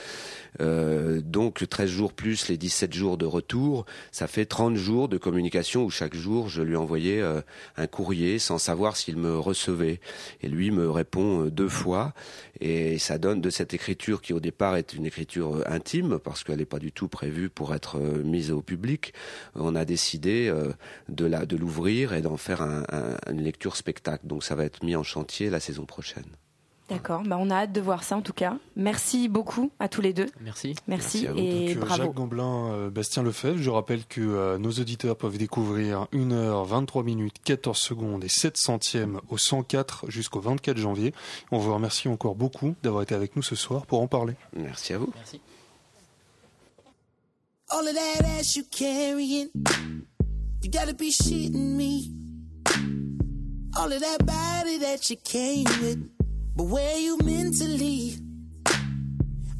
Euh, 0.62 1.22
donc 1.24 1.68
13 1.68 1.90
jours 1.90 2.14
plus 2.14 2.48
les 2.48 2.58
17 2.58 2.94
jours 2.94 3.18
de 3.18 3.26
retour, 3.26 3.86
ça 4.12 4.28
fait 4.28 4.46
30 4.46 4.76
jours 4.76 5.08
de 5.08 5.18
communication 5.18 5.84
où 5.84 5.90
chaque 5.90 6.14
jour 6.14 6.48
je 6.48 6.62
lui 6.62 6.76
envoyais 6.76 7.22
euh, 7.22 7.42
un 7.76 7.88
courrier 7.88 8.40
sans 8.40 8.58
savoir 8.58 8.96
s'il 8.96 9.18
me 9.18 9.38
recevait. 9.38 10.00
Et 10.42 10.48
lui 10.48 10.72
me 10.72 10.90
répond 10.90 11.46
euh, 11.46 11.52
deux 11.52 11.70
fois 11.70 12.14
et 12.60 12.98
ça 13.00 13.18
donne 13.18 13.42
de 13.42 13.50
cette 13.50 13.74
écriture 13.74 14.22
qui 14.22 14.34
au 14.34 14.40
départ 14.40 14.76
est 14.76 14.94
une 14.94 15.06
écriture 15.06 15.64
intime 15.66 16.20
parce 16.20 16.44
qu'elle 16.44 16.60
n'est 16.60 16.66
pas 16.66 16.80
du 16.80 16.92
tout 16.92 17.08
prévue 17.08 17.50
pour 17.50 17.74
être 17.74 18.00
mise 18.00 18.52
au 18.52 18.62
public. 18.62 19.14
On 19.56 19.76
a 19.76 19.86
décidé 19.86 20.54
de 21.10 21.26
la 21.26 21.46
de 21.46 21.58
l'ouvrir 21.58 22.14
et 22.14 22.22
d'en 22.22 22.38
faire 22.38 22.62
un, 22.62 22.84
un, 22.90 23.18
une 23.32 23.42
lecture 23.42 23.76
spectacle. 23.76 24.28
Donc 24.28 24.44
ça 24.44 24.56
va 24.56 24.66
être 24.66 24.84
mis 24.84 24.96
en 24.96 25.04
chantier 25.04 25.50
la 25.50 25.60
saison 25.60 25.86
prochaine. 25.86 26.26
D'accord, 26.94 27.24
bah 27.26 27.38
on 27.40 27.50
a 27.50 27.56
hâte 27.56 27.72
de 27.72 27.82
voir 27.82 28.04
ça 28.04 28.16
en 28.16 28.22
tout 28.22 28.34
cas. 28.34 28.58
Merci 28.76 29.28
beaucoup 29.28 29.72
à 29.80 29.90
tous 29.90 30.02
les 30.02 30.14
deux. 30.14 30.28
Merci. 30.42 30.76
Merci, 30.88 31.26
Merci 31.26 31.28
à 31.28 31.34
vous. 31.34 31.40
et 31.40 31.74
Donc, 31.74 31.78
euh, 31.78 31.86
bravo. 31.86 32.04
Jacques 32.04 32.14
Gamblin, 32.14 32.68
euh, 32.72 32.90
Bastien 32.90 33.24
Lefebvre. 33.24 33.58
Je 33.62 33.70
rappelle 33.70 34.06
que 34.06 34.22
euh, 34.22 34.58
nos 34.58 34.72
auditeurs 34.72 35.16
peuvent 35.18 35.38
découvrir 35.38 36.08
1h, 36.14 36.66
23 36.68 37.04
minutes, 37.04 37.36
14 37.44 37.78
secondes 37.78 38.24
et 38.24 38.30
7 38.30 38.58
centièmes 38.58 39.20
au 39.30 39.38
104 39.38 40.10
jusqu'au 40.10 40.40
24 40.40 40.78
janvier. 40.78 41.14
On 41.52 41.58
vous 41.58 41.74
remercie 41.74 42.08
encore 42.08 42.36
beaucoup 42.36 42.76
d'avoir 42.84 43.02
été 43.04 43.16
avec 43.16 43.36
nous 43.36 43.44
ce 43.44 43.56
soir 43.56 43.86
pour 43.86 44.00
en 44.02 44.08
parler. 44.08 44.36
Merci 44.56 44.94
à 44.94 44.98
vous. 45.00 45.12
Merci. 45.16 45.42
All 47.70 47.88
of 47.88 47.96
that 47.96 48.26
ass 48.40 48.56
you 48.56 48.64
carrying, 48.70 49.50
you 50.62 50.70
gotta 50.72 50.94
be 50.94 51.10
shitting 51.12 51.76
me. 51.76 52.12
All 53.76 53.92
of 53.92 54.00
that 54.00 54.20
body 54.24 54.78
that 54.78 55.10
you 55.10 55.16
came 55.24 55.66
with, 55.82 55.98
but 56.56 56.64
where 56.64 56.98
you 56.98 57.18
mentally? 57.24 58.16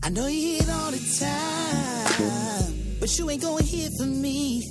I 0.04 0.10
know 0.10 0.28
you 0.28 0.58
hit 0.58 0.70
all 0.70 0.92
the 0.92 1.00
time, 1.20 2.74
but 3.00 3.18
you 3.18 3.30
ain't 3.30 3.42
going 3.42 3.66
hit 3.66 3.92
for 3.98 4.06
me. 4.06 4.64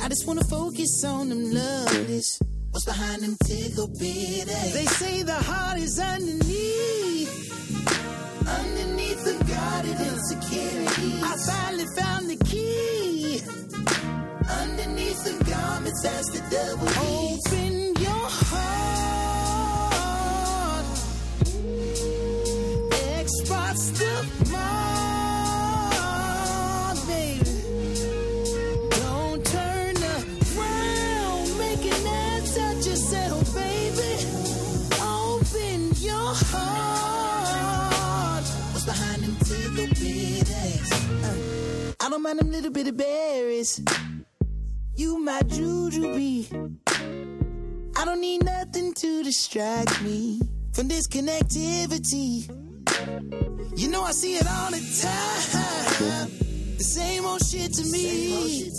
I 0.00 0.08
just 0.08 0.26
wanna 0.26 0.44
focus 0.44 1.04
on 1.04 1.28
them 1.28 1.52
lovelies. 1.52 2.40
What's 2.70 2.86
behind 2.86 3.22
them 3.22 3.36
tickle 3.46 3.88
bitties? 3.88 4.72
They 4.72 4.86
say 4.86 5.22
the 5.22 5.34
heart 5.34 5.78
is 5.78 5.98
underneath. 6.00 7.52
Underneath 8.48 9.24
the 9.24 9.44
guarded 9.44 10.00
insecurity. 10.00 11.20
I 11.22 11.36
finally 11.46 11.86
found 11.96 12.28
the 12.30 12.36
key. 12.44 13.40
Underneath 14.60 15.22
the 15.24 15.44
garments, 15.44 16.02
that's 16.02 16.30
the 16.30 16.42
devil. 16.50 16.88
Mind 42.24 42.38
them 42.38 42.50
little 42.50 42.70
bitty 42.70 42.90
berries. 42.90 43.82
You 44.96 45.18
my 45.22 45.42
juju 45.42 46.14
bee. 46.14 46.48
I 47.96 48.04
don't 48.06 48.20
need 48.22 48.42
nothing 48.42 48.94
to 48.94 49.22
distract 49.22 50.00
me 50.00 50.40
from 50.72 50.88
this 50.88 51.06
connectivity. 51.06 52.48
You 53.76 53.88
know 53.90 54.02
I 54.02 54.12
see 54.12 54.36
it 54.36 54.46
all 54.48 54.70
the 54.70 54.80
time. 55.02 56.30
The 56.78 56.84
same 56.84 57.26
old 57.26 57.44
shit 57.44 57.74
to 57.74 57.84
me. 57.92 58.70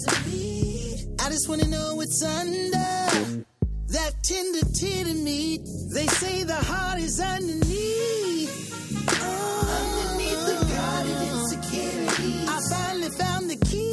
I 1.19 1.29
just 1.29 1.47
wanna 1.47 1.67
know 1.67 1.93
what's 1.97 2.23
under 2.23 3.43
that 3.89 4.11
tender 4.23 4.65
titty 4.73 5.13
meat. 5.13 5.61
They 5.93 6.07
say 6.07 6.43
the 6.43 6.55
heart 6.55 6.99
is. 6.99 7.19
Underneath 7.19 9.14
finally 12.69 13.09
found 13.09 13.49
the 13.49 13.57
key. 13.57 13.84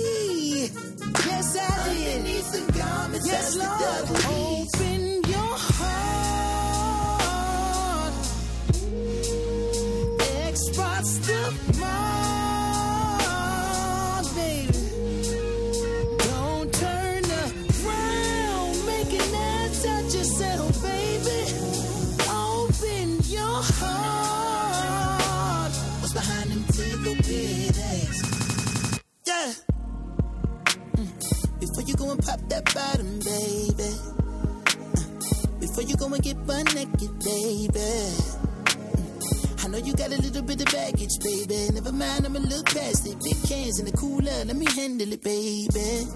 Baby. 41.22 41.70
Never 41.72 41.92
mind, 41.92 42.26
I'ma 42.26 42.40
look 42.40 42.66
past 42.66 43.06
it. 43.06 43.16
Big 43.22 43.38
cans 43.48 43.78
in 43.78 43.86
the 43.86 43.92
cooler, 43.92 44.44
let 44.44 44.56
me 44.56 44.66
handle 44.74 45.12
it, 45.12 45.22
baby. 45.22 46.06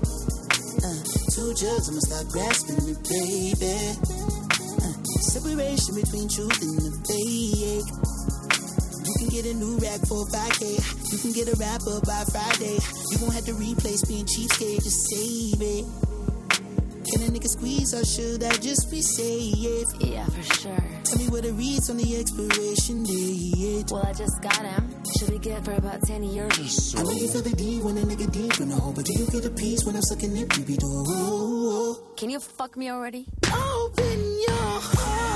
Uh, 0.83 1.01
two 1.31 1.55
jugs, 1.55 1.89
I'ma 1.89 2.03
start 2.03 2.27
grasping 2.29 2.83
it, 2.91 3.01
baby. 3.07 3.77
Uh, 4.83 4.95
separation 5.31 5.95
between 5.95 6.27
truth 6.29 6.61
and 6.63 6.77
the 6.83 6.91
fake. 7.07 7.89
You 9.07 9.15
can 9.15 9.29
get 9.31 9.47
a 9.47 9.55
new 9.55 9.79
rack 9.79 10.03
for 10.11 10.27
5K. 10.27 10.77
You 11.13 11.19
can 11.19 11.33
get 11.33 11.47
a 11.49 11.57
rapper 11.57 12.03
by 12.05 12.27
Friday. 12.31 12.77
You 13.11 13.19
gon' 13.19 13.31
have 13.31 13.47
to 13.47 13.55
replace 13.55 14.05
being 14.05 14.27
cheapskate, 14.27 14.83
just 14.83 15.09
save 15.09 15.63
it. 15.63 15.87
Can 17.07 17.23
a 17.23 17.31
nigga 17.31 17.49
squeeze 17.49 17.95
or 17.95 18.05
should 18.05 18.43
I 18.43 18.51
just 18.59 18.91
be 18.91 19.01
safe? 19.01 19.87
Yeah, 20.01 20.27
for 20.27 20.43
sure. 20.59 20.85
Tell 21.05 21.19
me 21.19 21.29
what 21.29 21.45
it 21.45 21.53
reads 21.53 21.89
on 21.89 21.99
the 21.99 22.17
expiration 22.19 23.05
date. 23.05 23.93
Well, 23.93 24.05
I 24.05 24.13
just 24.13 24.43
got 24.43 24.59
him. 24.59 24.86
Should 25.19 25.31
be 25.31 25.39
good 25.39 25.65
for 25.65 25.73
about 25.73 26.03
10 26.03 26.23
years 26.25 26.59
so. 26.93 26.99
I 26.99 27.03
know 27.03 27.11
you 27.13 27.29
feel 27.29 27.43
the 27.43 27.51
D 27.57 27.79
when 27.81 27.97
a 27.97 28.03
nigga 28.03 28.31
deep 28.31 28.61
in 28.61 28.69
the 28.69 28.75
hole, 28.77 28.93
but 28.93 29.05
do 29.05 29.13
you 29.19 29.27
get 29.29 29.45
a 29.47 29.51
piece 29.51 29.85
when 29.85 29.95
I'm 29.97 30.03
sucking 30.03 30.37
it, 30.37 30.49
baby? 30.51 30.77
Do 30.77 31.97
Can 32.17 32.29
you 32.31 32.41
fuck 32.41 32.77
me 32.77 32.91
already? 32.91 33.27
open 33.47 34.19
your 34.49 34.81
heart, 34.93 35.36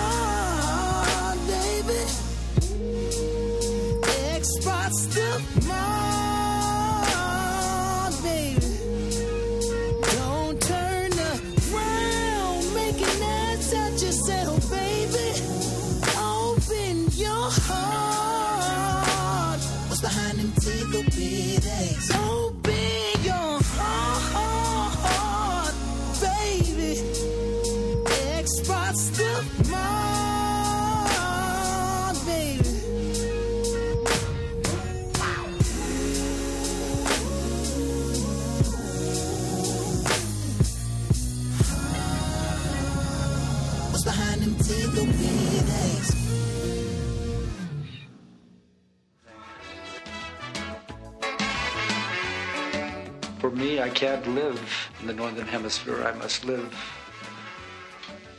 For 53.41 53.51
me, 53.51 53.81
I 53.81 53.89
can't 53.89 54.27
live 54.35 54.61
in 55.01 55.07
the 55.07 55.15
northern 55.15 55.47
hemisphere. 55.47 56.05
I 56.05 56.13
must 56.13 56.45
live 56.45 56.75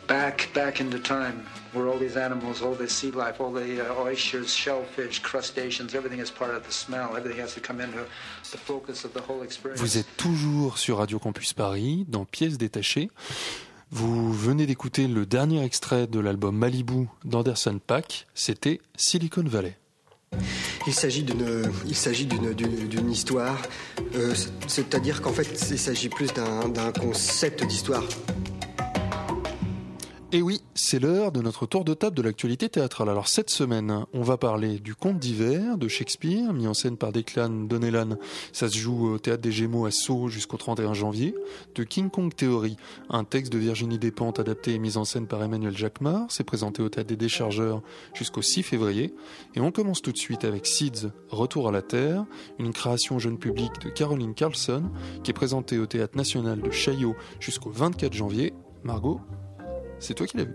back, 0.08 0.50
back 0.54 0.80
into 0.80 1.00
time, 1.00 1.46
where 1.74 1.88
all 1.88 1.98
these 1.98 2.18
animals, 2.18 2.62
all 2.62 2.76
this 2.76 2.92
sea 2.92 3.12
life, 3.12 3.42
all 3.42 3.52
the 3.52 3.82
uh, 3.82 4.04
oysters, 4.04 4.54
shellfish, 4.54 5.20
crustaceans, 5.20 5.96
everything 5.96 6.20
is 6.20 6.30
part 6.30 6.54
of 6.54 6.64
the 6.66 6.72
smell. 6.72 7.16
Everything 7.18 7.40
has 7.40 7.56
to 7.56 7.62
come 7.62 7.82
into 7.82 8.06
the 8.52 8.58
focus 8.58 9.04
of 9.04 9.14
the 9.14 9.22
whole 9.22 9.42
experience. 9.42 9.82
Vous 9.82 9.98
êtes 9.98 10.18
toujours 10.18 10.78
sur 10.78 10.98
Radio 10.98 11.18
Campus 11.18 11.54
Paris, 11.54 12.06
dans 12.08 12.26
Pièces 12.26 12.60
détachées. 12.60 13.10
Vous 13.90 14.32
venez 14.32 14.68
d'écouter 14.68 15.08
le 15.08 15.26
dernier 15.26 15.64
extrait 15.64 16.08
de 16.08 16.20
l'album 16.20 16.56
Malibu 16.56 17.08
d'Anderson 17.26 17.80
Paak, 17.86 18.28
c'était 18.36 18.80
Silicon 18.96 19.44
Valley. 19.44 19.76
Il 20.88 20.94
s'agit 20.94 21.24
d'une, 21.24 23.12
histoire, 23.12 23.62
euh, 24.16 24.34
c'est- 24.34 24.50
c'est-à-dire 24.68 25.22
qu'en 25.22 25.32
fait, 25.32 25.48
il 25.70 25.78
s'agit 25.78 26.10
plus 26.10 26.28
d'un 26.34 26.92
concept 26.92 27.64
d'histoire. 27.66 28.04
Et 30.34 30.42
oui, 30.42 30.62
c'est 30.76 31.00
l'heure 31.00 31.34
de 31.34 31.42
notre 31.42 31.66
tour 31.66 31.84
de 31.84 31.94
table 31.94 32.16
de 32.16 32.22
l'actualité 32.22 32.70
théâtrale. 32.70 33.10
Alors 33.10 33.28
cette 33.28 33.50
semaine, 33.50 34.06
on 34.14 34.22
va 34.22 34.38
parler 34.38 34.80
du 34.80 34.96
conte 34.96 35.20
d'hiver 35.20 35.78
de 35.78 35.90
Shakespeare, 35.90 36.54
mis 36.54 36.68
en 36.68 36.74
scène 36.74 36.96
par 36.96 37.12
Declan 37.12 37.50
Donnellan. 37.50 38.16
Ça 38.54 38.70
se 38.70 38.78
joue 38.78 39.10
au 39.10 39.20
théâtre 39.20 39.42
des 39.42 39.52
Gémeaux 39.52 39.86
à 39.86 39.92
Sceaux 39.92 40.30
jusqu'au 40.30 40.56
31 40.56 40.94
janvier. 40.94 41.36
De 41.76 41.84
King 41.84 42.10
Kong 42.10 42.34
Theory, 42.34 42.78
un 43.10 43.26
texte 43.26 43.52
de 43.52 43.58
Virginie 43.58 44.00
Despentes 44.00 44.40
adapté 44.40 44.74
et 44.74 44.80
mis 44.80 44.96
en 44.96 45.04
scène 45.04 45.28
par 45.28 45.44
Emmanuel 45.44 45.76
Jacquemart. 45.76 46.28
C'est 46.30 46.46
présenté 46.46 46.82
au 46.82 46.88
théâtre 46.88 47.10
des 47.10 47.18
Déchargeurs 47.18 47.82
jusqu'au 48.14 48.42
6 48.42 48.64
février. 48.64 49.14
Et 49.56 49.60
on 49.60 49.74
commence 49.74 50.02
tout 50.02 50.14
de 50.14 50.18
suite 50.18 50.46
avec 50.46 50.66
Seeds, 50.66 51.10
Retour 51.28 51.68
à 51.68 51.74
la 51.74 51.82
Terre, 51.82 52.24
une 52.58 52.72
création 52.72 53.20
jeune 53.20 53.38
public 53.38 53.72
de 53.84 53.90
Caroline 53.90 54.34
Carlson, 54.34 54.92
qui 55.26 55.32
est 55.32 55.34
présentée 55.34 55.78
au 55.78 55.88
théâtre 55.88 56.16
national 56.16 56.62
de 56.62 56.72
Chaillot 56.72 57.18
jusqu'au 57.42 57.70
24 57.70 58.14
janvier. 58.14 58.54
Margot, 58.84 59.20
c'est 60.02 60.14
toi 60.14 60.28
qui 60.28 60.38
l'as 60.38 60.44
vu 60.44 60.54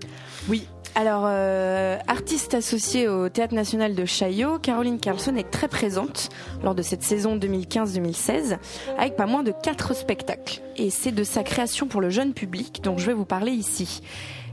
Oui. 0.49 0.69
Alors, 0.95 1.25
euh, 1.27 1.99
artiste 2.09 2.55
associée 2.55 3.07
au 3.07 3.29
Théâtre 3.29 3.55
National 3.55 3.95
de 3.95 4.05
Chaillot, 4.07 4.59
Caroline 4.59 4.99
Carlson 4.99 5.37
est 5.37 5.51
très 5.51 5.69
présente 5.69 6.31
lors 6.65 6.75
de 6.75 6.81
cette 6.81 7.03
saison 7.03 7.37
2015-2016, 7.37 8.57
avec 8.99 9.15
pas 9.15 9.27
moins 9.27 9.43
de 9.43 9.53
quatre 9.53 9.95
spectacles. 9.95 10.63
Et 10.77 10.89
c'est 10.89 11.13
de 11.13 11.23
sa 11.23 11.43
création 11.43 11.87
pour 11.87 12.01
le 12.01 12.09
jeune 12.09 12.33
public 12.33 12.81
dont 12.83 12.97
je 12.97 13.07
vais 13.07 13.13
vous 13.13 13.27
parler 13.27 13.53
ici. 13.53 14.01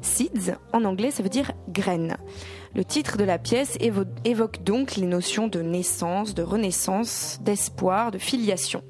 Seeds, 0.02 0.56
en 0.74 0.84
anglais, 0.84 1.12
ça 1.12 1.24
veut 1.24 1.30
dire 1.30 1.52
graines. 1.70 2.18
Le 2.76 2.84
titre 2.84 3.18
de 3.18 3.24
la 3.24 3.38
pièce 3.38 3.78
évoque 3.80 4.64
donc 4.64 4.98
les 4.98 5.08
notions 5.08 5.48
de 5.48 5.62
naissance, 5.62 6.34
de 6.34 6.44
renaissance, 6.44 7.40
d'espoir, 7.42 8.12
de 8.12 8.18
filiation. 8.18 8.84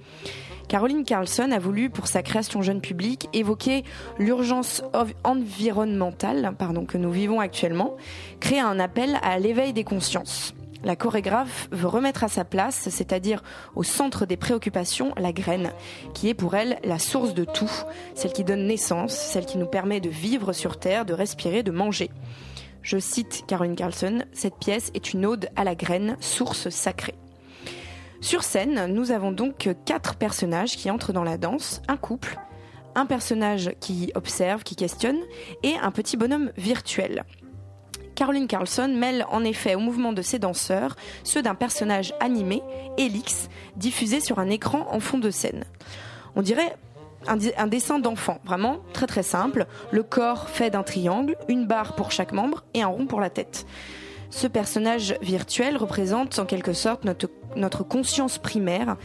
Caroline 0.68 1.03
Carlson 1.03 1.51
a 1.51 1.59
voulu, 1.59 1.89
pour 1.89 2.07
sa 2.07 2.24
création 2.24 2.61
jeune 2.61 2.82
public, 2.82 3.30
évoquer 3.34 3.84
l'urgence 4.18 4.84
environnementale 5.24 6.53
que 6.88 6.97
nous 6.97 7.11
vivons 7.11 7.39
actuellement, 7.39 7.95
créer 8.39 8.59
un 8.59 8.80
appel 8.80 9.20
à 9.22 9.38
l'éveil 9.39 9.74
des 9.74 9.84
consciences. 9.84 10.53
La 10.84 10.97
chorégraphe 10.97 11.70
veut 11.72 11.88
remettre 11.88 12.26
à 12.26 12.28
sa 12.28 12.43
place, 12.43 12.89
c'est-à-dire 12.89 13.41
au 13.76 13.84
centre 13.84 14.26
des 14.26 14.36
préoccupations, 14.36 15.14
la 15.18 15.32
graine, 15.32 15.72
qui 16.14 16.28
est 16.28 16.34
pour 16.34 16.55
elle 16.55 16.78
la 16.84 16.99
source 16.99 17.34
de 17.34 17.45
tout, 17.45 17.72
celle 18.16 18.34
qui 18.34 18.43
donne 18.43 18.68
naissance, 18.68 19.14
celle 19.14 19.45
qui 19.45 19.57
nous 19.57 19.68
permet 19.68 20.01
de 20.01 20.09
vivre 20.09 20.51
sur 20.51 20.78
Terre, 20.78 21.05
de 21.05 21.14
respirer, 21.14 21.64
de 21.64 21.72
manger. 21.72 22.09
Je 22.82 22.97
cite 22.97 23.45
Caroline 23.47 23.78
Carlson, 23.78 24.24
cette 24.34 24.57
pièce 24.57 24.91
est 24.93 25.14
une 25.14 25.26
ode 25.26 25.49
à 25.55 25.64
la 25.64 25.76
graine, 25.76 26.18
source 26.20 26.70
sacrée. 26.70 27.16
Sur 28.24 28.43
scène, 28.43 28.86
nous 28.86 29.11
avons 29.11 29.34
donc 29.34 29.69
quatre 29.84 30.15
personnages 30.15 30.78
qui 30.78 30.89
entrent 30.89 31.11
dans 31.11 31.26
la 31.26 31.38
danse, 31.38 31.82
un 31.89 31.97
couple, 31.97 32.39
un 32.95 33.05
personnage 33.05 33.71
qui 33.82 34.13
observe, 34.15 34.63
qui 34.63 34.78
questionne, 34.78 35.19
et 35.61 35.74
un 35.76 35.91
petit 35.91 36.15
bonhomme 36.15 36.53
virtuel. 36.55 37.26
Caroline 38.15 38.47
Carlson 38.47 38.88
mêle 38.88 39.26
en 39.30 39.43
effet 39.43 39.76
au 39.76 39.80
mouvement 39.80 40.13
de 40.13 40.21
ses 40.21 40.39
danseurs 40.39 40.95
ceux 41.26 41.41
d'un 41.41 41.53
personnage 41.53 42.13
animé, 42.21 42.63
Elix, 42.97 43.49
diffusé 43.76 44.21
sur 44.21 44.39
un 44.39 44.49
écran 44.49 44.88
en 44.89 45.01
fond 45.01 45.17
de 45.17 45.30
scène. 45.30 45.65
On 46.38 46.41
dirait 46.41 46.78
un, 47.28 47.38
un 47.57 47.67
dessin 47.67 47.99
d'enfant, 47.99 48.39
vraiment 48.45 48.78
très 48.93 49.05
très 49.05 49.24
simple, 49.24 49.67
le 49.91 50.01
corps 50.01 50.47
fait 50.47 50.69
d'un 50.69 50.84
triangle, 50.84 51.36
une 51.49 51.67
barre 51.67 51.93
pour 51.93 52.13
chaque 52.13 52.32
membre 52.32 52.63
et 52.74 52.84
un 52.84 52.88
rond 52.88 53.05
pour 53.05 53.19
la 53.19 53.30
tête. 53.30 53.65
Ce 54.34 54.47
personnage 54.47 55.15
virtuel 55.21 55.78
représente 55.78 56.39
en 56.39 56.45
quelque 56.45 56.74
sorte 56.74 57.03
notre, 57.05 57.30
conscience 57.83 58.37
primaire 58.37 58.97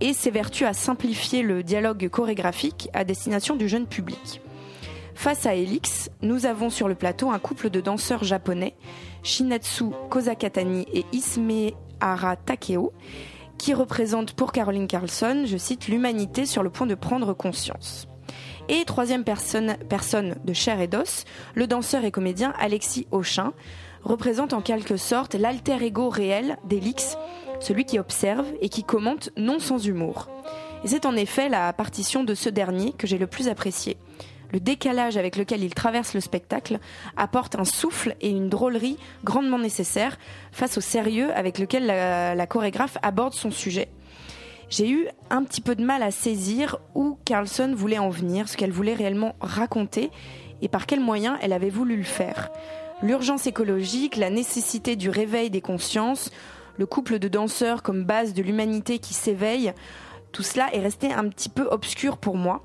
et 0.00 0.12
s'évertue 0.12 0.64
à 0.64 0.72
simplifier 0.72 1.42
le 1.42 1.62
dialogue 1.62 2.08
chorégraphique 2.08 2.88
à 2.92 3.04
destination 3.04 3.56
du 3.56 3.68
jeune 3.68 3.86
public. 3.86 4.40
Face 5.14 5.46
à 5.46 5.54
Elix, 5.54 6.10
nous 6.22 6.46
avons 6.46 6.70
sur 6.70 6.88
le 6.88 6.94
plateau 6.94 7.30
un 7.30 7.38
couple 7.38 7.70
de 7.70 7.80
danseurs 7.80 8.24
japonais, 8.24 8.74
Shinatsu 9.22 9.84
Kozakatani 10.10 10.86
et 10.92 11.04
Ismehara 11.12 12.36
Takeo, 12.36 12.92
qui 13.58 13.74
représentent 13.74 14.32
pour 14.32 14.50
Caroline 14.50 14.88
Carlson, 14.88 15.44
je 15.46 15.56
cite, 15.56 15.86
l'humanité 15.86 16.46
sur 16.46 16.62
le 16.62 16.70
point 16.70 16.86
de 16.86 16.96
prendre 16.96 17.32
conscience. 17.34 18.08
Et 18.68 18.84
troisième 18.84 19.24
personne, 19.24 19.76
personne 19.88 20.36
de 20.44 20.52
chair 20.52 20.80
et 20.80 20.88
d'os, 20.88 21.24
le 21.54 21.66
danseur 21.66 22.04
et 22.04 22.10
comédien 22.10 22.52
Alexis 22.58 23.06
Auchin, 23.10 23.52
représente 24.02 24.52
en 24.52 24.62
quelque 24.62 24.96
sorte 24.96 25.34
l'alter 25.34 25.82
ego 25.82 26.08
réel 26.08 26.56
d'Elix, 26.64 27.16
celui 27.62 27.84
qui 27.84 27.98
observe 27.98 28.46
et 28.60 28.68
qui 28.68 28.84
commente 28.84 29.30
non 29.36 29.58
sans 29.58 29.86
humour. 29.86 30.28
Et 30.84 30.88
c'est 30.88 31.06
en 31.06 31.16
effet 31.16 31.48
la 31.48 31.72
partition 31.72 32.24
de 32.24 32.34
ce 32.34 32.48
dernier 32.48 32.92
que 32.92 33.06
j'ai 33.06 33.18
le 33.18 33.26
plus 33.26 33.48
apprécié. 33.48 33.96
Le 34.52 34.60
décalage 34.60 35.16
avec 35.16 35.36
lequel 35.36 35.62
il 35.62 35.72
traverse 35.72 36.12
le 36.12 36.20
spectacle 36.20 36.78
apporte 37.16 37.56
un 37.56 37.64
souffle 37.64 38.16
et 38.20 38.28
une 38.28 38.50
drôlerie 38.50 38.98
grandement 39.24 39.58
nécessaires 39.58 40.18
face 40.50 40.76
au 40.76 40.82
sérieux 40.82 41.32
avec 41.34 41.58
lequel 41.58 41.86
la, 41.86 42.46
chorégraphe 42.46 42.98
aborde 43.02 43.32
son 43.32 43.50
sujet. 43.50 43.88
J'ai 44.68 44.90
eu 44.90 45.08
un 45.30 45.44
petit 45.44 45.60
peu 45.60 45.74
de 45.74 45.84
mal 45.84 46.02
à 46.02 46.10
saisir 46.10 46.78
où 46.94 47.16
Carlson 47.24 47.72
voulait 47.74 47.98
en 47.98 48.10
venir, 48.10 48.48
ce 48.48 48.56
qu'elle 48.56 48.72
voulait 48.72 48.94
réellement 48.94 49.36
raconter 49.40 50.10
et 50.60 50.68
par 50.68 50.86
quels 50.86 51.00
moyens 51.00 51.38
elle 51.40 51.52
avait 51.52 51.70
voulu 51.70 51.96
le 51.96 52.02
faire 52.02 52.50
l'urgence 53.02 53.46
écologique, 53.46 54.16
la 54.16 54.30
nécessité 54.30 54.96
du 54.96 55.10
réveil 55.10 55.50
des 55.50 55.60
consciences, 55.60 56.30
le 56.78 56.86
couple 56.86 57.18
de 57.18 57.28
danseurs 57.28 57.82
comme 57.82 58.04
base 58.04 58.34
de 58.34 58.42
l'humanité 58.42 58.98
qui 58.98 59.14
s'éveille, 59.14 59.72
tout 60.32 60.42
cela 60.42 60.74
est 60.74 60.80
resté 60.80 61.12
un 61.12 61.28
petit 61.28 61.48
peu 61.48 61.68
obscur 61.70 62.16
pour 62.16 62.36
moi. 62.36 62.64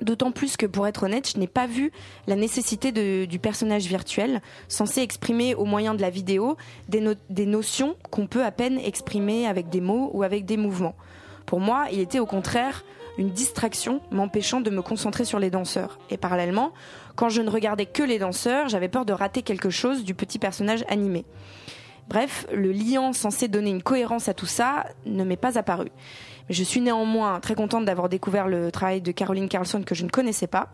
D'autant 0.00 0.30
plus 0.30 0.56
que, 0.56 0.66
pour 0.66 0.86
être 0.86 1.04
honnête, 1.04 1.32
je 1.34 1.40
n'ai 1.40 1.48
pas 1.48 1.66
vu 1.66 1.90
la 2.26 2.36
nécessité 2.36 2.92
du 3.26 3.38
personnage 3.38 3.86
virtuel, 3.86 4.40
censé 4.68 5.00
exprimer 5.00 5.54
au 5.54 5.64
moyen 5.64 5.94
de 5.94 6.00
la 6.00 6.10
vidéo 6.10 6.56
des, 6.88 7.46
notions 7.46 7.96
qu'on 8.10 8.26
peut 8.26 8.44
à 8.44 8.52
peine 8.52 8.78
exprimer 8.78 9.46
avec 9.46 9.70
des 9.70 9.80
mots 9.80 10.10
ou 10.12 10.22
avec 10.22 10.44
des 10.44 10.56
mouvements. 10.56 10.94
Pour 11.46 11.60
moi, 11.60 11.86
il 11.90 11.98
était 11.98 12.20
au 12.20 12.26
contraire 12.26 12.84
une 13.16 13.30
distraction 13.30 14.00
m'empêchant 14.12 14.60
de 14.60 14.70
me 14.70 14.82
concentrer 14.82 15.24
sur 15.24 15.40
les 15.40 15.50
danseurs. 15.50 15.98
Et 16.10 16.16
parallèlement, 16.16 16.72
quand 17.16 17.28
je 17.28 17.42
ne 17.42 17.50
regardais 17.50 17.86
que 17.86 18.04
les 18.04 18.20
danseurs, 18.20 18.68
j'avais 18.68 18.88
peur 18.88 19.04
de 19.04 19.12
rater 19.12 19.42
quelque 19.42 19.70
chose 19.70 20.04
du 20.04 20.14
petit 20.14 20.38
personnage 20.38 20.84
animé. 20.88 21.24
Bref, 22.08 22.46
le 22.52 22.72
liant 22.72 23.12
censé 23.12 23.48
donner 23.48 23.70
une 23.70 23.82
cohérence 23.82 24.28
à 24.28 24.34
tout 24.34 24.46
ça 24.46 24.86
ne 25.04 25.24
m'est 25.24 25.36
pas 25.36 25.58
apparu. 25.58 25.88
Je 26.48 26.64
suis 26.64 26.80
néanmoins 26.80 27.38
très 27.40 27.54
contente 27.54 27.84
d'avoir 27.84 28.08
découvert 28.08 28.48
le 28.48 28.72
travail 28.72 29.02
de 29.02 29.12
Caroline 29.12 29.48
Carlson 29.48 29.82
que 29.82 29.94
je 29.94 30.04
ne 30.04 30.10
connaissais 30.10 30.46
pas. 30.46 30.70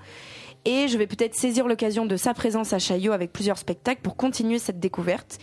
Et 0.65 0.87
je 0.89 0.97
vais 0.97 1.09
peut-être 1.09 1.35
saisir 1.35 1.67
l'occasion 1.67 2.07
de 2.07 2.17
sa 2.17 2.33
présence 2.35 2.73
à 2.73 2.79
Chaillot 2.79 3.13
avec 3.13 3.33
plusieurs 3.33 3.59
spectacles 3.59 4.01
pour 4.01 4.17
continuer 4.17 4.59
cette 4.59 4.79
découverte. 4.79 5.39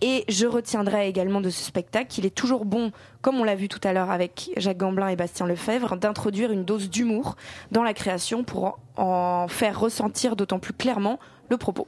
Et 0.00 0.24
je 0.28 0.46
retiendrai 0.46 1.08
également 1.08 1.40
de 1.40 1.50
ce 1.50 1.62
spectacle 1.62 2.08
qu'il 2.08 2.26
est 2.26 2.34
toujours 2.34 2.64
bon, 2.64 2.90
comme 3.22 3.36
on 3.36 3.44
l'a 3.44 3.54
vu 3.54 3.68
tout 3.68 3.80
à 3.84 3.92
l'heure 3.92 4.10
avec 4.10 4.50
Jacques 4.56 4.76
Gamblin 4.76 5.08
et 5.08 5.16
Bastien 5.16 5.46
Lefebvre, 5.46 5.96
d'introduire 5.96 6.50
une 6.50 6.64
dose 6.64 6.90
d'humour 6.90 7.36
dans 7.72 7.82
la 7.82 7.94
création 7.94 8.42
pour 8.42 8.78
en 8.96 9.46
faire 9.48 9.78
ressentir 9.78 10.36
d'autant 10.36 10.58
plus 10.58 10.74
clairement 10.74 11.18
le 11.48 11.56
propos. 11.56 11.86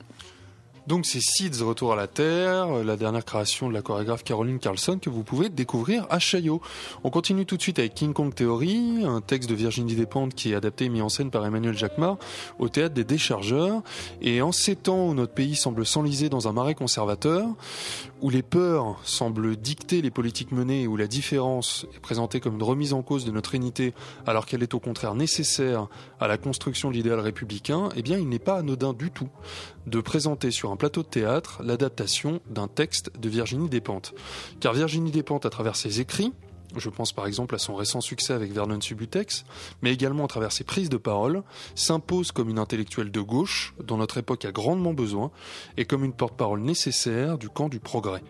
Donc 0.88 1.04
c'est 1.04 1.20
Seeds 1.20 1.62
Retour 1.62 1.92
à 1.92 1.96
la 1.96 2.06
Terre, 2.06 2.82
la 2.82 2.96
dernière 2.96 3.22
création 3.22 3.68
de 3.68 3.74
la 3.74 3.82
chorégraphe 3.82 4.24
Caroline 4.24 4.58
Carlson 4.58 4.98
que 4.98 5.10
vous 5.10 5.22
pouvez 5.22 5.50
découvrir 5.50 6.06
à 6.08 6.18
Chaillot. 6.18 6.62
On 7.04 7.10
continue 7.10 7.44
tout 7.44 7.58
de 7.58 7.62
suite 7.62 7.78
avec 7.78 7.92
King 7.92 8.14
Kong 8.14 8.34
Theory, 8.34 9.04
un 9.04 9.20
texte 9.20 9.50
de 9.50 9.54
Virginie 9.54 9.94
Despentes 9.94 10.34
qui 10.34 10.52
est 10.52 10.54
adapté 10.54 10.86
et 10.86 10.88
mis 10.88 11.02
en 11.02 11.10
scène 11.10 11.30
par 11.30 11.44
Emmanuel 11.44 11.76
Jacquemart 11.76 12.16
au 12.58 12.70
théâtre 12.70 12.94
des 12.94 13.04
Déchargeurs. 13.04 13.82
Et 14.22 14.40
en 14.40 14.50
ces 14.50 14.76
temps 14.76 15.08
où 15.08 15.12
notre 15.12 15.34
pays 15.34 15.56
semble 15.56 15.84
s'enliser 15.84 16.30
dans 16.30 16.48
un 16.48 16.52
marais 16.52 16.74
conservateur, 16.74 17.46
où 18.22 18.30
les 18.30 18.42
peurs 18.42 18.98
semblent 19.04 19.56
dicter 19.56 20.00
les 20.00 20.10
politiques 20.10 20.52
menées 20.52 20.84
et 20.84 20.86
où 20.86 20.96
la 20.96 21.06
différence 21.06 21.86
est 21.94 22.00
présentée 22.00 22.40
comme 22.40 22.54
une 22.54 22.62
remise 22.62 22.94
en 22.94 23.02
cause 23.02 23.26
de 23.26 23.30
notre 23.30 23.54
unité 23.54 23.92
alors 24.26 24.46
qu'elle 24.46 24.62
est 24.62 24.72
au 24.72 24.80
contraire 24.80 25.14
nécessaire 25.14 25.86
à 26.18 26.28
la 26.28 26.38
construction 26.38 26.88
de 26.88 26.94
l'idéal 26.94 27.20
républicain, 27.20 27.90
eh 27.94 28.00
bien 28.00 28.16
il 28.16 28.28
n'est 28.30 28.38
pas 28.38 28.56
anodin 28.56 28.94
du 28.94 29.10
tout 29.10 29.28
de 29.88 30.00
présenter 30.00 30.50
sur 30.50 30.70
un 30.70 30.76
plateau 30.76 31.02
de 31.02 31.08
théâtre 31.08 31.62
l'adaptation 31.64 32.40
d'un 32.50 32.68
texte 32.68 33.10
de 33.18 33.28
Virginie 33.28 33.68
Despentes. 33.68 34.14
Car 34.60 34.74
Virginie 34.74 35.10
Despentes, 35.10 35.46
à 35.46 35.50
travers 35.50 35.76
ses 35.76 36.00
écrits, 36.00 36.32
je 36.76 36.90
pense 36.90 37.12
par 37.12 37.26
exemple 37.26 37.54
à 37.54 37.58
son 37.58 37.74
récent 37.74 38.00
succès 38.00 38.34
avec 38.34 38.52
Vernon 38.52 38.80
Subutex, 38.80 39.44
mais 39.82 39.92
également 39.92 40.26
à 40.26 40.28
travers 40.28 40.52
ses 40.52 40.64
prises 40.64 40.90
de 40.90 40.98
parole, 40.98 41.42
s'impose 41.74 42.32
comme 42.32 42.50
une 42.50 42.58
intellectuelle 42.58 43.10
de 43.10 43.20
gauche 43.20 43.74
dont 43.82 43.96
notre 43.96 44.18
époque 44.18 44.44
a 44.44 44.52
grandement 44.52 44.92
besoin 44.92 45.30
et 45.76 45.86
comme 45.86 46.04
une 46.04 46.12
porte-parole 46.12 46.60
nécessaire 46.60 47.38
du 47.38 47.48
camp 47.48 47.68
du 47.68 47.80
progrès. 47.80 48.22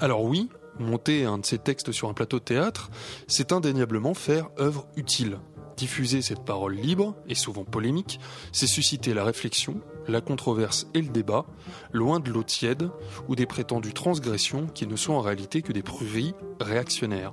Alors 0.00 0.24
oui, 0.24 0.48
monter 0.78 1.24
un 1.24 1.38
de 1.38 1.46
ses 1.46 1.58
textes 1.58 1.92
sur 1.92 2.08
un 2.08 2.14
plateau 2.14 2.38
de 2.38 2.44
théâtre, 2.44 2.90
c'est 3.26 3.52
indéniablement 3.52 4.14
faire 4.14 4.48
œuvre 4.58 4.86
utile. 4.96 5.38
Diffuser 5.78 6.22
cette 6.22 6.44
parole 6.44 6.74
libre 6.74 7.14
et 7.28 7.36
souvent 7.36 7.62
polémique, 7.62 8.18
c'est 8.50 8.66
susciter 8.66 9.14
la 9.14 9.22
réflexion, 9.22 9.80
la 10.08 10.20
controverse 10.20 10.88
et 10.92 11.00
le 11.00 11.08
débat, 11.08 11.46
loin 11.92 12.18
de 12.18 12.32
l'eau 12.32 12.42
tiède 12.42 12.90
ou 13.28 13.36
des 13.36 13.46
prétendues 13.46 13.94
transgressions 13.94 14.66
qui 14.66 14.88
ne 14.88 14.96
sont 14.96 15.12
en 15.12 15.20
réalité 15.20 15.62
que 15.62 15.72
des 15.72 15.84
pruveries 15.84 16.34
réactionnaires. 16.58 17.32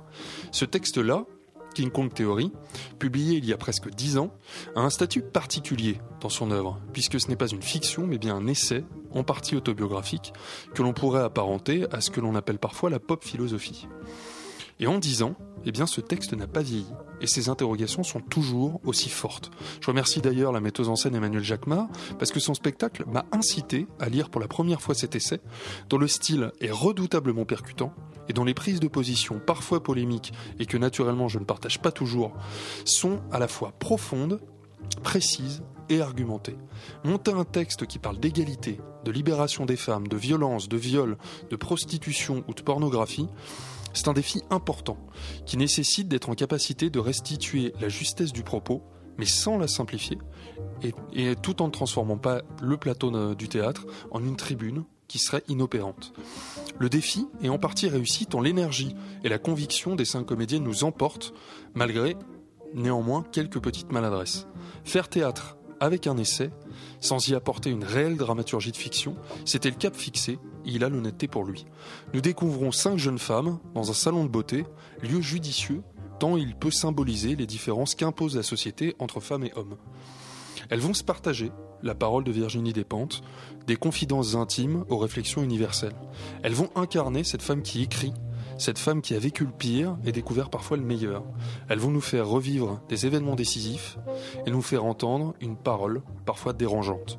Ce 0.52 0.64
texte-là, 0.64 1.24
King 1.74 1.90
Kong 1.90 2.14
Theory, 2.14 2.52
publié 3.00 3.36
il 3.38 3.46
y 3.46 3.52
a 3.52 3.56
presque 3.56 3.90
dix 3.90 4.16
ans, 4.16 4.32
a 4.76 4.80
un 4.80 4.90
statut 4.90 5.22
particulier 5.22 5.98
dans 6.20 6.28
son 6.28 6.52
œuvre, 6.52 6.78
puisque 6.92 7.20
ce 7.20 7.26
n'est 7.26 7.34
pas 7.34 7.48
une 7.48 7.62
fiction, 7.62 8.06
mais 8.06 8.18
bien 8.18 8.36
un 8.36 8.46
essai, 8.46 8.84
en 9.10 9.24
partie 9.24 9.56
autobiographique, 9.56 10.32
que 10.72 10.84
l'on 10.84 10.92
pourrait 10.92 11.22
apparenter 11.24 11.84
à 11.90 12.00
ce 12.00 12.12
que 12.12 12.20
l'on 12.20 12.36
appelle 12.36 12.60
parfois 12.60 12.90
la 12.90 13.00
pop 13.00 13.24
philosophie. 13.24 13.88
Et 14.78 14.86
en 14.86 14.98
dix 14.98 15.22
ans, 15.22 15.34
eh 15.64 15.72
bien, 15.72 15.86
ce 15.86 16.00
texte 16.00 16.32
n'a 16.34 16.46
pas 16.46 16.62
vieilli, 16.62 16.86
et 17.20 17.26
ses 17.26 17.48
interrogations 17.48 18.02
sont 18.02 18.20
toujours 18.20 18.80
aussi 18.84 19.08
fortes. 19.08 19.50
Je 19.80 19.86
remercie 19.86 20.20
d'ailleurs 20.20 20.52
la 20.52 20.60
metteuse 20.60 20.88
en 20.88 20.96
scène 20.96 21.14
Emmanuel 21.14 21.42
Jacquemart, 21.42 21.88
parce 22.18 22.30
que 22.30 22.40
son 22.40 22.54
spectacle 22.54 23.04
m'a 23.06 23.24
incité 23.32 23.86
à 23.98 24.08
lire 24.08 24.28
pour 24.28 24.40
la 24.40 24.48
première 24.48 24.82
fois 24.82 24.94
cet 24.94 25.16
essai, 25.16 25.40
dont 25.88 25.98
le 25.98 26.08
style 26.08 26.52
est 26.60 26.70
redoutablement 26.70 27.44
percutant, 27.44 27.94
et 28.28 28.32
dont 28.32 28.44
les 28.44 28.54
prises 28.54 28.80
de 28.80 28.88
position, 28.88 29.40
parfois 29.44 29.82
polémiques, 29.82 30.32
et 30.58 30.66
que 30.66 30.76
naturellement 30.76 31.28
je 31.28 31.38
ne 31.38 31.44
partage 31.44 31.80
pas 31.80 31.92
toujours, 31.92 32.32
sont 32.84 33.20
à 33.32 33.38
la 33.38 33.48
fois 33.48 33.72
profondes, 33.78 34.40
précises 35.02 35.62
et 35.88 36.00
argumentées. 36.00 36.56
Monter 37.04 37.32
un 37.32 37.44
texte 37.44 37.86
qui 37.86 37.98
parle 37.98 38.18
d'égalité, 38.18 38.78
de 39.04 39.10
libération 39.10 39.66
des 39.66 39.76
femmes, 39.76 40.08
de 40.08 40.16
violence, 40.16 40.68
de 40.68 40.76
viol, 40.76 41.16
de 41.50 41.56
prostitution 41.56 42.44
ou 42.48 42.54
de 42.54 42.62
pornographie, 42.62 43.28
c'est 43.96 44.08
un 44.08 44.12
défi 44.12 44.42
important 44.50 44.98
qui 45.46 45.56
nécessite 45.56 46.06
d'être 46.06 46.28
en 46.28 46.34
capacité 46.34 46.90
de 46.90 46.98
restituer 46.98 47.72
la 47.80 47.88
justesse 47.88 48.32
du 48.32 48.42
propos, 48.42 48.82
mais 49.18 49.24
sans 49.24 49.56
la 49.56 49.66
simplifier, 49.66 50.18
et, 51.14 51.34
tout 51.36 51.62
en 51.62 51.66
ne 51.66 51.72
transformant 51.72 52.18
pas 52.18 52.42
le 52.60 52.76
plateau 52.76 53.34
du 53.34 53.48
théâtre 53.48 53.86
en 54.10 54.22
une 54.22 54.36
tribune 54.36 54.84
qui 55.08 55.18
serait 55.18 55.44
inopérante. 55.48 56.12
Le 56.78 56.90
défi 56.90 57.26
est 57.42 57.48
en 57.48 57.58
partie 57.58 57.88
réussi 57.88 58.26
tant 58.26 58.40
l'énergie 58.40 58.94
et 59.24 59.30
la 59.30 59.38
conviction 59.38 59.96
des 59.96 60.04
cinq 60.04 60.24
comédiennes 60.24 60.64
nous 60.64 60.84
emportent, 60.84 61.32
malgré 61.74 62.16
néanmoins 62.74 63.24
quelques 63.32 63.60
petites 63.60 63.92
maladresses. 63.92 64.46
Faire 64.84 65.08
théâtre 65.08 65.56
avec 65.80 66.06
un 66.06 66.18
essai, 66.18 66.50
sans 67.00 67.28
y 67.28 67.34
apporter 67.34 67.70
une 67.70 67.84
réelle 67.84 68.16
dramaturgie 68.16 68.72
de 68.72 68.76
fiction, 68.76 69.16
c'était 69.46 69.70
le 69.70 69.76
cap 69.76 69.96
fixé 69.96 70.38
il 70.66 70.84
a 70.84 70.88
l'honnêteté 70.88 71.28
pour 71.28 71.44
lui. 71.44 71.64
Nous 72.12 72.20
découvrons 72.20 72.72
cinq 72.72 72.98
jeunes 72.98 73.18
femmes 73.18 73.58
dans 73.74 73.90
un 73.90 73.94
salon 73.94 74.24
de 74.24 74.28
beauté, 74.28 74.64
lieu 75.02 75.20
judicieux 75.20 75.82
tant 76.18 76.36
il 76.36 76.54
peut 76.54 76.70
symboliser 76.70 77.36
les 77.36 77.46
différences 77.46 77.94
qu'impose 77.94 78.36
la 78.36 78.42
société 78.42 78.96
entre 78.98 79.20
femmes 79.20 79.44
et 79.44 79.52
hommes. 79.54 79.76
Elles 80.70 80.80
vont 80.80 80.94
se 80.94 81.04
partager 81.04 81.52
la 81.82 81.94
parole 81.94 82.24
de 82.24 82.32
Virginie 82.32 82.72
Despentes, 82.72 83.22
des 83.66 83.76
confidences 83.76 84.34
intimes 84.34 84.84
aux 84.88 84.98
réflexions 84.98 85.42
universelles. 85.42 85.94
Elles 86.42 86.54
vont 86.54 86.70
incarner 86.74 87.22
cette 87.22 87.42
femme 87.42 87.62
qui 87.62 87.82
écrit, 87.82 88.12
cette 88.58 88.78
femme 88.78 89.02
qui 89.02 89.14
a 89.14 89.18
vécu 89.18 89.44
le 89.44 89.52
pire 89.52 89.96
et 90.04 90.12
découvert 90.12 90.48
parfois 90.48 90.78
le 90.78 90.82
meilleur. 90.82 91.22
Elles 91.68 91.78
vont 91.78 91.90
nous 91.90 92.00
faire 92.00 92.26
revivre 92.26 92.80
des 92.88 93.06
événements 93.06 93.36
décisifs 93.36 93.98
et 94.46 94.50
nous 94.50 94.62
faire 94.62 94.84
entendre 94.84 95.34
une 95.40 95.56
parole 95.56 96.02
parfois 96.24 96.54
dérangeante. 96.54 97.18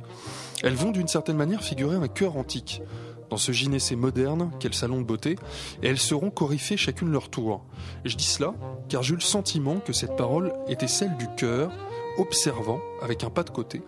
Elles 0.63 0.73
vont 0.73 0.91
d'une 0.91 1.07
certaine 1.07 1.37
manière 1.37 1.63
figurer 1.63 1.95
un 1.95 2.07
cœur 2.07 2.35
antique 2.35 2.81
dans 3.29 3.37
ce 3.37 3.51
gynécée 3.51 3.95
moderne 3.95 4.51
qu'est 4.59 4.73
salon 4.73 5.01
de 5.01 5.05
beauté, 5.05 5.37
et 5.81 5.87
elles 5.87 5.97
seront 5.97 6.29
coryphées 6.29 6.77
chacune 6.77 7.11
leur 7.11 7.29
tour. 7.29 7.63
Je 8.05 8.15
dis 8.15 8.25
cela 8.25 8.53
car 8.89 9.03
eu 9.03 9.15
le 9.15 9.21
sentiment 9.21 9.77
que 9.77 9.93
cette 9.93 10.15
parole 10.15 10.53
était 10.67 10.87
celle 10.87 11.15
du 11.17 11.27
cœur, 11.37 11.71
observant, 12.17 12.79
avec 13.01 13.23
un 13.23 13.29
pas 13.29 13.43
de 13.43 13.49
côté, 13.49 13.81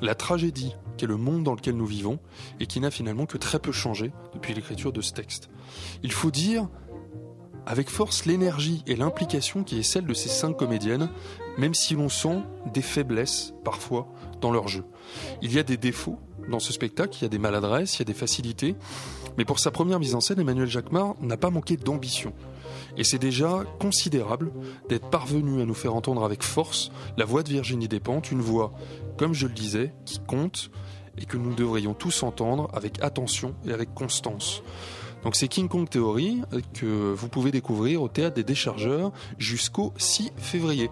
la 0.00 0.14
tragédie 0.14 0.74
qu'est 0.96 1.06
le 1.06 1.16
monde 1.16 1.44
dans 1.44 1.54
lequel 1.54 1.76
nous 1.76 1.86
vivons 1.86 2.18
et 2.58 2.66
qui 2.66 2.80
n'a 2.80 2.90
finalement 2.90 3.26
que 3.26 3.38
très 3.38 3.58
peu 3.58 3.72
changé 3.72 4.12
depuis 4.34 4.54
l'écriture 4.54 4.92
de 4.92 5.00
ce 5.00 5.12
texte. 5.12 5.50
Il 6.02 6.12
faut 6.12 6.30
dire 6.30 6.68
avec 7.66 7.90
force 7.90 8.24
l'énergie 8.24 8.82
et 8.86 8.96
l'implication 8.96 9.64
qui 9.64 9.78
est 9.78 9.82
celle 9.82 10.06
de 10.06 10.14
ces 10.14 10.28
cinq 10.28 10.56
comédiennes, 10.56 11.10
même 11.58 11.74
si 11.74 11.94
l'on 11.94 12.08
sent 12.08 12.40
des 12.72 12.82
faiblesses 12.82 13.54
parfois 13.64 14.08
dans 14.40 14.50
leur 14.50 14.68
jeu. 14.68 14.84
Il 15.42 15.52
y 15.52 15.58
a 15.58 15.62
des 15.62 15.76
défauts 15.76 16.18
dans 16.48 16.60
ce 16.60 16.72
spectacle, 16.72 17.16
il 17.18 17.22
y 17.22 17.24
a 17.24 17.28
des 17.28 17.38
maladresses, 17.38 17.96
il 17.96 17.98
y 18.00 18.02
a 18.02 18.04
des 18.04 18.14
facilités, 18.14 18.74
mais 19.38 19.44
pour 19.44 19.58
sa 19.58 19.70
première 19.70 20.00
mise 20.00 20.14
en 20.14 20.20
scène, 20.20 20.40
Emmanuel 20.40 20.68
Jacquemart 20.68 21.14
n'a 21.20 21.36
pas 21.36 21.50
manqué 21.50 21.76
d'ambition. 21.76 22.32
Et 22.96 23.04
c'est 23.04 23.18
déjà 23.18 23.64
considérable 23.78 24.52
d'être 24.88 25.08
parvenu 25.10 25.62
à 25.62 25.64
nous 25.64 25.74
faire 25.74 25.94
entendre 25.94 26.24
avec 26.24 26.42
force 26.42 26.90
la 27.16 27.24
voix 27.24 27.42
de 27.42 27.50
Virginie 27.50 27.88
Despentes, 27.88 28.30
une 28.30 28.40
voix, 28.40 28.72
comme 29.16 29.32
je 29.32 29.46
le 29.46 29.52
disais, 29.52 29.92
qui 30.04 30.18
compte 30.18 30.70
et 31.18 31.24
que 31.24 31.36
nous 31.36 31.54
devrions 31.54 31.94
tous 31.94 32.22
entendre 32.22 32.68
avec 32.72 33.02
attention 33.02 33.54
et 33.66 33.72
avec 33.72 33.94
constance. 33.94 34.62
Donc 35.24 35.36
c'est 35.36 35.48
King 35.48 35.68
Kong 35.68 35.88
Theory 35.88 36.42
que 36.74 37.12
vous 37.12 37.28
pouvez 37.28 37.50
découvrir 37.50 38.02
au 38.02 38.08
théâtre 38.08 38.36
des 38.36 38.44
Déchargeurs 38.44 39.12
jusqu'au 39.38 39.92
6 39.98 40.32
février. 40.36 40.90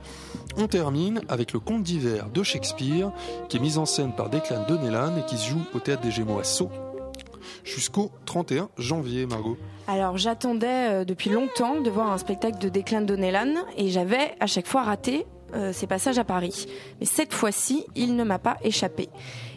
On 0.57 0.67
termine 0.67 1.21
avec 1.29 1.53
le 1.53 1.61
conte 1.61 1.83
d'hiver 1.83 2.29
de 2.31 2.43
Shakespeare 2.43 3.11
qui 3.49 3.57
est 3.57 3.61
mis 3.61 3.79
en 3.79 3.87
scène 3.87 4.13
par 4.13 4.31
Declan 4.31 4.67
Donnellan 4.67 5.17
et 5.17 5.25
qui 5.25 5.37
se 5.37 5.49
joue 5.49 5.63
au 5.75 5.79
théâtre 5.79 6.03
des 6.03 6.11
Gémeaux 6.11 6.39
à 6.39 6.45
Sceaux 6.45 6.71
jusqu'au 7.65 8.11
31 8.27 8.69
janvier, 8.79 9.27
Margot. 9.27 9.57
Alors 9.87 10.17
j'attendais 10.17 10.91
euh, 10.91 11.05
depuis 11.05 11.31
longtemps 11.31 11.81
de 11.81 11.91
voir 11.91 12.11
un 12.13 12.19
spectacle 12.19 12.59
de 12.59 12.69
Declan 12.69 13.03
Donnellan 13.03 13.55
et 13.77 13.89
j'avais 13.89 14.35
à 14.41 14.47
chaque 14.47 14.67
fois 14.67 14.83
raté 14.83 15.27
euh, 15.55 15.73
ses 15.73 15.87
passages 15.87 16.19
à 16.19 16.25
Paris. 16.25 16.67
Mais 17.01 17.07
cette 17.07 17.33
fois-ci, 17.33 17.87
il 17.95 18.17
ne 18.17 18.25
m'a 18.25 18.39
pas 18.39 18.59
échappé. 18.63 19.09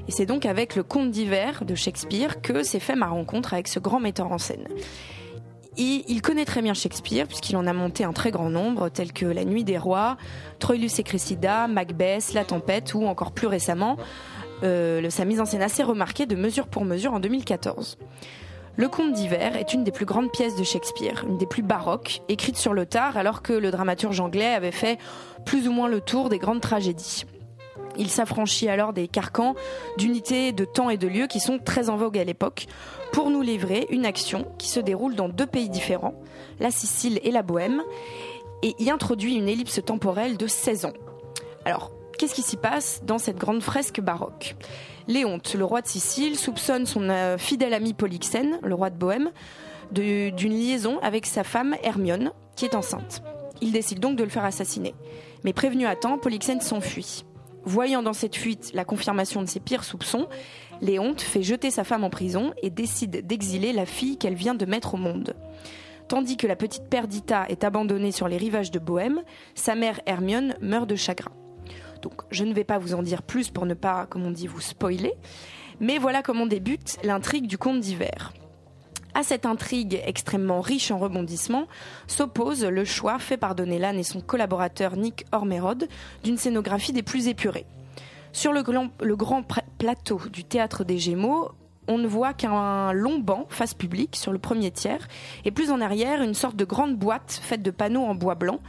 Et 0.08 0.12
c'est 0.12 0.26
donc 0.26 0.46
avec 0.46 0.76
le 0.76 0.84
Conte 0.84 1.12
d'hiver 1.12 1.64
de 1.66 1.76
Shakespeare 1.76 2.42
que 2.42 2.64
s'est 2.64 2.80
fait 2.80 2.96
ma 2.96 3.08
rencontre 3.08 3.54
avec 3.54 3.68
ce 3.68 3.80
grand 3.80 4.00
metteur 4.00 4.32
en 4.32 4.38
scène. 4.38 4.68
il 5.78 6.22
connaît 6.22 6.46
très 6.46 6.62
bien 6.62 6.74
Shakespeare 6.74 7.28
puisqu'il 7.28 7.56
en 7.58 7.68
a 7.68 7.74
monté 7.74 8.04
un 8.04 8.14
très 8.14 8.32
grand 8.32 8.50
nombre 8.50 8.90
tels 8.90 9.14
que 9.14 9.26
La 9.26 9.46
Nuit 9.46 9.64
des 9.64 9.78
Rois, 9.78 10.18
Troilus 10.60 11.00
et 11.00 11.04
Cressida, 11.04 11.68
Macbeth, 11.68 12.34
La 12.34 12.46
Tempête 12.46 12.94
ou 12.94 13.06
encore 13.06 13.32
plus 13.32 13.48
récemment 13.48 13.98
euh, 14.64 15.10
sa 15.10 15.26
mise 15.26 15.42
en 15.42 15.46
scène 15.46 15.62
assez 15.62 15.84
remarquée 15.84 16.26
de 16.26 16.36
Mesure 16.36 16.68
pour 16.68 16.86
Mesure 16.86 17.14
en 17.14 17.20
2014. 17.20 17.98
Le 18.78 18.88
Conte 18.88 19.14
d'hiver 19.14 19.58
est 19.58 19.74
une 19.74 19.84
des 19.84 19.92
plus 19.92 20.06
grandes 20.06 20.32
pièces 20.32 20.56
de 20.56 20.64
Shakespeare, 20.64 21.26
une 21.28 21.38
des 21.38 21.46
plus 21.46 21.62
baroques, 21.62 22.22
écrite 22.30 22.58
sur 22.58 22.74
le 22.74 22.86
tard 22.86 23.18
alors 23.18 23.42
que 23.42 23.54
le 23.54 23.70
dramaturge 23.70 24.20
anglais 24.20 24.54
avait 24.54 24.72
fait 24.72 24.98
plus 25.46 25.68
ou 25.68 25.72
moins 25.72 25.90
le 25.90 26.00
tour 26.00 26.30
des 26.30 26.38
grandes 26.38 26.62
tragédies. 26.62 27.26
Il 27.98 28.10
s'affranchit 28.10 28.70
alors 28.70 28.94
des 28.94 29.08
carcans 29.08 29.56
d'unité 29.98 30.52
de 30.52 30.66
temps 30.66 30.90
et 30.90 30.98
de 30.98 31.08
lieu 31.08 31.28
qui 31.28 31.40
sont 31.40 31.60
très 31.60 31.90
en 31.90 31.98
vogue 31.98 32.18
à 32.18 32.24
l'époque 32.24 32.68
pour 33.12 33.30
nous 33.30 33.42
livrer 33.42 33.88
une 33.90 34.06
action 34.06 34.48
qui 34.58 34.70
se 34.70 34.80
déroule 34.80 35.16
dans 35.16 35.30
deux 35.30 35.46
pays 35.46 35.70
différents, 35.70 36.16
la 36.60 36.72
Sicile 36.72 37.20
et 37.24 37.32
la 37.32 37.44
Bohème, 37.44 37.82
et 38.64 38.76
y 38.80 38.90
introduit 38.90 39.36
une 39.36 39.50
ellipse 39.50 39.84
temporelle 39.84 40.38
de 40.38 40.48
16 40.48 40.86
ans. 40.86 40.94
Alors, 41.66 41.92
qu'est-ce 42.18 42.36
qui 42.36 42.44
s'y 42.44 42.58
passe 42.58 43.02
dans 43.04 43.18
cette 43.18 43.38
grande 43.38 43.62
fresque 43.62 44.00
baroque? 44.00 44.56
Léonte, 45.08 45.56
le 45.56 45.66
roi 45.66 45.82
de 45.82 45.88
Sicile, 45.88 46.38
soupçonne 46.38 46.86
son 46.86 47.10
euh, 47.10 47.38
fidèle 47.38 47.74
ami 47.74 47.94
Polyxène, 47.94 48.60
le 48.64 48.76
roi 48.76 48.90
de 48.90 48.98
Bohême, 48.98 49.32
d'une 49.92 50.54
liaison 50.54 51.00
avec 51.00 51.26
sa 51.26 51.44
femme 51.44 51.76
Hermione, 51.84 52.32
qui 52.56 52.66
est 52.66 52.76
enceinte. 52.76 53.24
Il 53.62 53.72
décide 53.72 54.00
donc 54.00 54.16
de 54.16 54.24
le 54.24 54.30
faire 54.30 54.46
assassiner. 54.46 54.96
Mais 55.44 55.54
prévenu 55.54 55.86
à 55.86 55.96
temps, 55.96 56.18
Polyxène 56.18 56.62
s'enfuit. 56.62 57.26
Voyant 57.64 58.02
dans 58.02 58.14
cette 58.14 58.36
fuite 58.36 58.72
la 58.74 58.86
confirmation 58.86 59.42
de 59.42 59.48
ses 59.48 59.60
pires 59.60 59.84
soupçons, 59.84 60.28
Léonte 60.82 61.22
fait 61.22 61.44
jeter 61.44 61.70
sa 61.70 61.84
femme 61.84 62.04
en 62.04 62.10
prison 62.10 62.54
et 62.62 62.70
décide 62.70 63.26
d'exiler 63.28 63.72
la 63.72 63.86
fille 63.86 64.18
qu'elle 64.18 64.34
vient 64.34 64.56
de 64.56 64.66
mettre 64.66 64.96
au 64.96 64.98
monde. 64.98 65.36
Tandis 66.08 66.38
que 66.38 66.48
la 66.48 66.56
petite 66.56 66.90
Perdita 66.90 67.46
est 67.48 67.64
abandonnée 67.64 68.12
sur 68.12 68.28
les 68.28 68.38
rivages 68.38 68.72
de 68.72 68.80
Bohême, 68.80 69.22
sa 69.56 69.76
mère 69.76 70.02
Hermione 70.06 70.56
meurt 70.60 70.90
de 70.90 70.96
chagrin. 70.96 71.32
Donc 72.02 72.24
je 72.32 72.44
ne 72.44 72.54
vais 72.54 72.64
pas 72.64 72.80
vous 72.80 72.96
en 72.96 73.04
dire 73.04 73.22
plus 73.22 73.50
pour 73.50 73.66
ne 73.66 73.76
pas, 73.76 74.08
comme 74.08 74.26
on 74.26 74.32
dit, 74.32 74.48
vous 74.48 74.60
spoiler. 74.60 75.14
Mais 75.80 76.00
voilà 76.00 76.22
comment 76.22 76.48
débute 76.48 76.98
l'intrigue 77.04 77.48
du 77.48 77.58
conte 77.58 77.80
d'hiver. 77.80 78.34
À 79.14 79.24
cette 79.24 79.46
intrigue 79.46 80.02
extrêmement 80.06 80.62
riche 80.62 80.90
en 80.90 80.98
rebondissements 80.98 81.68
s'oppose 82.08 82.64
le 82.64 82.86
choix 82.86 83.20
fait 83.20 83.38
par 83.38 83.56
Donnellan 83.56 83.98
et 83.98 84.04
son 84.04 84.22
collaborateur 84.22 84.96
Nick 84.96 85.26
Ormerod 85.32 85.88
d'une 86.24 86.38
scénographie 86.38 86.94
des 86.94 87.04
plus 87.04 87.28
épurées. 87.28 87.66
Sur 88.32 88.54
le, 88.54 88.64
le 89.02 89.16
grand 89.18 89.44
plateau 89.78 90.22
du 90.32 90.46
théâtre 90.46 90.86
des 90.86 90.98
Gémeaux, 90.98 91.50
on 91.90 91.98
ne 91.98 92.08
voit 92.08 92.34
qu'un 92.34 92.94
long 92.94 93.20
banc 93.20 93.48
face 93.50 93.74
public 93.74 94.16
sur 94.16 94.32
le 94.32 94.40
premier 94.40 94.72
tiers 94.72 95.08
et 95.44 95.52
plus 95.52 95.72
en 95.72 95.82
arrière 95.82 96.22
une 96.22 96.34
sorte 96.34 96.56
de 96.56 96.64
grande 96.64 96.96
boîte 96.96 97.42
faite 97.44 97.64
de 97.64 97.72
panneaux 97.72 98.06
en 98.06 98.16
bois 98.16 98.36
blanc 98.36 98.60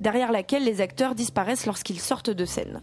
derrière 0.00 0.30
laquelle 0.30 0.64
les 0.64 0.80
acteurs 0.80 1.16
disparaissent 1.16 1.66
lorsqu'ils 1.66 1.98
sortent 1.98 2.30
de 2.30 2.44
scène. 2.44 2.82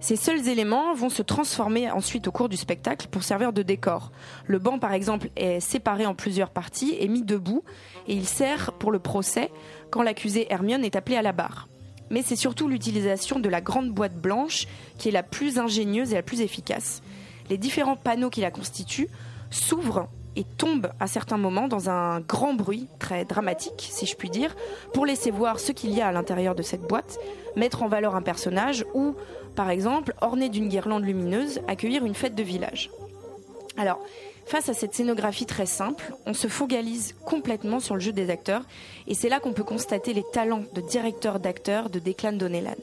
Ces 0.00 0.14
seuls 0.14 0.48
éléments 0.48 0.94
vont 0.94 1.10
se 1.10 1.22
transformer 1.22 1.90
ensuite 1.90 2.28
au 2.28 2.32
cours 2.32 2.48
du 2.48 2.56
spectacle 2.56 3.08
pour 3.08 3.24
servir 3.24 3.52
de 3.52 3.62
décor. 3.62 4.12
Le 4.46 4.60
banc, 4.60 4.78
par 4.78 4.92
exemple, 4.92 5.28
est 5.34 5.58
séparé 5.58 6.06
en 6.06 6.14
plusieurs 6.14 6.50
parties 6.50 6.96
et 7.00 7.08
mis 7.08 7.22
debout, 7.22 7.64
et 8.06 8.14
il 8.14 8.26
sert 8.26 8.72
pour 8.74 8.92
le 8.92 9.00
procès 9.00 9.50
quand 9.90 10.02
l'accusé 10.02 10.46
Hermione 10.52 10.84
est 10.84 10.94
appelé 10.94 11.16
à 11.16 11.22
la 11.22 11.32
barre. 11.32 11.68
Mais 12.10 12.22
c'est 12.22 12.36
surtout 12.36 12.68
l'utilisation 12.68 13.40
de 13.40 13.48
la 13.48 13.60
grande 13.60 13.90
boîte 13.90 14.16
blanche 14.16 14.66
qui 14.98 15.08
est 15.08 15.12
la 15.12 15.24
plus 15.24 15.58
ingénieuse 15.58 16.12
et 16.12 16.16
la 16.16 16.22
plus 16.22 16.42
efficace. 16.42 17.02
Les 17.50 17.58
différents 17.58 17.96
panneaux 17.96 18.30
qui 18.30 18.40
la 18.40 18.50
constituent 18.50 19.08
s'ouvrent 19.50 20.08
et 20.36 20.44
tombe 20.44 20.92
à 21.00 21.08
certains 21.08 21.36
moments 21.36 21.66
dans 21.66 21.90
un 21.90 22.20
grand 22.20 22.54
bruit 22.54 22.86
très 23.00 23.24
dramatique, 23.24 23.88
si 23.90 24.06
je 24.06 24.14
puis 24.14 24.30
dire, 24.30 24.54
pour 24.94 25.04
laisser 25.04 25.32
voir 25.32 25.58
ce 25.58 25.72
qu'il 25.72 25.90
y 25.90 26.00
a 26.00 26.06
à 26.06 26.12
l'intérieur 26.12 26.54
de 26.54 26.62
cette 26.62 26.82
boîte, 26.82 27.18
mettre 27.56 27.82
en 27.82 27.88
valeur 27.88 28.14
un 28.14 28.22
personnage 28.22 28.86
ou, 28.94 29.16
par 29.58 29.70
exemple, 29.70 30.14
orné 30.20 30.50
d'une 30.50 30.68
guirlande 30.68 31.02
lumineuse, 31.02 31.58
accueillir 31.66 32.04
une 32.04 32.14
fête 32.14 32.36
de 32.36 32.44
village. 32.44 32.92
Alors, 33.76 33.98
face 34.46 34.68
à 34.68 34.72
cette 34.72 34.94
scénographie 34.94 35.46
très 35.46 35.66
simple, 35.66 36.14
on 36.26 36.32
se 36.32 36.46
focalise 36.46 37.16
complètement 37.24 37.80
sur 37.80 37.96
le 37.96 38.00
jeu 38.00 38.12
des 38.12 38.30
acteurs 38.30 38.62
et 39.08 39.14
c'est 39.14 39.28
là 39.28 39.40
qu'on 39.40 39.52
peut 39.52 39.64
constater 39.64 40.14
les 40.14 40.22
talents 40.32 40.62
de 40.74 40.80
directeur 40.80 41.40
d'acteurs 41.40 41.90
de 41.90 41.98
Declan 41.98 42.34
Donnellan. 42.34 42.76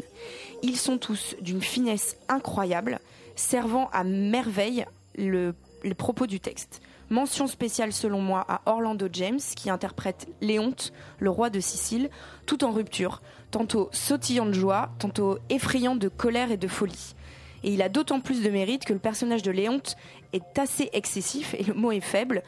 Ils 0.64 0.76
sont 0.76 0.98
tous 0.98 1.38
d'une 1.40 1.62
finesse 1.62 2.18
incroyable, 2.28 3.00
servant 3.38 3.90
à 3.94 4.04
merveille 4.04 4.84
le, 5.18 5.56
le 5.82 5.94
propos 5.94 6.28
du 6.28 6.42
texte. 6.42 6.82
Mention 7.10 7.48
spéciale 7.48 7.94
selon 7.94 8.20
moi 8.20 8.44
à 8.50 8.62
Orlando 8.66 9.08
James 9.14 9.40
qui 9.56 9.70
interprète 9.70 10.28
Léonte, 10.42 10.92
le 11.20 11.30
roi 11.30 11.50
de 11.50 11.62
Sicile, 11.62 12.10
tout 12.46 12.66
en 12.66 12.72
rupture, 12.72 13.22
tantôt 13.56 13.88
sautillant 13.94 14.46
de 14.46 14.52
joie, 14.52 14.90
tantôt 15.00 15.40
effrayant 15.50 15.96
de 15.96 16.10
colère 16.10 16.52
et 16.52 16.58
de 16.58 16.68
folie. 16.68 17.16
Et 17.64 17.72
il 17.74 17.82
a 17.82 17.88
d'autant 17.88 18.20
plus 18.20 18.44
de 18.44 18.50
mérite 18.50 18.84
que 18.84 18.92
le 18.92 19.00
personnage 19.00 19.44
de 19.44 19.52
Léonte 19.52 19.96
est 20.34 20.60
assez 20.60 20.90
excessif, 20.92 21.54
et 21.58 21.64
le 21.64 21.74
mot 21.74 21.94
est 21.94 22.02
faible, 22.02 22.44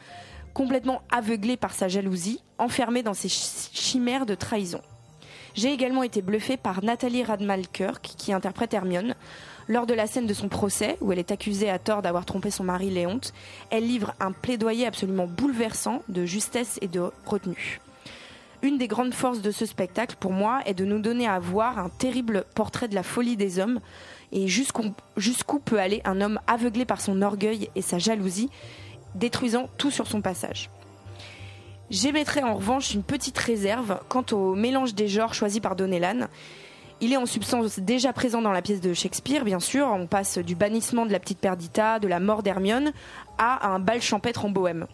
complètement 0.52 1.00
aveuglé 1.10 1.56
par 1.56 1.72
sa 1.72 1.88
jalousie, 1.88 2.42
enfermé 2.58 3.02
dans 3.02 3.14
ses 3.14 3.30
ch- 3.30 3.70
chimères 3.72 4.26
de 4.26 4.34
trahison. 4.34 4.82
J'ai 5.54 5.72
également 5.72 6.02
été 6.02 6.20
bluffé 6.20 6.58
par 6.58 6.84
Nathalie 6.84 7.24
Radmalkirk, 7.24 8.02
qui 8.02 8.34
interprète 8.34 8.74
Hermione. 8.74 9.14
Lors 9.66 9.86
de 9.86 9.94
la 9.94 10.06
scène 10.06 10.26
de 10.26 10.34
son 10.34 10.50
procès, 10.50 10.98
où 11.00 11.10
elle 11.10 11.18
est 11.18 11.32
accusée 11.32 11.70
à 11.70 11.78
tort 11.78 12.02
d'avoir 12.02 12.26
trompé 12.26 12.50
son 12.50 12.64
mari 12.64 12.90
Léonte, 12.90 13.32
elle 13.70 13.86
livre 13.86 14.12
un 14.20 14.32
plaidoyer 14.32 14.86
absolument 14.86 15.26
bouleversant 15.26 16.02
de 16.10 16.26
justesse 16.26 16.78
et 16.82 16.88
de 16.88 17.00
retenue. 17.24 17.80
Une 18.60 18.76
des 18.76 18.88
grandes 18.88 19.14
forces 19.14 19.40
de 19.40 19.52
ce 19.52 19.66
spectacle, 19.66 20.16
pour 20.18 20.32
moi, 20.32 20.60
est 20.66 20.74
de 20.74 20.84
nous 20.84 20.98
donner 20.98 21.28
à 21.28 21.38
voir 21.38 21.78
un 21.78 21.90
terrible 21.90 22.44
portrait 22.56 22.88
de 22.88 22.94
la 22.96 23.04
folie 23.04 23.36
des 23.36 23.60
hommes 23.60 23.78
et 24.32 24.48
jusqu'où 24.48 25.58
peut 25.64 25.78
aller 25.78 26.02
un 26.04 26.20
homme 26.20 26.40
aveuglé 26.48 26.84
par 26.84 27.00
son 27.00 27.22
orgueil 27.22 27.70
et 27.76 27.82
sa 27.82 27.98
jalousie, 27.98 28.50
détruisant 29.14 29.68
tout 29.78 29.92
sur 29.92 30.08
son 30.08 30.20
passage. 30.20 30.70
J'émettrai 31.88 32.42
en 32.42 32.54
revanche 32.54 32.92
une 32.94 33.04
petite 33.04 33.38
réserve 33.38 34.00
quant 34.08 34.24
au 34.32 34.54
mélange 34.54 34.94
des 34.94 35.08
genres 35.08 35.34
choisi 35.34 35.60
par 35.60 35.76
Donnellan. 35.76 36.26
Il 37.00 37.12
est 37.12 37.16
en 37.16 37.26
substance 37.26 37.78
déjà 37.78 38.12
présent 38.12 38.42
dans 38.42 38.50
la 38.52 38.60
pièce 38.60 38.80
de 38.80 38.92
Shakespeare, 38.92 39.44
bien 39.44 39.60
sûr. 39.60 39.86
On 39.86 40.08
passe 40.08 40.36
du 40.36 40.56
bannissement 40.56 41.06
de 41.06 41.12
la 41.12 41.20
petite 41.20 41.38
Perdita, 41.38 42.00
de 42.00 42.08
la 42.08 42.18
mort 42.18 42.42
d'Hermione, 42.42 42.92
à 43.38 43.68
un 43.68 43.78
bal 43.78 44.02
champêtre 44.02 44.44
en 44.44 44.50
bohème. 44.50 44.86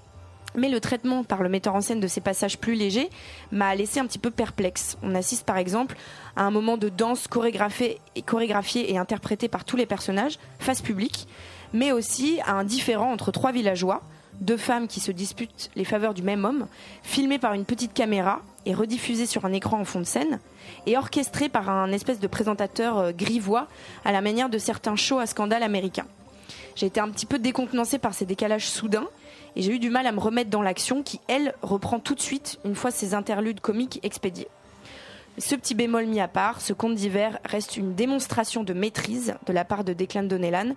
Mais 0.56 0.68
le 0.68 0.80
traitement 0.80 1.24
par 1.24 1.42
le 1.42 1.48
metteur 1.48 1.74
en 1.74 1.80
scène 1.80 2.00
de 2.00 2.06
ces 2.06 2.20
passages 2.20 2.58
plus 2.58 2.74
légers 2.74 3.10
m'a 3.50 3.74
laissé 3.74 4.00
un 4.00 4.06
petit 4.06 4.18
peu 4.18 4.30
perplexe. 4.30 4.96
On 5.02 5.14
assiste 5.14 5.44
par 5.44 5.56
exemple 5.56 5.96
à 6.36 6.44
un 6.44 6.50
moment 6.50 6.76
de 6.76 6.88
danse 6.88 7.26
chorégraphié 7.26 7.98
et, 8.14 8.22
chorégraphié 8.22 8.92
et 8.92 8.98
interprété 8.98 9.48
par 9.48 9.64
tous 9.64 9.76
les 9.76 9.86
personnages, 9.86 10.38
face 10.60 10.80
publique, 10.80 11.26
mais 11.72 11.92
aussi 11.92 12.38
à 12.46 12.52
un 12.52 12.64
différend 12.64 13.12
entre 13.12 13.32
trois 13.32 13.50
villageois, 13.50 14.02
deux 14.40 14.56
femmes 14.56 14.88
qui 14.88 15.00
se 15.00 15.12
disputent 15.12 15.70
les 15.74 15.84
faveurs 15.84 16.14
du 16.14 16.22
même 16.22 16.44
homme, 16.44 16.66
filmé 17.02 17.38
par 17.38 17.54
une 17.54 17.64
petite 17.64 17.92
caméra 17.92 18.40
et 18.66 18.74
rediffusé 18.74 19.26
sur 19.26 19.44
un 19.44 19.52
écran 19.52 19.80
en 19.80 19.84
fond 19.84 20.00
de 20.00 20.06
scène, 20.06 20.38
et 20.86 20.96
orchestré 20.96 21.48
par 21.48 21.68
un 21.68 21.92
espèce 21.92 22.20
de 22.20 22.26
présentateur 22.26 22.98
euh, 22.98 23.12
grivois 23.12 23.68
à 24.04 24.12
la 24.12 24.20
manière 24.20 24.48
de 24.48 24.58
certains 24.58 24.96
shows 24.96 25.18
à 25.18 25.26
scandale 25.26 25.62
américains. 25.62 26.06
J'ai 26.76 26.86
été 26.86 27.00
un 27.00 27.10
petit 27.10 27.26
peu 27.26 27.38
décontenancée 27.38 27.98
par 27.98 28.14
ces 28.14 28.26
décalages 28.26 28.68
soudains 28.68 29.08
et 29.56 29.62
j'ai 29.62 29.72
eu 29.72 29.78
du 29.78 29.90
mal 29.90 30.06
à 30.06 30.12
me 30.12 30.20
remettre 30.20 30.50
dans 30.50 30.62
l'action 30.62 31.02
qui, 31.02 31.20
elle, 31.28 31.54
reprend 31.62 32.00
tout 32.00 32.14
de 32.14 32.20
suite 32.20 32.58
une 32.64 32.74
fois 32.74 32.90
ces 32.90 33.14
interludes 33.14 33.60
comiques 33.60 34.00
expédiés. 34.02 34.48
Ce 35.38 35.56
petit 35.56 35.74
bémol 35.74 36.06
mis 36.06 36.20
à 36.20 36.28
part, 36.28 36.60
ce 36.60 36.72
conte 36.72 36.94
d'hiver 36.94 37.38
reste 37.44 37.76
une 37.76 37.94
démonstration 37.96 38.62
de 38.62 38.72
maîtrise 38.72 39.34
de 39.46 39.52
la 39.52 39.64
part 39.64 39.82
de 39.82 39.92
Declan 39.92 40.22
Donnellan, 40.22 40.74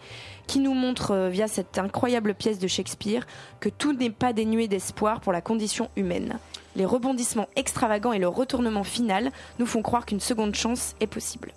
qui 0.48 0.58
nous 0.58 0.74
montre 0.74 1.12
euh, 1.12 1.30
via 1.30 1.48
cette 1.48 1.78
incroyable 1.78 2.34
pièce 2.34 2.58
de 2.58 2.68
Shakespeare 2.68 3.28
que 3.60 3.70
tout 3.70 3.94
n'est 3.94 4.10
pas 4.10 4.34
dénué 4.34 4.68
d'espoir 4.68 5.22
pour 5.22 5.32
la 5.32 5.42
condition 5.42 5.92
humaine. 5.96 6.40
Les 6.78 6.86
rebondissements 6.86 7.50
extravagants 7.56 8.14
et 8.14 8.20
le 8.20 8.28
retournement 8.28 8.84
final 8.84 9.32
nous 9.58 9.66
font 9.66 9.82
croire 9.82 10.06
qu'une 10.06 10.20
seconde 10.20 10.54
chance 10.54 10.96
est 11.00 11.08
possible. 11.08 11.52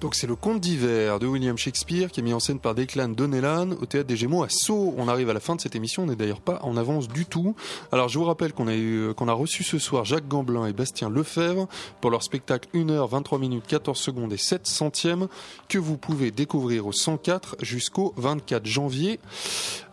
Donc 0.00 0.14
c'est 0.14 0.26
le 0.26 0.34
conte 0.34 0.60
d'hiver 0.60 1.18
de 1.18 1.26
William 1.26 1.56
Shakespeare 1.56 2.10
qui 2.10 2.20
est 2.20 2.22
mis 2.22 2.32
en 2.32 2.40
scène 2.40 2.58
par 2.58 2.74
Declan 2.74 3.08
Donnellan 3.08 3.70
au 3.80 3.86
théâtre 3.86 4.08
des 4.08 4.16
Gémeaux 4.16 4.42
à 4.42 4.48
Sceaux. 4.48 4.94
On 4.96 5.08
arrive 5.08 5.30
à 5.30 5.32
la 5.32 5.40
fin 5.40 5.54
de 5.54 5.60
cette 5.60 5.76
émission, 5.76 6.02
on 6.02 6.06
n'est 6.06 6.16
d'ailleurs 6.16 6.40
pas 6.40 6.58
en 6.62 6.76
avance 6.76 7.06
du 7.06 7.24
tout. 7.24 7.54
Alors 7.92 8.08
je 8.08 8.18
vous 8.18 8.24
rappelle 8.24 8.52
qu'on 8.52 8.66
a 8.66 8.74
eu 8.74 9.12
qu'on 9.14 9.28
a 9.28 9.32
reçu 9.32 9.62
ce 9.62 9.78
soir 9.78 10.04
Jacques 10.04 10.26
Gamblin 10.26 10.66
et 10.66 10.72
Bastien 10.72 11.08
Lefebvre 11.08 11.68
pour 12.00 12.10
leur 12.10 12.22
spectacle 12.22 12.68
1h 12.74 13.08
23 13.08 13.38
minutes 13.38 13.64
14 13.68 13.98
secondes 13.98 14.32
et 14.32 14.38
7 14.38 14.66
centièmes 14.66 15.28
que 15.68 15.78
vous 15.78 15.96
pouvez 15.96 16.30
découvrir 16.30 16.86
au 16.86 16.92
104 16.92 17.56
jusqu'au 17.60 18.12
24 18.16 18.66
janvier. 18.66 19.20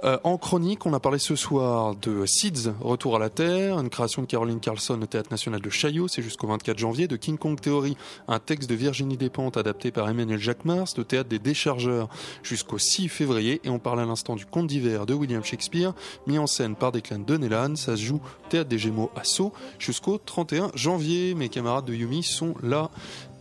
Euh, 0.04 0.18
en 0.24 0.38
chronique, 0.38 0.86
on 0.86 0.94
a 0.94 1.00
parlé 1.00 1.20
ce 1.20 1.36
soir 1.36 1.96
de 1.96 2.26
Seeds, 2.26 2.72
Retour 2.80 3.16
à 3.16 3.20
la 3.20 3.30
Terre, 3.30 3.78
une 3.80 3.90
création 3.90 4.22
de 4.22 4.28
Caroline 4.28 4.60
Carlson 4.70 5.02
au 5.02 5.06
Théâtre 5.08 5.32
National 5.32 5.62
de 5.62 5.70
Chaillot, 5.72 6.08
c'est 6.08 6.22
jusqu'au 6.22 6.46
24 6.46 6.78
janvier, 6.78 7.08
de 7.08 7.16
King 7.16 7.40
Kong 7.40 7.60
Theory, 7.60 7.98
un 8.28 8.38
texte 8.38 8.70
de 8.70 8.76
Virginie 8.76 9.18
Despentes 9.18 9.58
adapté 9.58 9.90
par 9.90 10.08
Emmanuel 10.08 10.38
Jacquemars, 10.38 10.86
le 10.96 11.04
Théâtre 11.04 11.28
des 11.28 11.40
Déchargeurs 11.40 12.08
jusqu'au 12.44 12.78
6 12.78 13.10
février, 13.10 13.62
et 13.64 13.70
on 13.72 13.80
parle 13.80 14.00
à 14.00 14.06
l'instant 14.06 14.36
du 14.36 14.46
Conte 14.46 14.68
d'hiver 14.68 15.08
de 15.08 15.16
William 15.16 15.44
Shakespeare, 15.44 15.96
mis 16.28 16.38
en 16.38 16.46
scène 16.46 16.76
par 16.76 16.92
Declan 16.92 17.18
Donnellan, 17.18 17.76
ça 17.78 17.98
se 17.98 18.04
joue 18.04 18.22
Théâtre 18.50 18.70
des 18.70 18.78
Gémeaux 18.78 19.10
à 19.16 19.24
Sceaux 19.24 19.54
jusqu'au 19.80 20.20
31 20.20 20.70
janvier. 20.76 21.34
Mes 21.34 21.50
camarades 21.50 21.86
de 21.86 21.96
Yumi 21.96 22.22
sont 22.22 22.54
là. 22.62 22.92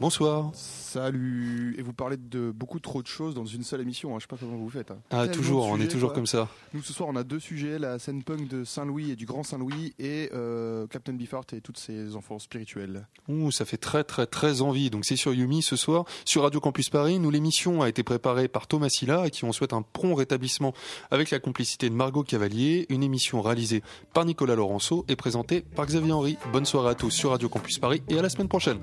Bonsoir. 0.01 0.51
Salut 0.55 1.74
Et 1.76 1.82
vous 1.82 1.92
parlez 1.92 2.16
de 2.16 2.53
beaucoup 2.53 2.78
trop 2.78 3.03
de 3.03 3.07
choses 3.09 3.34
dans 3.34 3.44
une 3.44 3.64
seule 3.64 3.80
émission, 3.80 4.14
hein. 4.14 4.18
je 4.18 4.22
sais 4.22 4.28
pas 4.28 4.36
comment 4.38 4.57
vous 4.57 4.70
faites. 4.70 4.90
hein. 4.92 4.99
Ah, 5.11 5.26
toujours, 5.26 5.66
on 5.66 5.78
est 5.80 5.88
toujours 5.88 6.11
quoi. 6.11 6.14
comme 6.16 6.26
ça. 6.26 6.49
Nous 6.72 6.82
ce 6.82 6.92
soir 6.92 7.09
on 7.12 7.16
a 7.16 7.24
deux 7.24 7.40
sujets, 7.40 7.78
la 7.80 7.99
scène 7.99 8.22
punk 8.22 8.49
de 8.49 8.62
Saint-Louis 8.64 9.11
et 9.11 9.16
du 9.16 9.26
Grand 9.26 9.42
Saint-Louis 9.42 9.94
et 9.99 10.30
euh, 10.32 10.86
Captain 10.86 11.12
Beefheart 11.14 11.53
et 11.53 11.61
toutes 11.61 11.78
ses 11.78 12.14
enfants 12.14 12.38
spirituels. 12.38 13.07
Ouh, 13.28 13.51
ça 13.51 13.64
fait 13.64 13.76
très 13.76 14.05
très 14.05 14.26
très 14.26 14.62
envie. 14.62 14.88
Donc 14.88 15.05
c'est 15.05 15.16
sur 15.16 15.34
Yumi 15.34 15.62
ce 15.62 15.74
soir, 15.76 16.05
sur 16.24 16.42
Radio 16.42 16.61
Campus 16.61 16.90
Paris. 16.90 17.18
Nous 17.18 17.30
l'émission 17.30 17.82
a 17.82 17.88
été 17.88 18.03
préparée 18.05 18.46
par 18.49 18.66
Thomas 18.68 18.88
Silla 18.88 19.26
et 19.26 19.30
qui 19.30 19.44
on 19.44 19.53
souhaite 19.53 19.72
un 19.72 19.82
prompt 19.82 20.14
rétablissement 20.14 20.72
avec 21.11 21.30
la 21.30 21.40
complicité 21.40 21.90
de 21.90 21.94
Margot 21.94 22.22
Cavalier. 22.22 22.86
Une 22.88 23.03
émission 23.03 23.42
réalisée 23.42 23.82
par 24.14 24.24
Nicolas 24.24 24.55
Laurenceau 24.55 25.05
et 25.09 25.16
présentée 25.16 25.61
par 25.61 25.86
Xavier 25.86 26.12
Henry. 26.12 26.38
Bonne 26.53 26.66
soirée 26.66 26.90
à 26.90 26.94
tous 26.94 27.11
sur 27.11 27.30
Radio 27.30 27.49
Campus 27.49 27.78
Paris 27.78 28.03
et 28.09 28.18
à 28.18 28.22
la 28.22 28.28
semaine 28.28 28.49
prochaine. 28.49 28.78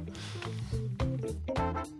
thank 1.55 1.87
you 1.87 1.94